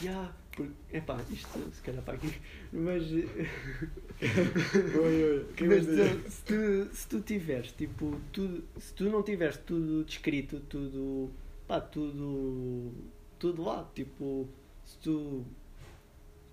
Yeah, 0.02 0.32
porque, 0.52 0.70
epá, 0.92 1.18
isto 1.30 1.58
se 1.72 1.82
calhar 1.82 2.02
para 2.02 2.14
aqui, 2.14 2.32
mas, 2.72 3.02
Oi, 4.20 5.24
oi. 5.24 5.46
mas 5.66 5.86
tu- 5.86 6.30
se, 6.30 6.42
tu, 6.44 6.88
se 6.94 7.08
tu 7.08 7.20
tiveres, 7.20 7.72
tipo, 7.72 8.20
tudo, 8.32 8.64
se 8.78 8.92
tu 8.94 9.04
não 9.04 9.22
tiveres 9.22 9.56
tudo 9.58 10.04
descrito, 10.04 10.60
tudo, 10.68 11.30
pá, 11.66 11.80
tudo, 11.80 12.92
tudo 13.38 13.62
lá, 13.62 13.88
tipo, 13.94 14.48
se 14.84 14.98
tu, 14.98 15.44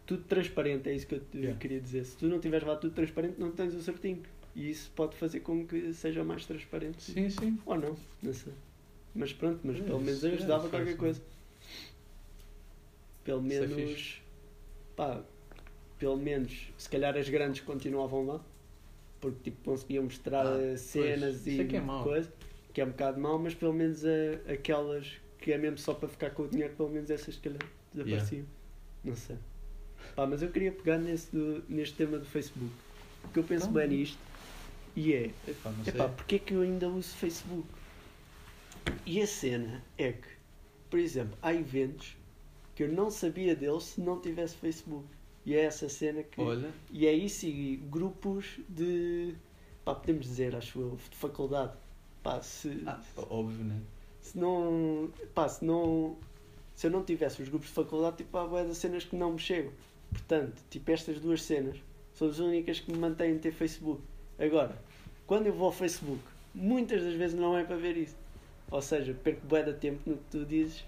tudo 0.06 0.24
transparente, 0.24 0.90
é 0.90 0.94
isso 0.94 1.08
que 1.08 1.16
eu 1.16 1.22
Yeah. 1.34 1.60
queria 1.60 1.82
dizer, 1.82 2.06
se 2.06 2.18
tu 2.18 2.28
não 2.28 2.40
tiveres 2.40 2.68
lá 2.68 2.76
tudo 2.76 2.94
transparente, 2.94 3.40
não 3.40 3.52
tens 3.52 3.74
o 3.74 3.82
certinho, 3.82 4.24
e 4.56 4.70
isso 4.70 4.92
pode 4.96 5.16
fazer 5.16 5.40
com 5.42 5.66
que 5.66 5.94
seja 5.94 6.24
mais 6.24 6.46
transparente, 6.46 7.02
Sim, 7.02 7.30
sim. 7.30 7.60
ou 7.66 7.78
não, 7.78 7.96
não 8.22 8.34
sei, 8.34 8.54
mas 9.14 9.34
pronto, 9.34 9.60
mas 9.64 9.78
É, 9.80 9.82
pelo 9.84 10.00
menos 10.00 10.24
é 10.24 10.34
ajudava 10.34 10.70
qualquer 10.70 10.86
fácil. 10.86 10.98
coisa. 10.98 11.22
Pelo 13.24 13.40
é 13.40 13.66
menos, 13.66 14.22
pá, 14.96 15.24
pelo 15.98 16.18
menos, 16.18 16.72
se 16.78 16.90
calhar 16.90 17.18
as 17.18 17.28
grandes 17.28 17.62
continuavam 17.62 18.26
lá, 18.26 18.46
porque 19.20 19.50
tipo, 19.50 19.64
conseguiam 19.64 20.04
mostrar 20.04 20.46
Ah, 20.46 20.62
eh, 20.62 20.68
pois, 20.76 20.80
cenas 20.80 21.36
isso 21.48 21.50
e 21.50 21.62
é 21.62 21.66
que 21.66 21.78
é 21.78 21.82
coisa, 22.04 22.32
que 22.74 22.82
é 22.82 22.86
um 22.86 22.90
bocado 22.92 23.20
mau, 23.20 23.40
mas 23.40 23.56
pelo 23.56 23.74
menos 23.74 24.04
eh, 24.06 24.40
aquelas 24.48 25.20
que 25.40 25.52
é 25.52 25.58
mesmo 25.58 25.78
só 25.80 25.94
para 25.94 26.08
ficar 26.08 26.30
com 26.32 26.44
o 26.44 26.48
dinheiro, 26.48 26.76
pelo 26.76 26.90
menos 26.90 27.10
essas 27.10 27.36
se 27.36 27.42
calhar 27.42 27.60
desapareciam. 27.92 28.46
Não 29.04 29.16
sei. 29.16 29.38
Pá, 30.16 30.26
mas 30.26 30.42
eu 30.42 30.50
queria 30.50 30.72
pegar 30.72 30.98
nesse 30.98 31.36
do- 31.36 31.64
neste 31.68 31.96
tema 31.96 32.18
do 32.18 32.26
Facebook, 32.26 32.72
porque 33.22 33.40
eu 33.40 33.44
penso 33.44 33.66
Então, 33.70 33.74
bem 33.74 33.88
nisto, 33.90 34.18
e 34.96 35.14
é, 35.14 35.32
Epá, 35.48 35.70
não 35.72 35.84
sei. 35.84 35.94
Epá, 35.94 36.08
porque 36.10 36.36
é 36.36 36.40
que 36.40 36.54
eu 36.54 36.62
ainda 36.62 36.88
uso 36.90 37.16
Facebook? 37.16 37.68
E 39.06 39.22
a 39.22 39.28
cena 39.28 39.84
é 39.98 40.14
que, 40.14 40.28
por 40.90 41.00
exemplo, 41.00 41.38
há 41.42 41.54
eventos 41.54 42.16
que 42.76 42.84
eu 42.84 42.88
não 42.92 43.10
sabia 43.10 43.56
deles 43.56 43.84
se 43.84 44.02
não 44.02 44.20
tivesse 44.22 44.56
Facebook. 44.56 45.06
E 45.46 45.54
é 45.54 45.64
essa 45.66 45.88
cena 45.90 46.24
que. 46.24 46.42
Olha, 46.42 46.72
E 46.92 47.06
é 47.06 47.14
isso, 47.14 47.46
e 47.46 47.76
grupos 47.78 48.60
de. 48.70 49.36
pá, 49.84 49.94
podemos 49.96 50.26
dizer, 50.26 50.56
acho 50.56 50.80
eu, 50.80 50.98
de 51.10 51.16
faculdade. 51.18 51.74
Pá, 52.24 52.42
se, 52.42 52.82
ah, 52.88 53.00
óbvio, 53.30 53.64
né? 53.64 53.80
se 54.22 54.38
não. 54.38 55.12
pá, 55.36 55.48
se 55.48 55.64
não. 55.64 56.18
se 56.76 56.88
eu 56.88 56.92
não 56.92 57.04
tivesse 57.04 57.42
os 57.44 57.50
grupos 57.50 57.68
de 57.68 57.74
faculdade, 57.76 58.18
tipo, 58.18 58.36
há 58.38 58.48
bué 58.48 58.64
de 58.66 58.74
cenas 58.76 59.04
que 59.04 59.16
não 59.16 59.34
me 59.34 59.40
chegam. 59.40 59.72
Portanto, 60.16 60.64
tipo, 60.70 60.92
estas 60.92 61.20
duas 61.20 61.44
cenas 61.44 61.78
são 62.14 62.30
as 62.30 62.40
únicas 62.40 62.80
que 62.80 62.90
me 62.90 62.98
mantêm 62.98 63.36
a 63.36 63.40
ter 63.40 63.52
Facebook. 63.52 64.02
Agora, 64.40 64.82
quando 65.28 65.48
eu 65.48 65.54
vou 65.54 65.66
ao 65.68 65.74
Facebook, 65.74 66.22
muitas 66.54 67.04
das 67.04 67.14
vezes 67.14 67.38
não 67.38 67.58
é 67.58 67.66
para 67.66 67.76
ver 67.76 67.98
isso. 67.98 68.16
Ou 68.72 68.82
seja, 68.82 69.14
perco 69.14 69.46
bué 69.46 69.62
de 69.62 69.74
tempo 69.74 70.00
no 70.06 70.16
que 70.16 70.24
tu 70.32 70.46
dizes, 70.46 70.86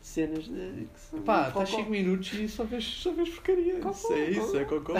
cenas 0.00 0.44
de. 0.44 0.88
que 0.92 1.00
são 1.00 1.20
Pá, 1.22 1.48
estás 1.48 1.68
5 1.68 1.90
minutos 1.90 2.32
e 2.32 2.48
só 2.48 2.64
vês, 2.64 2.84
só 2.84 3.12
vês 3.12 3.28
porcaria. 3.28 3.76
Cocó, 3.76 3.90
isso 3.90 4.12
é 4.12 4.30
isso, 4.30 4.56
é 4.56 4.64
cocó. 4.64 4.94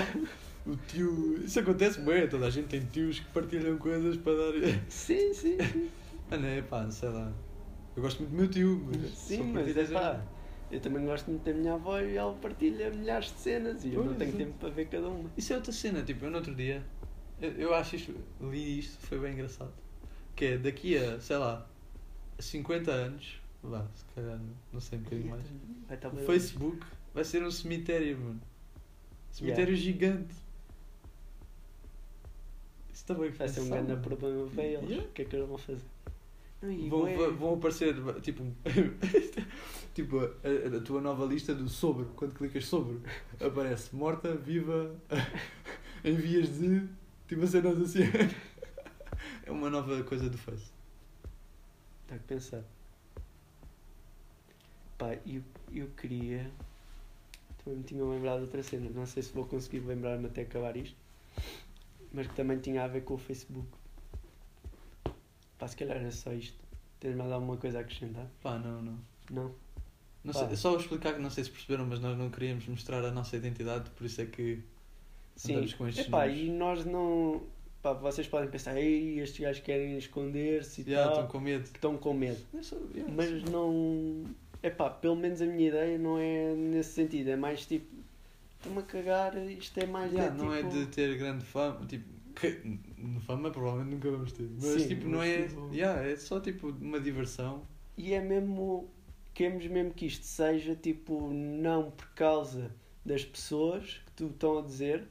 O 0.66 0.76
tio. 0.76 1.42
Isso 1.42 1.58
acontece 1.58 2.00
bem, 2.00 2.28
toda 2.28 2.46
a 2.46 2.50
gente 2.50 2.68
tem 2.68 2.80
tios 2.84 3.18
que 3.18 3.26
partilham 3.32 3.78
coisas 3.78 4.16
para 4.18 4.34
dar. 4.34 4.52
Sim, 4.90 5.32
sim, 5.32 5.56
sim. 5.58 5.90
Ah, 6.30 6.36
não 6.36 6.48
é 6.48 6.60
pá, 6.60 6.88
sei 6.90 7.08
lá. 7.08 7.32
Eu 7.96 8.02
gosto 8.02 8.20
muito 8.20 8.30
do 8.30 8.36
meu 8.36 8.48
tio, 8.48 8.86
mas. 8.86 9.10
Sim, 9.18 9.52
mas 9.54 9.74
é 9.74 9.84
pá. 9.86 10.22
Eu 10.70 10.80
também 10.80 11.04
gosto 11.04 11.28
muito 11.30 11.44
da 11.44 11.52
minha 11.52 11.74
avó 11.74 12.00
e 12.00 12.16
ela 12.16 12.32
partilha 12.34 12.90
milhares 12.90 13.32
de 13.32 13.38
cenas 13.38 13.84
e 13.84 13.92
eu 13.92 14.04
não 14.04 14.14
tenho 14.14 14.34
é. 14.34 14.36
tempo 14.36 14.52
para 14.58 14.70
ver 14.70 14.86
cada 14.86 15.08
uma. 15.08 15.30
Isso 15.36 15.52
é 15.52 15.56
outra 15.56 15.72
cena, 15.72 16.02
tipo, 16.02 16.24
eu 16.24 16.30
no 16.30 16.36
outro 16.36 16.54
dia, 16.54 16.84
eu, 17.40 17.50
eu 17.52 17.74
acho 17.74 17.96
isto, 17.96 18.14
li 18.40 18.78
isto, 18.78 18.98
foi 19.06 19.18
bem 19.18 19.32
engraçado. 19.32 19.72
Que 20.36 20.44
é 20.44 20.58
daqui 20.58 20.96
a, 20.96 21.20
sei 21.20 21.36
lá, 21.36 21.66
a 22.38 22.42
50 22.42 22.90
anos, 22.90 23.40
lá, 23.64 23.86
se 23.94 24.04
calhar, 24.14 24.38
não 24.72 24.80
sei, 24.80 24.98
um 24.98 25.02
bocadinho 25.02 25.30
mais, 25.30 25.44
o 26.12 26.16
Facebook 26.24 26.86
vai 27.12 27.24
ser 27.24 27.42
um 27.42 27.50
cemitério, 27.50 28.18
mano. 28.18 28.40
Cemitério 29.30 29.74
gigante. 29.74 30.34
Isso 32.92 33.02
está 33.02 33.14
bem 33.14 33.30
Vai 33.30 33.48
ser 33.48 33.60
um 33.60 33.68
grande 33.68 33.96
problema 33.96 34.46
para 34.48 34.64
eles. 34.64 34.88
Yeah. 34.88 35.08
O 35.08 35.12
que 35.12 35.22
é 35.22 35.24
que 35.24 35.36
eles 35.36 35.48
vão 35.48 35.58
fazer? 35.58 35.82
Vão- 36.90 37.04
vão 37.36 37.54
aparecer, 37.54 37.94
tipo, 38.20 38.42
tipo 39.94 40.18
a, 40.18 40.76
a 40.76 40.80
tua 40.82 41.00
nova 41.00 41.24
lista 41.24 41.54
do 41.54 41.68
sobre. 41.68 42.04
Quando 42.16 42.34
clicas 42.34 42.66
sobre, 42.66 42.98
aparece 43.40 43.94
morta, 43.96 44.34
viva, 44.36 44.94
em 46.04 46.14
vias 46.14 46.58
de. 46.58 46.86
Tipo, 47.28 47.46
cenas 47.46 47.80
assim. 47.80 48.00
É 49.44 49.50
uma 49.50 49.68
nova 49.68 50.02
coisa 50.04 50.30
do 50.30 50.38
Face. 50.38 50.70
Está 52.04 52.14
a 52.14 52.18
pensar. 52.18 52.64
Pá, 54.96 55.14
eu, 55.26 55.42
eu 55.72 55.88
queria. 55.96 56.50
Também 57.62 57.78
me 57.80 57.84
tinha 57.84 58.04
lembrado 58.04 58.38
de 58.38 58.44
outra 58.44 58.62
cena. 58.62 58.88
Não 58.90 59.04
sei 59.06 59.22
se 59.22 59.32
vou 59.32 59.44
conseguir 59.44 59.80
lembrar-me 59.80 60.26
até 60.26 60.42
acabar 60.42 60.76
isto. 60.76 60.96
Mas 62.12 62.26
que 62.28 62.34
também 62.34 62.58
tinha 62.58 62.82
a 62.84 62.88
ver 62.88 63.02
com 63.02 63.14
o 63.14 63.18
Facebook. 63.18 63.68
Pá, 65.60 65.68
se 65.68 65.76
calhar 65.76 65.98
era 65.98 66.10
só 66.10 66.32
isto. 66.32 66.56
Tens 66.98 67.14
mais 67.14 67.30
alguma 67.30 67.58
coisa 67.58 67.78
a 67.78 67.80
acrescentar? 67.82 68.26
Pá, 68.42 68.58
não, 68.58 68.80
não. 68.80 68.98
Não? 69.30 69.54
não 70.24 70.32
sei, 70.32 70.56
só 70.56 70.76
explicar 70.76 71.14
que 71.14 71.20
não 71.20 71.30
sei 71.30 71.44
se 71.44 71.50
perceberam, 71.50 71.84
mas 71.86 72.00
nós 72.00 72.16
não 72.16 72.30
queríamos 72.30 72.66
mostrar 72.66 73.04
a 73.04 73.10
nossa 73.10 73.36
identidade, 73.36 73.90
por 73.90 74.06
isso 74.06 74.22
é 74.22 74.26
que. 74.26 74.60
Sim. 75.36 75.52
Andamos 75.52 75.74
com 75.74 75.86
estes 75.86 76.06
Epá, 76.06 76.26
números. 76.26 76.42
e 76.46 76.50
nós 76.50 76.84
não. 76.86 77.42
Pá, 77.82 77.92
vocês 77.92 78.26
podem 78.26 78.50
pensar, 78.50 78.76
ei, 78.76 79.20
estes 79.20 79.38
gajos 79.40 79.62
querem 79.62 79.96
esconder-se 79.98 80.80
e 80.80 80.84
Já 80.90 81.04
tal. 81.04 81.12
estão 81.12 81.26
com 81.28 81.40
medo. 81.40 81.64
estão 81.64 81.96
com 81.98 82.14
medo. 82.14 82.40
É 82.54 82.96
yeah, 82.96 83.14
Mas 83.14 83.42
não. 83.44 84.24
É 84.62 84.68
pá, 84.70 84.90
pelo 84.90 85.16
menos 85.16 85.40
a 85.40 85.46
minha 85.46 85.68
ideia 85.68 85.98
não 85.98 86.18
é 86.18 86.54
nesse 86.54 86.92
sentido. 86.92 87.28
É 87.28 87.36
mais 87.36 87.66
tipo. 87.66 87.86
Estou-me 88.58 88.80
a 88.80 88.82
cagar, 88.82 89.36
isto 89.48 89.78
é 89.78 89.86
mais. 89.86 90.12
Yeah, 90.12 90.34
é, 90.34 90.38
não 90.38 90.52
é 90.54 90.62
tipo- 90.62 90.70
de 90.74 90.86
ter 90.86 91.16
grande 91.16 91.44
fama, 91.44 91.86
tipo, 91.86 92.04
que, 92.34 92.78
n- 93.02 93.20
fama 93.20 93.50
provavelmente 93.50 93.94
nunca 93.94 94.10
vamos 94.10 94.32
ter, 94.32 94.48
mas 94.60 94.82
Sim, 94.82 94.88
tipo, 94.88 95.08
não 95.08 95.22
é, 95.22 95.46
tipo- 95.48 95.70
yeah, 95.72 96.02
é 96.06 96.16
só 96.16 96.40
tipo 96.40 96.68
uma 96.68 97.00
diversão 97.00 97.62
e 97.96 98.12
é 98.14 98.20
mesmo. 98.20 98.88
Queremos 99.32 99.64
mesmo 99.68 99.92
que 99.94 100.06
isto 100.06 100.24
seja 100.26 100.74
tipo, 100.74 101.30
não 101.32 101.90
por 101.92 102.08
causa 102.14 102.70
das 103.06 103.24
pessoas 103.24 104.00
que 104.06 104.12
tu 104.12 104.26
estão 104.26 104.58
a 104.58 104.62
dizer, 104.62 105.06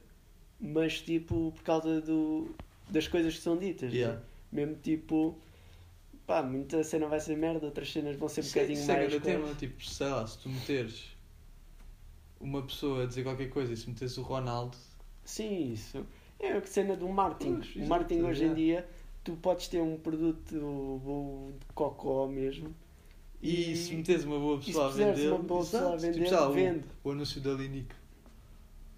mas 0.60 1.00
tipo 1.00 1.52
por 1.56 1.62
causa 1.62 2.00
do, 2.02 2.54
das 2.88 3.08
coisas 3.08 3.34
que 3.34 3.40
são 3.40 3.56
ditas. 3.56 3.92
Yeah. 3.92 4.16
né? 4.18 4.22
Mesmo 4.52 4.74
tipo, 4.76 5.38
pá, 6.26 6.42
muita 6.42 6.84
cena 6.84 7.06
vai 7.08 7.18
ser 7.18 7.36
merda, 7.36 7.64
outras 7.66 7.90
cenas 7.90 8.14
vão 8.16 8.28
ser 8.28 8.40
um 8.40 8.44
Isso 8.44 8.58
é- 8.58 8.62
bocadinho 8.62 8.82
isso 8.82 8.90
é 8.92 8.96
mais. 8.96 9.08
grande 9.08 9.24
tema, 9.24 9.54
tipo, 9.54 9.84
sei 9.84 10.08
lá, 10.08 10.26
se 10.26 10.38
tu 10.38 10.48
meteres 10.48 11.16
uma 12.40 12.62
pessoa 12.62 13.04
a 13.04 13.06
dizer 13.06 13.22
qualquer 13.22 13.48
coisa 13.50 13.72
e 13.72 13.76
se 13.76 13.88
meteres 13.88 14.16
o 14.18 14.22
Ronaldo, 14.22 14.76
Sim, 15.24 15.72
isso. 15.72 16.04
É 16.40 16.52
a 16.52 16.66
cena 16.66 16.96
do 16.96 17.08
marketing. 17.08 17.56
Pois, 17.56 17.76
o 17.76 17.88
marketing 17.88 18.22
hoje 18.22 18.44
em 18.44 18.50
é. 18.50 18.54
dia, 18.54 18.88
tu 19.22 19.32
podes 19.36 19.68
ter 19.68 19.80
um 19.80 19.96
produto 19.98 20.54
de 21.58 21.66
cocó 21.74 22.26
mesmo. 22.26 22.74
e, 23.42 23.76
se 23.76 23.94
meteres 23.94 24.24
uma 24.24 24.38
boa 24.38 24.58
e 24.60 24.64
pessoa 24.66 24.86
a 24.86 24.90
vender, 24.90 25.28
uma 25.28 25.38
boa 25.38 25.60
pessoa 25.60 25.92
a 25.92 25.96
vender, 25.96 26.24
tipo, 26.24 26.34
lá, 26.34 26.48
o- 26.48 26.52
vende. 26.52 26.84
o, 27.04 27.10
anúncio 27.10 27.40
da 27.40 27.52
Linique. 27.52 27.94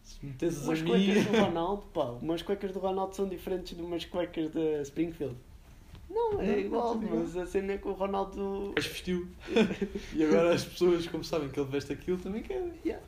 Se 0.05 0.25
meteres 0.27 0.63
a 0.63 0.65
Umas 0.65 0.83
mim, 0.83 0.89
cuecas 0.91 1.25
do 1.27 1.39
Ronaldo, 1.39 1.83
pá, 1.93 2.05
umas 2.23 2.43
cuecas 2.43 2.73
do 2.73 2.79
Ronaldo 2.79 3.15
são 3.17 3.29
diferentes 3.29 3.77
de 3.77 3.83
umas 3.83 4.05
cuecas 4.05 4.51
da 4.51 4.83
Springfield. 4.83 5.37
Não, 6.11 6.41
é 6.41 6.47
Não, 6.47 6.59
igual, 6.59 6.95
não, 6.97 7.21
mas 7.21 7.37
a 7.37 7.47
cena 7.47 7.73
é 7.73 7.79
que 7.79 7.89
o 7.89 7.93
Ronaldo. 7.93 8.73
as 8.77 8.85
vestiu. 8.87 9.27
e 10.15 10.23
agora 10.25 10.53
as 10.55 10.65
pessoas, 10.65 11.07
como 11.07 11.25
sabem 11.25 11.49
que 11.49 11.59
ele 11.59 11.69
veste 11.71 11.93
aquilo, 11.93 12.19
também 12.19 12.43
querem. 12.43 12.73
Yeah. 12.85 13.03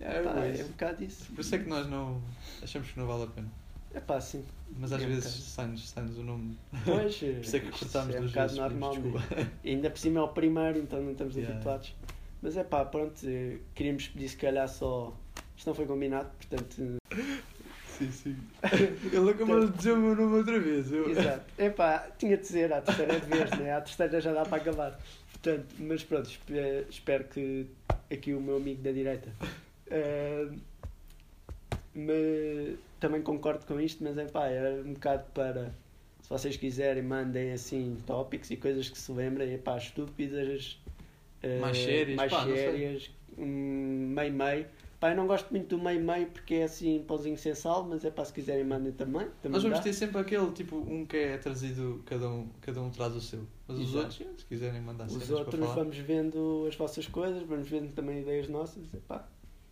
É, 0.00 0.22
Pá, 0.22 0.44
é 0.44 0.60
é 0.60 0.64
um 0.64 0.68
bocado 0.68 1.04
isso. 1.04 1.32
Por 1.32 1.40
isso 1.40 1.54
é 1.54 1.58
que 1.58 1.68
nós 1.68 1.86
não 1.88 2.20
achamos 2.62 2.90
que 2.90 2.98
não 2.98 3.06
vale 3.06 3.24
a 3.24 3.26
pena. 3.28 3.48
É 3.94 4.00
pá, 4.00 4.20
sim. 4.20 4.44
Mas 4.78 4.92
às 4.92 5.00
É 5.02 5.06
um 5.06 5.08
vezes 5.08 5.32
sai-nos 5.32 5.88
sai 5.88 6.04
o 6.04 6.22
nome. 6.22 6.58
Pois, 6.84 7.16
Por 7.18 7.26
isso 7.28 7.56
é 7.56 7.60
que 7.60 7.70
cortámos 7.70 8.14
é 8.14 8.20
um 8.20 8.26
bocado 8.26 8.48
vezes. 8.54 8.58
normal. 8.58 8.94
né? 8.96 9.50
E 9.64 9.70
ainda 9.70 9.90
por 9.90 9.98
cima 9.98 10.20
é 10.20 10.22
o 10.22 10.28
primeiro, 10.28 10.78
então 10.78 11.00
não 11.02 11.12
estamos 11.12 11.34
Yeah. 11.34 11.54
habituados. 11.54 11.94
Mas 12.42 12.56
é 12.58 12.64
pá, 12.64 12.84
pronto, 12.84 13.14
eh, 13.24 13.56
queríamos 13.74 14.08
pedir 14.08 14.28
se 14.28 14.36
calhar 14.36 14.68
só. 14.68 15.16
Isto 15.56 15.68
não 15.68 15.74
foi 15.74 15.86
combinado, 15.86 16.28
portanto. 16.36 16.96
Sim, 17.96 18.10
sim. 18.12 18.36
Ele 19.10 19.30
acabou 19.30 19.66
de 19.66 19.72
dizer 19.78 19.92
o 19.92 19.96
meu 19.96 20.14
nome 20.14 20.36
outra 20.36 20.60
vez. 20.60 20.92
Eu... 20.92 21.08
Exato. 21.08 21.44
É 21.56 21.70
pá, 21.70 22.06
tinha 22.18 22.36
de 22.36 22.42
dizer, 22.42 22.70
à 22.74 22.82
terceira 22.82 23.18
vez, 23.20 23.50
né? 23.52 23.72
À 23.72 23.80
terceira 23.80 24.20
já 24.20 24.34
dá 24.34 24.44
para 24.44 24.58
acabar. 24.58 25.00
Portanto, 25.32 25.66
mas 25.78 26.04
pronto, 26.04 26.28
espe- 26.28 26.84
espero 26.90 27.24
que 27.24 27.66
aqui 28.12 28.34
o 28.34 28.40
meu 28.42 28.56
amigo 28.56 28.82
da 28.82 28.92
direita. 28.92 29.32
Me, 31.94 32.76
também 33.00 33.22
concordo 33.22 33.64
com 33.66 33.80
isto, 33.80 34.02
mas 34.02 34.16
é 34.18 34.24
pá, 34.26 34.46
é 34.48 34.80
um 34.84 34.92
bocado 34.94 35.24
para. 35.34 35.74
Se 36.22 36.28
vocês 36.28 36.56
quiserem, 36.56 37.02
mandem 37.02 37.52
assim 37.52 37.96
tópicos 38.06 38.50
e 38.50 38.56
coisas 38.56 38.88
que 38.88 38.98
se 38.98 39.12
lembrem, 39.12 39.52
é 39.54 39.58
pá, 39.58 39.76
estúpidas. 39.76 40.78
eh, 41.42 41.60
Mais 41.60 41.76
sérias, 41.78 42.16
mais 42.16 42.32
pá, 42.32 42.44
sérias, 42.44 43.10
um, 43.38 44.12
meio-meio. 44.14 44.66
Pá, 44.98 45.10
eu 45.10 45.16
não 45.16 45.26
gosto 45.26 45.50
muito 45.50 45.76
do 45.76 45.82
meio-meio 45.82 46.26
porque 46.28 46.54
é 46.54 46.64
assim 46.64 47.04
pauzinho 47.06 47.36
sem 47.36 47.54
sal, 47.54 47.84
mas 47.84 48.04
é 48.04 48.10
pá, 48.10 48.24
se 48.24 48.32
quiserem, 48.32 48.64
mandem 48.64 48.92
também. 48.92 49.28
também 49.42 49.52
Nós 49.52 49.62
vamos 49.62 49.78
dá. 49.78 49.84
ter 49.84 49.92
sempre 49.92 50.18
aquele, 50.20 50.50
tipo, 50.52 50.76
um 50.76 51.04
que 51.06 51.16
é 51.16 51.38
trazido, 51.38 52.02
cada 52.06 52.28
um, 52.28 52.48
cada 52.60 52.80
um 52.80 52.90
traz 52.90 53.14
o 53.14 53.20
seu. 53.20 53.46
Mas 53.68 53.78
os 53.78 53.90
Exato. 53.90 53.98
outros, 54.22 54.40
se 54.40 54.46
quiserem 54.46 54.80
mandar 54.80 55.06
Os 55.06 55.30
outros 55.30 55.74
vamos 55.74 55.96
vendo 55.98 56.66
as 56.66 56.74
vossas 56.74 57.06
coisas, 57.06 57.42
vamos 57.42 57.68
vendo 57.68 57.92
também 57.92 58.22
ideias 58.22 58.48
nossas, 58.48 58.92
epá, 58.94 59.28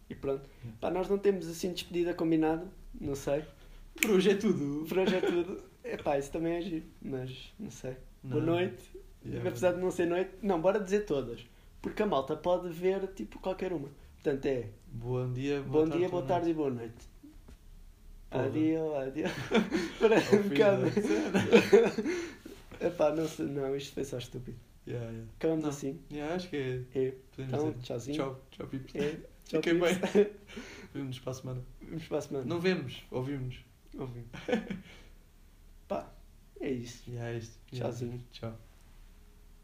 e 0.09 0.15
pronto. 0.15 0.49
Pá, 0.81 0.91
nós 0.91 1.09
não 1.09 1.19
temos 1.19 1.49
assim 1.49 1.73
despedida 1.73 2.15
combinada, 2.15 2.67
não 3.01 3.15
sei. 3.15 3.45
Por 4.01 4.11
hoje 4.11 4.31
é 4.31 4.35
tudo. 4.35 4.87
Por 4.89 4.99
hoje 4.99 5.17
é 5.17 5.21
tudo. 5.21 5.63
Epá, 5.85 6.19
isso 6.19 6.31
também 6.33 6.55
é 6.55 6.61
giro, 6.63 6.87
mas 7.03 7.53
não 7.59 7.71
sei. 7.71 7.97
Boa 8.23 8.43
Não. 8.43 8.55
noite. 8.55 8.83
Yeah. 9.25 9.49
Apesar 9.49 9.73
de 9.73 9.81
não 9.81 9.91
ser 9.91 10.07
noite, 10.07 10.31
não, 10.43 10.61
bora 10.61 10.81
dizer 10.81 11.01
todas. 11.07 11.47
Porque 11.81 12.03
a 12.03 12.07
malta 12.07 12.37
pode 12.37 12.69
ver 12.71 13.07
tipo 13.09 13.39
qualquer 13.39 13.73
uma. 13.73 13.89
Portanto 14.15 14.47
é 14.47 14.69
Bom 14.87 15.33
dia, 15.33 15.61
bom 15.61 15.87
dia, 15.87 16.09
boa 16.09 16.23
tarde 16.23 16.51
e 16.51 16.55
boa 16.55 16.71
noite. 16.71 17.09
Porra. 18.31 18.47
Adio, 18.47 18.95
adio. 18.97 19.25
Parece 20.01 20.37
um 20.37 20.49
bocado. 20.49 20.85
Epá, 22.81 23.15
não 23.15 23.29
sei, 23.29 23.47
não, 23.47 23.77
isto 23.77 23.93
foi 23.93 24.05
só 24.05 24.19
estúpido. 24.19 24.59
Yeah, 24.87 25.11
yeah. 25.11 25.31
Acabamos 25.37 25.63
Não. 25.63 25.71
assim. 25.71 26.01
Yeah, 26.11 26.35
acho 26.35 26.49
que 26.49 26.57
é. 26.57 26.83
É, 26.95 27.15
então, 27.39 27.71
dizer. 27.71 27.83
tchauzinho. 27.83 28.17
Tchau, 28.17 28.41
tchau, 28.51 28.67
pips. 28.67 28.95
É, 28.95 29.17
Fiquem 29.45 29.79
bem. 29.79 29.95
Vemos 30.95 31.19
para 31.19 31.33
a 31.33 31.35
semana. 31.35 31.63
Vamos 31.83 32.07
para 32.07 32.19
a 32.19 32.23
semana. 32.23 32.47
Não 32.47 32.61
vemos, 32.61 33.05
ouvimos. 33.11 33.57
Ouvimos. 33.97 34.31
Pá, 35.89 36.13
é 36.61 36.71
isso. 36.71 37.11
Yeah, 37.11 37.33
é 37.33 37.39
isto. 37.39 37.59
Tchauzinho. 37.73 38.25
Tchau. 38.31 38.57